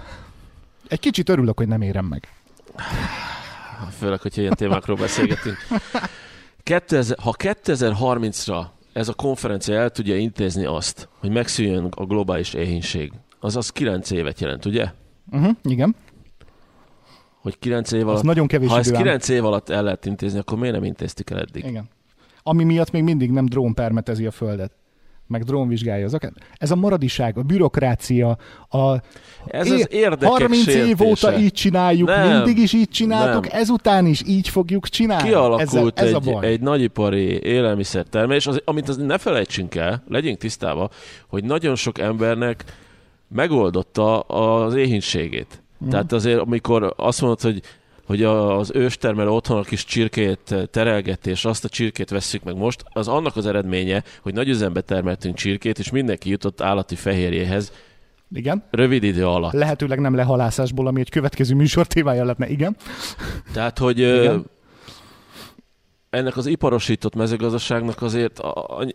egy 0.89 1.01
kicsit 1.01 1.29
örülök, 1.29 1.57
hogy 1.59 1.69
nem 1.69 1.83
érem 1.83 2.05
meg. 2.05 2.29
főleg, 3.99 4.21
hogyha 4.21 4.41
ilyen 4.41 4.55
témákról 4.57 4.97
beszélgetünk. 4.97 5.57
2000, 6.63 7.19
ha 7.23 7.35
2030-ra 7.39 8.65
ez 8.93 9.09
a 9.09 9.15
konferencia 9.15 9.75
el 9.75 9.91
tudja 9.91 10.17
intézni 10.17 10.65
azt, 10.65 11.09
hogy 11.19 11.31
megszűjjön 11.31 11.89
a 11.97 12.05
globális 12.05 12.55
éhínség, 12.55 13.13
azaz 13.41 13.71
9 13.71 14.11
évet 14.11 14.41
jelent, 14.41 14.65
ugye? 14.65 14.87
Uh-huh, 15.33 15.55
igen, 15.63 15.97
Hogy 17.41 17.59
9 17.59 17.93
év 17.93 18.01
az 18.01 18.09
alatt, 18.09 18.23
nagyon 18.23 18.47
kevés 18.47 18.69
ha 18.69 18.79
ezt 18.79 18.89
idő 18.89 18.97
ám. 18.97 19.03
9 19.03 19.29
év 19.29 19.45
alatt 19.45 19.69
el 19.69 19.83
lehet 19.83 20.07
intézni, 20.07 20.39
akkor 20.39 20.59
miért 20.59 20.75
nem 20.75 20.85
intéztük 20.85 21.31
el 21.31 21.39
eddig? 21.39 21.65
Igen. 21.65 21.89
Ami 22.43 22.65
miatt 22.65 22.91
még 22.91 23.03
mindig 23.03 23.31
nem 23.31 23.47
drón 23.47 23.75
permetezi 23.75 24.27
a 24.27 24.31
Földet 24.31 24.73
meg 25.29 25.43
drón 25.43 25.69
vizsgálja 25.69 26.05
az 26.05 26.15
akár. 26.15 26.33
Ez 26.55 26.71
a 26.71 26.77
maradiság, 26.77 27.39
a 27.39 27.43
bürokrácia, 27.43 28.39
a 28.69 28.97
Ez 29.47 29.71
az 29.71 29.87
érdekek 29.91 30.29
30 30.29 30.67
év 30.67 30.73
sértése. 30.75 31.05
óta 31.05 31.39
így 31.39 31.53
csináljuk, 31.53 32.09
Nem, 32.09 32.37
mindig 32.37 32.59
is 32.63 32.73
így 32.73 32.89
csináltuk, 32.89 33.49
nem. 33.51 33.61
ezután 33.61 34.07
is 34.07 34.23
így 34.27 34.49
fogjuk 34.49 34.89
csinálni. 34.89 35.29
Kialakult 35.29 35.61
Ezzel, 35.61 35.93
ez 35.95 36.09
egy, 36.09 36.15
a 36.15 36.33
baj. 36.33 36.47
egy 36.47 36.61
nagyipari 36.61 37.43
élelmiszertermelés, 37.43 38.47
az, 38.47 38.63
amit 38.65 38.89
az 38.89 38.97
ne 38.97 39.19
felejtsünk 39.19 39.75
el, 39.75 40.03
legyünk 40.09 40.39
tisztába, 40.39 40.91
hogy 41.27 41.45
nagyon 41.45 41.75
sok 41.75 41.99
embernek 41.99 42.65
megoldotta 43.29 44.21
az 44.21 44.75
éhínségét. 44.75 45.63
Mhm. 45.79 45.91
Tehát 45.91 46.13
azért, 46.13 46.39
amikor 46.39 46.95
azt 46.97 47.21
mondod, 47.21 47.41
hogy 47.41 47.63
hogy 48.09 48.23
az 48.23 48.71
őstermelő 48.75 49.29
otthon 49.29 49.59
a 49.59 49.63
kis 49.63 49.85
csirkét 49.85 50.55
terelget, 50.71 51.27
és 51.27 51.45
azt 51.45 51.65
a 51.65 51.69
csirkét 51.69 52.11
vesszük 52.11 52.43
meg 52.43 52.57
most, 52.57 52.85
az 52.93 53.09
annak 53.09 53.37
az 53.37 53.47
eredménye, 53.47 54.03
hogy 54.23 54.35
nagy 54.35 54.49
üzembe 54.49 54.81
termeltünk 54.81 55.35
csirkét, 55.37 55.79
és 55.79 55.91
mindenki 55.91 56.31
jutott 56.31 56.61
állati 56.61 56.95
fehérjéhez 56.95 57.73
Igen, 58.33 58.65
rövid 58.71 59.03
idő 59.03 59.27
alatt. 59.27 59.53
lehetőleg 59.53 60.01
nem 60.01 60.15
lehalászásból, 60.15 60.87
ami 60.87 61.01
egy 61.01 61.11
következő 61.11 61.55
műsor 61.55 61.87
témája 61.87 62.23
lehetne. 62.23 62.49
Igen, 62.49 62.77
Tehát, 63.53 63.79
hogy 63.79 63.99
Igen. 63.99 64.47
Ennek 66.11 66.37
az 66.37 66.47
iparosított 66.47 67.15
mezőgazdaságnak 67.15 68.03
azért 68.03 68.41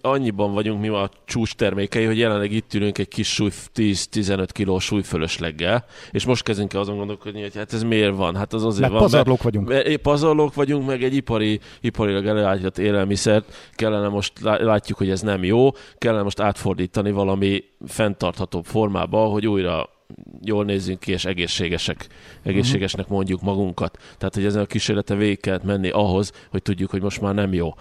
annyiban 0.02 0.54
vagyunk 0.54 0.82
mi 0.82 0.88
a 0.88 1.10
csúcs 1.26 1.54
termékei, 1.54 2.06
hogy 2.06 2.18
jelenleg 2.18 2.52
itt 2.52 2.74
ülünk 2.74 2.98
egy 2.98 3.08
kis 3.08 3.34
súly, 3.34 3.50
10-15 3.76 4.48
kiló 4.52 4.80
súlyfölösleggel, 4.80 5.86
és 6.12 6.26
most 6.26 6.44
kezdünk 6.44 6.74
el 6.74 6.80
azon 6.80 6.98
gondolkodni, 6.98 7.42
hogy 7.42 7.56
hát 7.56 7.74
ez 7.74 7.84
miért 7.84 8.16
van? 8.16 8.36
Hát 8.36 8.54
az 8.54 8.66
azért 8.66 8.82
mert 8.82 8.92
van, 8.92 9.02
pazarlók 9.02 9.44
vagyunk. 9.44 9.68
mert 9.68 9.88
mert 9.88 10.02
pazarlók 10.02 10.54
vagyunk, 10.54 10.88
meg 10.88 11.04
egy 11.04 11.16
ipari, 11.16 11.60
iparilag 11.82 12.26
előállított 12.26 12.78
élelmiszert 12.78 13.72
kellene 13.74 14.08
most, 14.08 14.34
lá- 14.42 14.62
látjuk, 14.62 14.98
hogy 14.98 15.10
ez 15.10 15.22
nem 15.22 15.44
jó, 15.44 15.70
kellene 15.98 16.24
most 16.24 16.40
átfordítani 16.40 17.12
valami 17.12 17.64
fenntarthatóbb 17.88 18.66
formába, 18.66 19.26
hogy 19.26 19.48
újra 19.48 19.93
jól 20.42 20.66
nézzünk 20.66 21.00
ki, 21.00 21.12
és 21.12 21.26
egészségesek, 21.26 22.08
egészségesnek 22.44 23.08
mondjuk 23.08 23.42
magunkat. 23.42 23.98
Tehát, 24.18 24.36
hogy 24.36 24.46
ezen 24.46 24.62
a 24.62 24.66
kísérleten 24.66 25.18
végig 25.18 25.40
kellett 25.40 25.64
menni 25.64 25.90
ahhoz, 25.90 26.32
hogy 26.50 26.62
tudjuk, 26.62 26.90
hogy 26.90 27.02
most 27.02 27.22
már 27.22 27.34
nem 27.34 27.54
jó. 27.54 27.74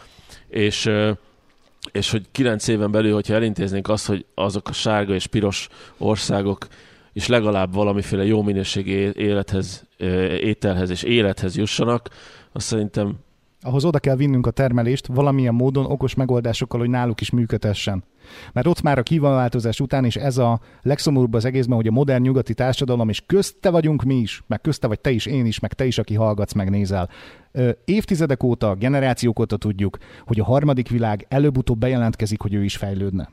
És, 0.49 0.91
és 1.93 2.11
hogy 2.11 2.27
kilenc 2.33 2.69
éven 2.69 2.91
belül, 2.91 3.13
hogyha 3.13 3.35
elintéznénk 3.35 3.89
azt, 3.89 4.07
hogy 4.07 4.25
azok 4.35 4.69
a 4.69 4.73
sárga 4.73 5.15
és 5.15 5.27
piros 5.27 5.69
országok 5.99 6.67
is 7.13 7.27
legalább 7.27 7.75
valamiféle 7.75 8.25
jó 8.25 8.43
minőségi 8.43 8.93
élethez, 9.15 9.85
ételhez 10.41 10.91
és 10.91 11.03
élethez 11.03 11.57
jussanak, 11.57 12.09
azt 12.53 12.67
szerintem 12.67 13.17
ahhoz 13.63 13.85
oda 13.85 13.99
kell 13.99 14.17
vinnünk 14.17 14.47
a 14.47 14.51
termelést 14.51 15.07
valamilyen 15.07 15.55
módon 15.55 15.85
okos 15.85 16.15
megoldásokkal, 16.15 16.81
hogy 16.81 16.89
náluk 16.89 17.21
is 17.21 17.31
működhessen. 17.31 18.05
Mert 18.53 18.67
ott 18.67 18.83
már 18.83 18.99
a 18.99 19.03
kívánváltozás 19.03 19.81
után, 19.81 20.05
és 20.05 20.17
ez 20.17 20.39
a 20.39 20.61
legszomorúbb 20.83 21.35
az 21.35 21.45
egészben, 21.45 21.77
hogy 21.77 21.87
a 21.87 21.91
modern 21.91 22.23
nyugati 22.23 22.55
társadalom, 22.55 23.09
és 23.09 23.23
közte 23.27 23.71
vagyunk 23.71 24.03
mi 24.03 24.15
is, 24.15 24.43
meg 24.47 24.61
közte 24.61 24.87
vagy 24.87 25.01
te 25.01 25.11
is, 25.11 25.27
én 25.27 25.47
is, 25.47 25.59
meg 25.59 25.73
te 25.73 25.85
is, 25.85 25.99
aki 25.99 26.15
hallgatsz, 26.15 26.53
meg 26.53 26.71
nézel. 26.71 27.09
Ö, 27.53 27.71
Évtizedek 27.85 28.43
óta, 28.43 28.75
generációk 28.75 29.39
óta 29.39 29.57
tudjuk, 29.57 29.99
hogy 30.27 30.41
a 30.41 30.45
harmadik 30.45 30.89
világ 30.89 31.27
előbb-utóbb 31.29 31.79
bejelentkezik, 31.79 32.41
hogy 32.41 32.55
ő 32.55 32.65
is 32.65 32.77
fejlődne. 32.77 33.29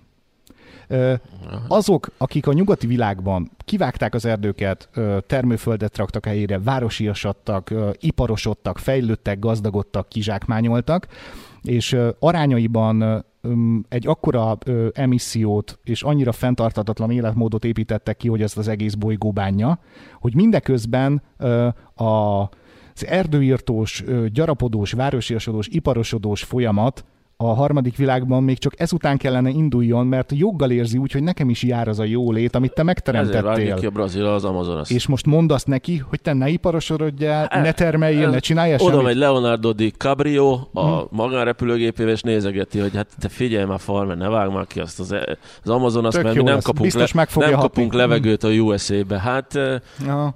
Azok, 1.67 2.11
akik 2.17 2.47
a 2.47 2.53
nyugati 2.53 2.87
világban 2.87 3.51
kivágták 3.65 4.13
az 4.13 4.25
erdőket, 4.25 4.89
termőföldet 5.27 5.97
raktak 5.97 6.25
helyére, 6.25 6.59
városiasodtak, 6.59 7.73
iparosodtak, 7.99 8.77
fejlődtek, 8.77 9.39
gazdagodtak, 9.39 10.09
kizsákmányoltak, 10.09 11.07
és 11.61 11.97
arányaiban 12.19 13.25
egy 13.89 14.07
akkora 14.07 14.57
emissziót 14.93 15.79
és 15.83 16.03
annyira 16.03 16.31
fenntartatatlan 16.31 17.11
életmódot 17.11 17.65
építettek 17.65 18.17
ki, 18.17 18.27
hogy 18.27 18.41
ez 18.41 18.57
az 18.57 18.67
egész 18.67 18.93
bolygó 18.93 19.31
bánja, 19.31 19.79
hogy 20.19 20.35
mindeközben 20.35 21.21
az 21.93 23.05
erdőírtós, 23.05 24.03
gyarapodós, 24.33 24.91
városiasodós, 24.91 25.67
iparosodós 25.67 26.43
folyamat 26.43 27.05
a 27.43 27.53
harmadik 27.53 27.95
világban 27.97 28.43
még 28.43 28.57
csak 28.57 28.79
ezután 28.79 29.17
kellene 29.17 29.49
induljon, 29.49 30.07
mert 30.07 30.31
joggal 30.35 30.71
érzi 30.71 30.97
úgy, 30.97 31.11
hogy 31.11 31.23
nekem 31.23 31.49
is 31.49 31.63
jár 31.63 31.87
az 31.87 31.99
a 31.99 32.03
jó 32.03 32.31
lét, 32.31 32.55
amit 32.55 32.73
te 32.73 32.81
Ezért 32.81 32.95
megteremtettél. 32.95 33.43
vágja 33.43 33.75
ki 33.75 33.85
a 33.85 33.89
Brazil 33.89 34.25
az 34.25 34.43
Amazonas. 34.45 34.89
És 34.89 35.07
most 35.07 35.25
mondd 35.25 35.51
azt 35.51 35.67
neki, 35.67 35.97
hogy 35.97 36.21
te 36.21 36.33
ne 36.33 36.47
iparosodjál, 36.49 37.47
Hát, 37.51 37.63
ne 37.63 37.71
termeljél, 37.71 38.25
ez- 38.25 38.31
ne 38.31 38.39
csinálj 38.39 38.73
Oda 38.73 38.83
semmit. 38.89 39.03
megy 39.05 39.15
Leonardo 39.15 39.71
DiCaprio 39.71 40.51
a 40.73 41.07
magánrepülőgépével, 41.09 42.13
és 42.13 42.21
nézegeti, 42.21 42.79
hogy 42.79 42.95
hát 42.95 43.07
te 43.19 43.29
figyelj 43.29 43.65
már 43.65 43.79
farmer, 43.79 44.17
ne 44.17 44.29
vágj 44.29 44.53
már 44.53 44.67
ki 44.67 44.79
azt 44.79 44.99
az, 44.99 45.15
az 45.63 45.69
Amazonas, 45.69 46.13
Tök 46.13 46.23
mert 46.23 46.35
mi 46.35 46.43
nem 46.43 46.53
lesz. 46.53 46.63
kapunk, 46.63 46.83
Biztos 46.83 47.11
fogja 47.11 47.49
nem 47.49 47.59
hatni. 47.59 47.67
kapunk 47.67 47.93
levegőt 47.93 48.43
a 48.43 48.49
USA-be. 48.49 49.19
Hát 49.19 49.55
eh, 49.55 49.79
Ja. 50.05 50.35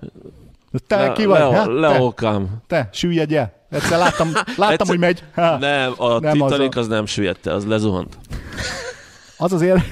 Te 0.87 0.95
le, 0.95 1.11
ki 1.11 1.25
vagy? 1.25 1.39
le, 1.39 1.45
ha? 1.45 1.63
te, 1.65 1.71
leokám. 1.71 2.47
te, 2.67 2.89
süllyedj 2.91 3.35
el. 3.35 3.53
Egyszer 3.73 3.97
láttam, 3.97 4.31
láttam 4.33 4.69
Egyszer- 4.69 4.87
hogy 4.87 4.99
megy. 4.99 5.23
Ha. 5.33 5.57
Nem, 5.57 5.93
a 5.97 6.19
Nem 6.19 6.31
Titanic 6.31 6.75
az 6.75 6.81
az 6.81 6.87
nem 6.87 7.05
süllyedte, 7.05 7.53
az 7.53 7.65
lezuhant. 7.65 8.17
Az 9.37 9.53
azért... 9.53 9.83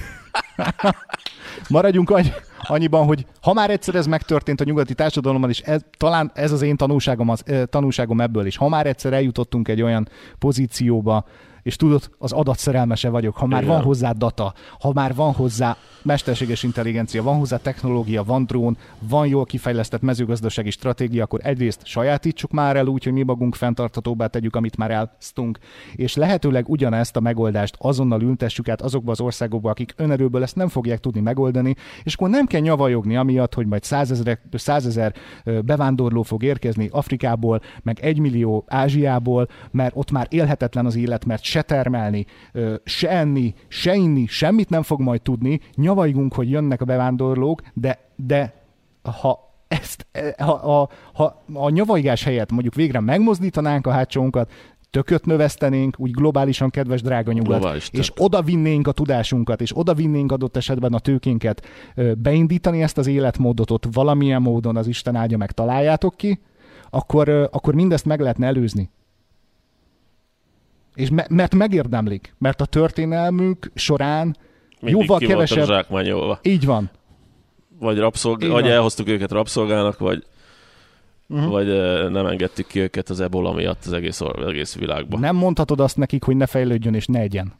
Maradjunk 1.68 2.10
annyi, 2.10 2.32
annyiban, 2.62 3.04
hogy 3.06 3.26
ha 3.42 3.52
már 3.52 3.70
egyszer 3.70 3.94
ez 3.94 4.06
megtörtént 4.06 4.60
a 4.60 4.64
nyugati 4.64 4.94
társadalomban, 4.94 5.50
és 5.50 5.60
ez, 5.60 5.80
talán 5.96 6.30
ez 6.34 6.52
az 6.52 6.62
én 6.62 6.76
tanulságom, 6.76 7.28
az, 7.28 7.42
tanulságom 7.70 8.20
ebből 8.20 8.46
is, 8.46 8.56
ha 8.56 8.68
már 8.68 8.86
egyszer 8.86 9.12
eljutottunk 9.12 9.68
egy 9.68 9.82
olyan 9.82 10.08
pozícióba, 10.38 11.24
és 11.62 11.76
tudod, 11.76 12.10
az 12.18 12.32
adatszerelmese 12.32 13.08
vagyok, 13.08 13.36
ha 13.36 13.46
már 13.46 13.62
Igen. 13.62 13.74
van 13.74 13.84
hozzá 13.84 14.12
data, 14.12 14.54
ha 14.80 14.92
már 14.92 15.14
van 15.14 15.32
hozzá 15.32 15.76
mesterséges 16.02 16.62
intelligencia, 16.62 17.22
van 17.22 17.38
hozzá 17.38 17.56
technológia, 17.56 18.24
van 18.24 18.44
drón, 18.44 18.76
van 18.98 19.26
jól 19.26 19.44
kifejlesztett 19.44 20.00
mezőgazdasági 20.00 20.70
stratégia, 20.70 21.22
akkor 21.24 21.40
egyrészt 21.42 21.86
sajátítsuk 21.86 22.50
már 22.50 22.76
el 22.76 22.86
úgy, 22.86 23.04
hogy 23.04 23.12
mi 23.12 23.22
magunk 23.22 23.54
fenntarthatóbbá 23.54 24.26
tegyük, 24.26 24.56
amit 24.56 24.76
már 24.76 24.90
elsztunk, 24.90 25.58
és 25.94 26.14
lehetőleg 26.14 26.68
ugyanezt 26.68 27.16
a 27.16 27.20
megoldást 27.20 27.76
azonnal 27.78 28.22
ültessük 28.22 28.68
át 28.68 28.82
azokba 28.82 29.10
az 29.10 29.20
országokba, 29.20 29.70
akik 29.70 29.94
önerőből 29.96 30.42
ezt 30.42 30.56
nem 30.56 30.68
fogják 30.68 31.00
tudni 31.00 31.20
megoldani, 31.20 31.74
és 32.02 32.14
akkor 32.14 32.28
nem 32.28 32.46
kell 32.46 32.60
nyavajogni 32.60 33.16
amiatt, 33.16 33.54
hogy 33.54 33.66
majd 33.66 33.82
százezer 34.52 35.14
ö, 35.44 35.60
bevándorló 35.60 36.22
fog 36.22 36.42
érkezni 36.42 36.88
Afrikából, 36.92 37.60
meg 37.82 37.98
egymillió 38.00 38.64
Ázsiából, 38.66 39.48
mert 39.70 39.92
ott 39.96 40.10
már 40.10 40.26
élhetetlen 40.30 40.86
az 40.86 40.96
élet, 40.96 41.24
mert 41.24 41.42
se 41.52 41.62
termelni, 41.62 42.26
se 42.84 43.08
enni, 43.08 43.54
se 43.68 43.94
inni, 43.94 44.26
semmit 44.26 44.70
nem 44.70 44.82
fog 44.82 45.00
majd 45.00 45.22
tudni, 45.22 45.60
nyavajgunk, 45.74 46.34
hogy 46.34 46.50
jönnek 46.50 46.80
a 46.80 46.84
bevándorlók, 46.84 47.62
de, 47.74 47.98
de 48.16 48.54
ha 49.20 49.50
ezt, 49.68 50.06
e, 50.12 50.34
ha, 50.38 50.56
ha, 50.56 50.90
ha 51.12 51.42
a 51.52 51.70
nyavajgás 51.70 52.24
helyett 52.24 52.50
mondjuk 52.50 52.74
végre 52.74 53.00
megmozdítanánk 53.00 53.86
a 53.86 53.90
hátsónkat, 53.90 54.50
tököt 54.90 55.26
növesztenénk, 55.26 55.96
úgy 55.98 56.10
globálisan 56.10 56.70
kedves 56.70 57.02
drága 57.02 57.32
nyugat, 57.32 57.58
Globális 57.58 57.90
tök. 57.90 58.00
és 58.00 58.12
oda 58.16 58.42
vinnénk 58.42 58.86
a 58.86 58.92
tudásunkat, 58.92 59.60
és 59.60 59.76
oda 59.76 59.94
vinnénk 59.94 60.32
adott 60.32 60.56
esetben 60.56 60.92
a 60.92 60.98
tőkénket, 60.98 61.66
beindítani 62.18 62.82
ezt 62.82 62.98
az 62.98 63.06
életmódot 63.06 63.70
ott 63.70 63.86
valamilyen 63.92 64.42
módon 64.42 64.76
az 64.76 64.86
Isten 64.86 65.16
áldja 65.16 65.36
meg 65.36 65.52
találjátok 65.52 66.16
ki, 66.16 66.40
akkor, 66.90 67.48
akkor 67.52 67.74
mindezt 67.74 68.04
meg 68.04 68.20
lehetne 68.20 68.46
előzni. 68.46 68.90
És 70.94 71.10
me- 71.10 71.28
mert 71.28 71.54
megérdemlik, 71.54 72.34
mert 72.38 72.60
a 72.60 72.64
történelmük 72.64 73.70
során 73.74 74.36
Mindig 74.80 75.00
jóval 75.00 75.18
kevesebb... 75.18 75.66
zsákmányolva. 75.66 76.38
Így 76.42 76.64
van. 76.64 76.90
Vagy, 77.78 77.98
rabszolg... 77.98 78.42
Így 78.42 78.50
vagy 78.50 78.62
van. 78.62 78.70
elhoztuk 78.70 79.08
őket 79.08 79.30
rabszolgának, 79.30 79.98
vagy, 79.98 80.26
Mhm. 81.26 81.48
vagy 81.48 81.66
nem 82.10 82.26
engedtük 82.26 82.66
ki 82.66 82.80
őket 82.80 83.08
az 83.08 83.20
ebola 83.20 83.52
miatt 83.52 83.84
az 83.84 83.92
egész, 83.92 84.20
or- 84.20 84.48
egész 84.48 84.76
világba. 84.76 85.18
Nem 85.18 85.36
mondhatod 85.36 85.80
azt 85.80 85.96
nekik, 85.96 86.22
hogy 86.24 86.36
ne 86.36 86.46
fejlődjön 86.46 86.94
és 86.94 87.06
ne 87.06 87.18
egyen. 87.20 87.52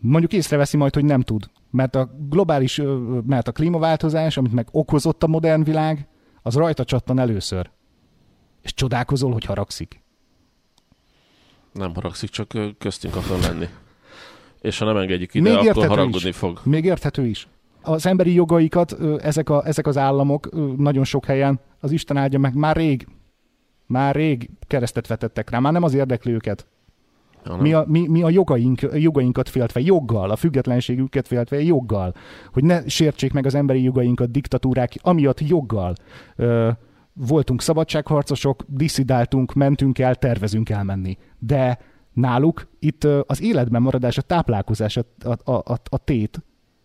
Mondjuk 0.00 0.32
észreveszi 0.32 0.76
majd, 0.76 0.94
hogy 0.94 1.04
nem 1.04 1.20
tud. 1.20 1.50
Mert 1.70 1.94
a 1.94 2.10
globális, 2.28 2.82
mert 3.26 3.48
a 3.48 3.52
klímaváltozás, 3.52 4.36
amit 4.36 4.52
meg 4.52 4.68
okozott 4.70 5.22
a 5.22 5.26
modern 5.26 5.62
világ, 5.62 6.08
az 6.42 6.54
rajta 6.54 6.84
csattan 6.84 7.18
először. 7.18 7.70
És 8.62 8.74
csodálkozol, 8.74 9.32
hogy 9.32 9.44
haragszik. 9.44 10.02
Nem 11.78 11.94
haragszik, 11.94 12.30
csak 12.30 12.52
köztünk 12.78 13.16
akar 13.16 13.38
lenni. 13.38 13.66
És 14.60 14.78
ha 14.78 14.84
nem 14.84 14.96
engedjük 14.96 15.34
ide, 15.34 15.54
Még 15.54 15.68
akkor 15.68 15.86
haragudni 15.86 16.28
is. 16.28 16.36
fog. 16.36 16.60
Még 16.62 16.84
érthető 16.84 17.26
is. 17.26 17.48
Az 17.82 18.06
emberi 18.06 18.34
jogaikat 18.34 18.96
ezek, 19.20 19.50
a, 19.50 19.66
ezek 19.66 19.86
az 19.86 19.96
államok 19.96 20.48
nagyon 20.76 21.04
sok 21.04 21.24
helyen, 21.24 21.60
az 21.80 21.90
Isten 21.90 22.16
áldja 22.16 22.38
meg, 22.38 22.54
már 22.54 22.76
rég, 22.76 23.06
már 23.86 24.14
rég 24.14 24.50
keresztet 24.66 25.06
vetettek 25.06 25.50
rá, 25.50 25.58
már 25.58 25.72
nem 25.72 25.82
az 25.82 25.94
érdekli 25.94 26.32
őket. 26.32 26.66
Mi 27.60 27.72
a, 27.72 27.84
mi, 27.88 28.06
mi 28.06 28.22
a 28.22 28.28
jogaink, 28.30 28.80
jogainkat 28.94 29.48
féltve, 29.48 29.80
joggal, 29.80 30.30
a 30.30 30.36
függetlenségüket 30.36 31.26
féltve, 31.26 31.62
joggal, 31.62 32.14
hogy 32.52 32.64
ne 32.64 32.88
sértsék 32.88 33.32
meg 33.32 33.46
az 33.46 33.54
emberi 33.54 33.82
jogainkat 33.82 34.30
diktatúrák, 34.30 34.92
amiatt 35.02 35.40
joggal. 35.48 35.94
Ö, 36.36 36.70
voltunk 37.16 37.62
szabadságharcosok, 37.62 38.62
diszidáltunk, 38.66 39.52
mentünk 39.52 39.98
el, 39.98 40.14
tervezünk 40.14 40.68
elmenni. 40.70 41.16
De 41.38 41.78
náluk 42.12 42.68
itt 42.78 43.04
az 43.04 43.42
életben 43.42 43.82
maradás, 43.82 44.18
a 44.18 44.22
táplálkozás 44.22 44.96
a, 44.96 45.04
a, 45.24 45.50
a, 45.50 45.56
a, 45.72 45.78
a 45.88 45.98
tét, 45.98 46.42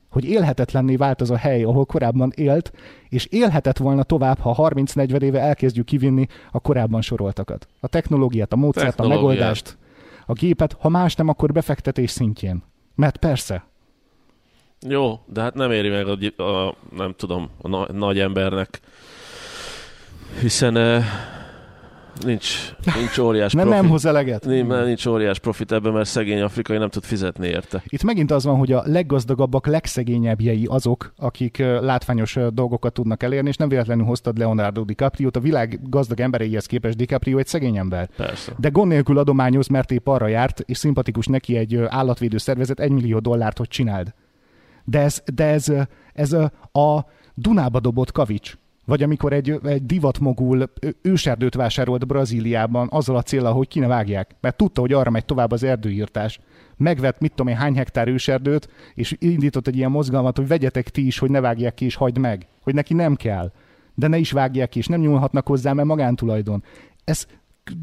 hogy 0.10 0.26
élhetetlenné 0.26 0.96
vált 0.96 1.22
az 1.22 1.32
a 1.32 1.38
hely, 1.38 1.64
ahol 1.64 1.86
korábban 1.86 2.32
élt, 2.36 2.72
és 3.10 3.26
élhetett 3.26 3.78
volna 3.78 4.04
tovább, 4.04 4.40
ha 4.40 4.70
30-40 4.74 5.22
éve 5.22 5.40
elkezdjük 5.40 5.86
kivinni 5.86 6.28
a 6.52 6.60
korábban 6.60 7.02
soroltakat. 7.02 7.68
A 7.80 7.88
technológiát, 7.88 8.54
a 8.54 8.56
módszert, 8.56 8.88
a 8.88 9.04
Technológiát. 9.04 9.30
megoldást, 9.30 9.78
a 10.26 10.34
gépet, 10.34 10.76
ha 10.80 10.90
más 10.90 11.16
nem, 11.16 11.28
akkor 11.28 11.52
befektetés 11.52 12.12
szintjén. 12.12 12.64
Mert 12.96 13.18
persze, 13.18 13.66
Jó, 14.88 15.20
de 15.26 15.42
hát 15.42 15.54
nem 15.54 15.72
éri 15.72 15.90
meg 15.90 16.08
a, 16.08 16.44
a 16.44 16.76
nem 16.96 17.14
tudom, 17.18 17.50
a 17.62 17.68
na- 17.68 17.92
nagy 17.92 18.20
embernek, 18.20 18.80
hiszen 20.40 20.78
eh, 20.78 21.06
nincs, 22.26 22.76
nincs 22.96 23.18
óriás 23.18 23.54
nem, 23.54 23.66
profit. 23.66 23.82
nem 23.82 23.92
hoz 23.92 24.06
eleget. 24.06 24.46
Nincs, 24.46 24.68
nincs 24.68 25.06
óriás 25.06 25.40
profit 25.40 25.72
ebben, 25.72 25.94
mert 25.94 26.10
szegény 26.10 26.42
afrikai 26.42 26.78
nem 26.78 26.90
tud 26.90 27.04
fizetni 27.04 27.48
érte. 27.48 27.84
Itt 27.88 28.04
megint 28.04 28.32
az 28.32 28.44
van, 28.44 28.58
hogy 28.58 28.72
a 28.72 28.84
leggazdagabbak, 28.86 29.68
legszegényebbjei 29.68 30.66
azok, 30.70 31.14
akik 31.18 31.60
ö, 31.60 31.86
látványos 31.86 32.36
ö, 32.36 32.48
dolgokat 32.54 32.94
tudnak 32.94 33.24
elérni, 33.24 33.50
és 33.50 33.56
nem 33.56 33.70
véletlenül 33.70 34.06
hoztad 34.06 34.38
Leonardo 34.38 34.84
DiCaprio-t. 34.84 35.36
A 35.36 35.40
világ 35.40 35.80
gazdag 35.90 36.20
embereihez 36.20 36.66
képest 36.66 36.98
DiCaprio 36.98 37.38
egy 37.38 37.48
szegény 37.48 37.78
ember. 37.78 38.10
Persze. 38.16 38.52
De 38.58 38.70
gond 38.70 38.92
nélkül 38.92 39.18
adományoz, 39.18 39.68
mert 39.68 39.92
épp 39.92 40.08
arra 40.08 40.28
járt, 40.28 40.60
és 40.60 40.78
szimpatikus 40.78 41.26
neki 41.26 41.56
egy 41.58 41.76
állatvédő 41.88 42.38
szervezet 42.38 42.80
egy 42.80 42.92
millió 42.92 43.20
dollárt, 43.20 43.58
hogy 43.58 43.68
csináld. 43.68 44.14
De 44.84 45.00
ez, 45.00 45.24
de 45.34 45.46
ez, 45.46 45.74
ez 46.14 46.34
a 46.72 47.06
Dunába 47.34 47.80
dobott 47.80 48.12
kavics. 48.12 48.58
Vagy 48.92 49.04
amikor 49.04 49.34
egy, 49.34 49.60
egy 49.64 49.86
divatmogul 49.86 50.72
őserdőt 51.02 51.56
vásárolt 51.56 52.08
Brazíliában 52.08 52.88
azzal 52.92 53.16
a 53.16 53.22
célral, 53.22 53.54
hogy 53.54 53.68
ki 53.68 53.80
ne 53.80 53.88
vágják, 53.88 54.36
mert 54.42 54.58
tudta, 54.58 54.82
hogy 54.82 54.94
arra 54.94 55.10
megy 55.10 55.26
tovább 55.26 55.52
az 55.52 55.64
erdőírtás. 55.64 56.40
Megvett 56.78 57.20
mit 57.20 57.30
tudom 57.30 57.48
én 57.48 57.56
hány 57.58 57.76
hektár 57.76 58.08
őserdőt, 58.08 58.70
és 58.94 59.16
indított 59.20 59.68
egy 59.68 59.78
ilyen 59.78 59.92
mozgalmat, 59.92 60.38
hogy 60.38 60.48
vegyetek 60.48 60.90
ti 60.90 61.06
is, 61.06 61.20
hogy 61.20 61.30
ne 61.30 61.40
vágják 61.40 61.74
ki, 61.74 61.86
és 61.86 61.96
hagyd 61.96 62.18
meg. 62.18 62.48
Hogy 62.62 62.74
neki 62.74 62.94
nem 62.94 63.16
kell. 63.16 63.52
De 63.96 64.08
ne 64.08 64.18
is 64.18 64.32
vágják 64.32 64.70
ki, 64.70 64.80
és 64.80 64.88
nem 64.88 65.00
nyúlhatnak 65.00 65.48
hozzá, 65.48 65.74
mert 65.74 65.88
magántulajdon. 65.88 66.64
Ez 67.04 67.26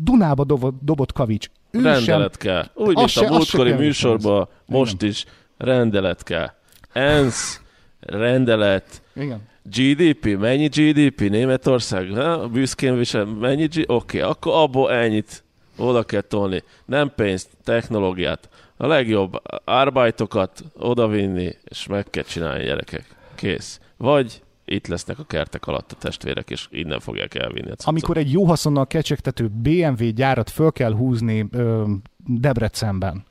Dunába 0.02 0.44
dobott, 0.44 0.78
dobott 0.82 1.12
kavics. 1.12 1.48
Ő 1.70 1.82
rendelet 1.82 2.40
sem, 2.40 2.52
kell. 2.52 2.64
Úgy, 2.74 2.86
mint 2.86 2.98
Az 2.98 3.10
se- 3.10 3.20
a 3.20 3.30
az 3.30 3.36
múltkori 3.36 3.72
műsorban, 3.72 4.48
Igen. 4.66 4.80
most 4.80 5.02
is 5.02 5.24
rendelet 5.56 6.22
kell. 6.22 6.50
ENSZ, 6.92 7.62
rendelet, 8.00 9.02
Igen. 9.14 9.40
GDP, 9.70 10.38
mennyi 10.38 10.66
GDP? 10.66 11.30
Németország, 11.30 12.10
ha? 12.10 12.48
büszkén 12.48 12.96
visel, 12.96 13.24
mennyi 13.24 13.66
GDP? 13.66 13.90
Oké, 13.90 14.18
okay, 14.18 14.30
akkor 14.30 14.52
abból 14.54 14.92
ennyit 14.92 15.42
oda 15.76 16.02
kell 16.02 16.20
tolni. 16.20 16.62
Nem 16.84 17.12
pénzt, 17.16 17.48
technológiát. 17.64 18.48
A 18.76 18.86
legjobb 18.86 19.42
árbajtokat 19.64 20.64
odavinni, 20.78 21.56
és 21.64 21.86
meg 21.86 22.10
kell 22.10 22.22
csinálni 22.22 22.64
gyerekek. 22.64 23.04
Kész. 23.34 23.80
Vagy 23.96 24.42
itt 24.64 24.86
lesznek 24.86 25.18
a 25.18 25.24
kertek 25.24 25.66
alatt 25.66 25.92
a 25.92 25.96
testvérek, 25.98 26.50
és 26.50 26.66
innen 26.70 27.00
fogják 27.00 27.34
elvinni 27.34 27.70
a. 27.70 27.74
Amikor 27.84 28.16
egy 28.16 28.32
jó 28.32 28.44
haszonnal 28.44 28.86
kecsegtető 28.86 29.48
BMW 29.48 30.08
gyárat 30.14 30.50
föl 30.50 30.72
kell 30.72 30.92
húzni 30.92 31.46
ö, 31.50 31.84
Debrecenben, 32.26 33.24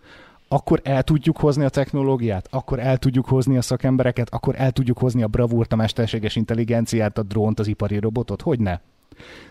akkor 0.48 0.82
el 0.84 1.04
tudjuk 1.04 1.38
hozni 1.38 1.64
a 1.64 1.70
technológiát, 1.70 2.48
akkor 2.52 2.80
el 2.80 2.98
tudjuk 2.98 3.26
hozni 3.26 3.58
a 3.58 3.62
szakembereket, 3.62 4.30
akkor 4.30 4.56
el 4.58 4.72
tudjuk 4.72 4.98
hozni 4.98 5.24
a 5.24 5.28
bravúrt, 5.28 5.74
a 5.74 5.76
mesterséges 5.76 6.36
intelligenciát, 6.36 7.18
a 7.18 7.24
drónt, 7.24 7.60
az 7.60 7.68
ipari 7.68 8.00
robotot, 8.00 8.42
hogy 8.42 8.60
ne? 8.60 8.80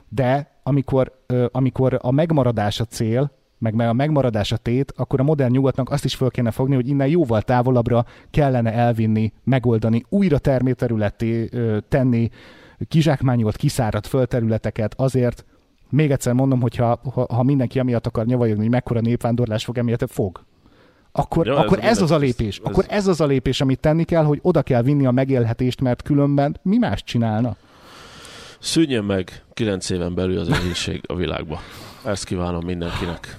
De 0.08 0.50
amikor, 0.62 1.12
amikor 1.52 1.98
a 2.02 2.10
megmaradás 2.10 2.80
a 2.80 2.84
cél, 2.84 3.30
meg 3.58 3.80
a 3.80 3.92
megmaradás 3.92 4.52
a 4.52 4.56
tét, 4.56 4.92
akkor 4.96 5.20
a 5.20 5.22
modern 5.22 5.52
nyugatnak 5.52 5.90
azt 5.90 6.04
is 6.04 6.14
föl 6.14 6.30
kéne 6.30 6.50
fogni, 6.50 6.74
hogy 6.74 6.88
innen 6.88 7.08
jóval 7.08 7.42
távolabbra 7.42 8.04
kellene 8.30 8.72
elvinni, 8.72 9.32
megoldani, 9.44 10.04
újra 10.08 10.38
termőterületé 10.38 11.48
ö, 11.52 11.78
tenni, 11.88 12.30
kizsákmányolt, 12.88 13.56
kiszáradt 13.56 14.06
földterületeket 14.06 14.94
azért, 14.96 15.44
Még 15.90 16.10
egyszer 16.10 16.32
mondom, 16.32 16.60
hogy 16.60 16.76
ha, 16.76 17.00
ha, 17.12 17.26
ha 17.30 17.42
mindenki 17.42 17.78
emiatt 17.78 18.06
akar 18.06 18.26
nyavajogni, 18.26 18.62
hogy 18.62 18.70
mekkora 18.70 19.00
népvándorlás 19.00 19.64
fog 19.64 19.78
emiatt, 19.78 20.10
fog. 20.10 20.44
Akkor, 21.16 21.46
ja, 21.46 21.56
akkor 21.56 21.78
ez, 21.78 21.84
ez 21.84 22.02
az 22.02 22.10
a 22.10 22.16
lépés. 22.16 22.58
Ez... 22.58 22.70
Akkor 22.70 22.84
ez 22.88 23.06
az 23.06 23.20
a 23.20 23.26
lépés, 23.26 23.60
amit 23.60 23.78
tenni 23.78 24.04
kell, 24.04 24.24
hogy 24.24 24.38
oda 24.42 24.62
kell 24.62 24.82
vinni 24.82 25.06
a 25.06 25.10
megélhetést, 25.10 25.80
mert 25.80 26.02
különben 26.02 26.56
mi 26.62 26.76
más 26.76 27.02
csinálna? 27.02 27.56
Szűnjön 28.58 29.04
meg 29.04 29.42
9 29.54 29.90
éven 29.90 30.14
belül 30.14 30.38
az 30.38 30.48
egészség 30.48 31.00
a 31.06 31.14
világba. 31.14 31.60
Ezt 32.04 32.24
kívánom 32.24 32.64
mindenkinek. 32.64 33.34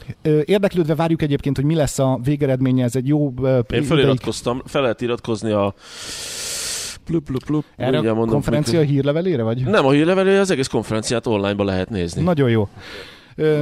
Érdeklődve 0.46 0.96
várjuk 0.96 1.22
egyébként, 1.22 1.56
hogy 1.56 1.66
mi 1.66 1.76
lesz 1.76 2.00
a 2.00 2.20
végeredménye, 2.24 2.84
ez 2.84 2.96
egy 2.96 3.08
jó... 3.08 3.34
Én 3.70 3.84
feliratkoztam, 3.84 4.62
fel 4.66 4.82
lehet 4.82 5.02
iratkozni 5.02 5.52
a 5.52 5.74
Plup, 7.06 7.26
plup, 7.26 7.44
plup. 7.44 7.64
Erre 7.76 7.98
a 7.98 8.02
mondom, 8.02 8.30
konferencia 8.30 8.80
plup, 8.80 8.92
hírlevelére, 8.92 9.44
vagy? 9.44 9.64
Nem 9.64 9.86
a 9.86 9.92
hírlevelére, 9.92 10.40
az 10.40 10.52
egész 10.52 10.68
konferenciát 10.68 11.28
online-ba 11.28 11.64
lehet 11.64 11.90
nézni. 11.90 12.22
Nagyon 12.22 12.50
jó. 12.50 12.68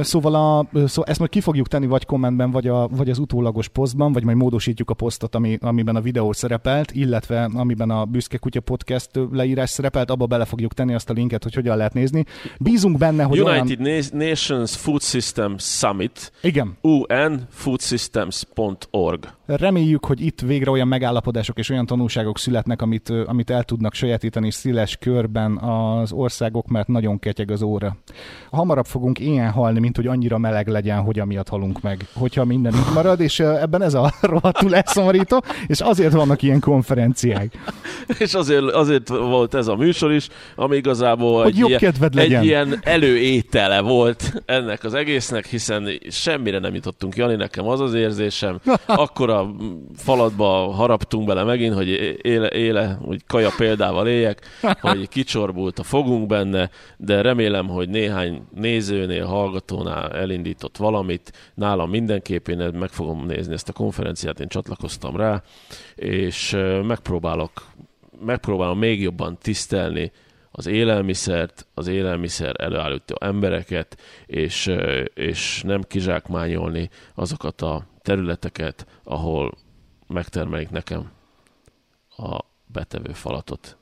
Szóval, 0.00 0.34
a, 0.34 0.68
szóval 0.86 1.04
ezt 1.04 1.18
majd 1.18 1.30
ki 1.30 1.40
fogjuk 1.40 1.68
tenni 1.68 1.86
vagy 1.86 2.04
kommentben, 2.04 2.50
vagy, 2.50 2.68
a, 2.68 2.88
vagy 2.88 3.10
az 3.10 3.18
utólagos 3.18 3.68
posztban, 3.68 4.12
vagy 4.12 4.24
majd 4.24 4.36
módosítjuk 4.36 4.90
a 4.90 4.94
posztot, 4.94 5.34
ami, 5.34 5.58
amiben 5.60 5.96
a 5.96 6.00
videó 6.00 6.32
szerepelt, 6.32 6.92
illetve 6.92 7.50
amiben 7.54 7.90
a 7.90 8.04
Büszke 8.04 8.36
Kutya 8.36 8.60
Podcast 8.60 9.10
leírás 9.32 9.70
szerepelt, 9.70 10.10
abba 10.10 10.26
bele 10.26 10.44
fogjuk 10.44 10.72
tenni 10.72 10.94
azt 10.94 11.10
a 11.10 11.12
linket, 11.12 11.42
hogy 11.42 11.54
hogyan 11.54 11.76
lehet 11.76 11.94
nézni. 11.94 12.24
Bízunk 12.58 12.98
benne, 12.98 13.22
hogy 13.22 13.40
United 13.40 13.80
olyan... 13.80 14.02
Nations 14.12 14.76
Food 14.76 15.02
System 15.02 15.54
Summit. 15.58 16.32
Igen. 16.42 16.76
unfoodsystems.org. 16.82 19.35
Reméljük, 19.46 20.04
hogy 20.04 20.20
itt 20.20 20.40
végre 20.40 20.70
olyan 20.70 20.88
megállapodások 20.88 21.58
és 21.58 21.70
olyan 21.70 21.86
tanulságok 21.86 22.38
születnek, 22.38 22.82
amit, 22.82 23.12
amit 23.26 23.50
el 23.50 23.62
tudnak 23.64 23.94
sajátítani 23.94 24.50
széles 24.50 24.96
körben 24.96 25.56
az 25.56 26.12
országok, 26.12 26.66
mert 26.66 26.88
nagyon 26.88 27.18
ketyeg 27.18 27.50
az 27.50 27.62
óra. 27.62 27.96
Hamarabb 28.50 28.86
fogunk 28.86 29.18
ilyen 29.18 29.50
halni, 29.50 29.80
mint 29.80 29.96
hogy 29.96 30.06
annyira 30.06 30.38
meleg 30.38 30.68
legyen, 30.68 31.00
hogy 31.00 31.18
amiatt 31.18 31.48
halunk 31.48 31.80
meg, 31.80 32.06
hogyha 32.14 32.44
minden 32.44 32.74
itt 32.74 32.94
marad, 32.94 33.20
és 33.20 33.40
ebben 33.40 33.82
ez 33.82 33.94
a 33.94 34.12
rohadtul 34.20 34.74
elszomorító, 34.74 35.42
és 35.66 35.80
azért 35.80 36.12
vannak 36.12 36.42
ilyen 36.42 36.60
konferenciák. 36.60 37.58
és 38.18 38.34
azért, 38.34 38.64
azért 38.64 39.08
volt 39.08 39.54
ez 39.54 39.66
a 39.66 39.76
műsor 39.76 40.12
is, 40.12 40.28
ami 40.56 40.76
igazából 40.76 41.42
hogy 41.42 41.52
egy, 41.52 41.58
jobb 41.58 41.80
ilyen, 41.80 41.94
legyen. 42.12 42.40
egy 42.40 42.46
ilyen 42.46 42.78
előétele 42.82 43.80
volt 43.80 44.42
ennek 44.46 44.84
az 44.84 44.94
egésznek, 44.94 45.46
hiszen 45.46 45.88
semmire 46.08 46.58
nem 46.58 46.74
jutottunk. 46.74 47.16
Jani, 47.16 47.34
nekem 47.34 47.66
az 47.66 47.80
az 47.80 47.94
érzésem, 47.94 48.60
akkor 48.86 49.30
a 49.38 49.54
falatba 49.94 50.46
haraptunk 50.72 51.26
bele 51.26 51.44
megint, 51.44 51.74
hogy 51.74 52.18
éle, 52.22 52.48
éle 52.48 52.98
hogy 53.04 53.22
kaja 53.26 53.50
példával 53.56 54.08
éljek, 54.08 54.40
hogy 54.80 55.08
kicsorbult 55.08 55.78
a 55.78 55.82
fogunk 55.82 56.26
benne, 56.26 56.70
de 56.96 57.20
remélem, 57.20 57.68
hogy 57.68 57.88
néhány 57.88 58.42
nézőnél, 58.54 59.24
hallgatónál 59.24 60.12
elindított 60.12 60.76
valamit. 60.76 61.32
Nálam 61.54 61.90
mindenképp 61.90 62.48
én 62.48 62.58
meg 62.58 62.90
fogom 62.90 63.26
nézni 63.26 63.52
ezt 63.52 63.68
a 63.68 63.72
konferenciát, 63.72 64.40
én 64.40 64.48
csatlakoztam 64.48 65.16
rá, 65.16 65.42
és 65.94 66.56
megpróbálok, 66.82 67.66
megpróbálom 68.24 68.78
még 68.78 69.00
jobban 69.00 69.38
tisztelni 69.42 70.12
az 70.58 70.66
élelmiszert, 70.66 71.66
az 71.74 71.86
élelmiszer 71.86 72.54
előállító 72.58 73.16
embereket, 73.20 73.96
és, 74.26 74.72
és 75.14 75.62
nem 75.62 75.82
kizsákmányolni 75.82 76.90
azokat 77.14 77.62
a 77.62 77.86
területeket, 78.06 78.86
ahol 79.02 79.54
megtermelik 80.06 80.70
nekem 80.70 81.10
a 82.16 82.38
betevő 82.66 83.12
falatot 83.12 83.76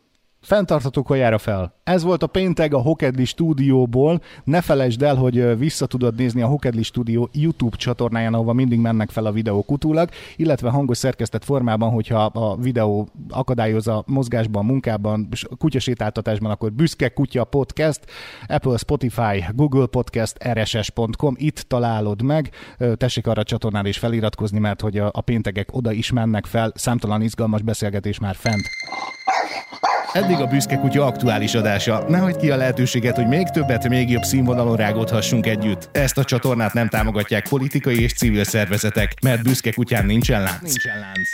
fenntartható 0.44 1.02
kajára 1.02 1.38
fel. 1.38 1.74
Ez 1.84 2.02
volt 2.02 2.22
a 2.22 2.26
péntek 2.26 2.74
a 2.74 2.78
Hokedli 2.78 3.24
stúdióból. 3.24 4.20
Ne 4.44 4.60
felejtsd 4.60 5.02
el, 5.02 5.14
hogy 5.14 5.58
vissza 5.58 5.86
tudod 5.86 6.14
nézni 6.14 6.42
a 6.42 6.46
Hokedli 6.46 6.82
stúdió 6.82 7.28
YouTube 7.32 7.76
csatornáján, 7.76 8.34
ahova 8.34 8.52
mindig 8.52 8.78
mennek 8.78 9.10
fel 9.10 9.26
a 9.26 9.32
videók 9.32 9.70
utólag, 9.70 10.08
illetve 10.36 10.70
hangos 10.70 10.98
szerkesztett 10.98 11.44
formában, 11.44 11.90
hogyha 11.90 12.24
a 12.24 12.56
videó 12.56 13.08
akadályoz 13.30 13.88
a 13.88 14.04
mozgásban, 14.06 14.64
munkában, 14.64 15.28
kutyasétáltatásban, 15.58 16.50
akkor 16.50 16.72
Büszke 16.72 17.08
Kutya 17.08 17.44
Podcast, 17.44 18.00
Apple, 18.46 18.76
Spotify, 18.76 19.44
Google 19.54 19.86
Podcast, 19.86 20.36
rss.com, 20.52 21.34
itt 21.36 21.60
találod 21.60 22.22
meg. 22.22 22.50
Tessék 22.96 23.26
arra 23.26 23.40
a 23.40 23.44
csatornára 23.44 23.88
is 23.88 23.98
feliratkozni, 23.98 24.58
mert 24.58 24.80
hogy 24.80 24.98
a 24.98 25.20
péntegek 25.20 25.68
oda 25.72 25.92
is 25.92 26.12
mennek 26.12 26.46
fel, 26.46 26.72
számtalan 26.74 27.22
izgalmas 27.22 27.62
beszélgetés 27.62 28.18
már 28.18 28.34
fent. 28.34 28.62
Eddig 30.14 30.40
a 30.40 30.46
Büszke 30.46 30.76
Kutya 30.76 31.06
aktuális 31.06 31.54
adása. 31.54 32.04
Ne 32.08 32.18
hagyd 32.18 32.36
ki 32.36 32.50
a 32.50 32.56
lehetőséget, 32.56 33.16
hogy 33.16 33.26
még 33.26 33.48
többet, 33.48 33.88
még 33.88 34.10
jobb 34.10 34.22
színvonalon 34.22 34.76
rágódhassunk 34.76 35.46
együtt. 35.46 35.88
Ezt 35.92 36.18
a 36.18 36.24
csatornát 36.24 36.72
nem 36.72 36.88
támogatják 36.88 37.48
politikai 37.48 38.02
és 38.02 38.12
civil 38.12 38.44
szervezetek, 38.44 39.12
mert 39.22 39.42
Büszke 39.42 39.72
Kutyán 39.72 40.06
nincsen 40.06 40.42
lánc. 40.42 40.62
Nincsen 40.62 40.98
lánc. 40.98 41.30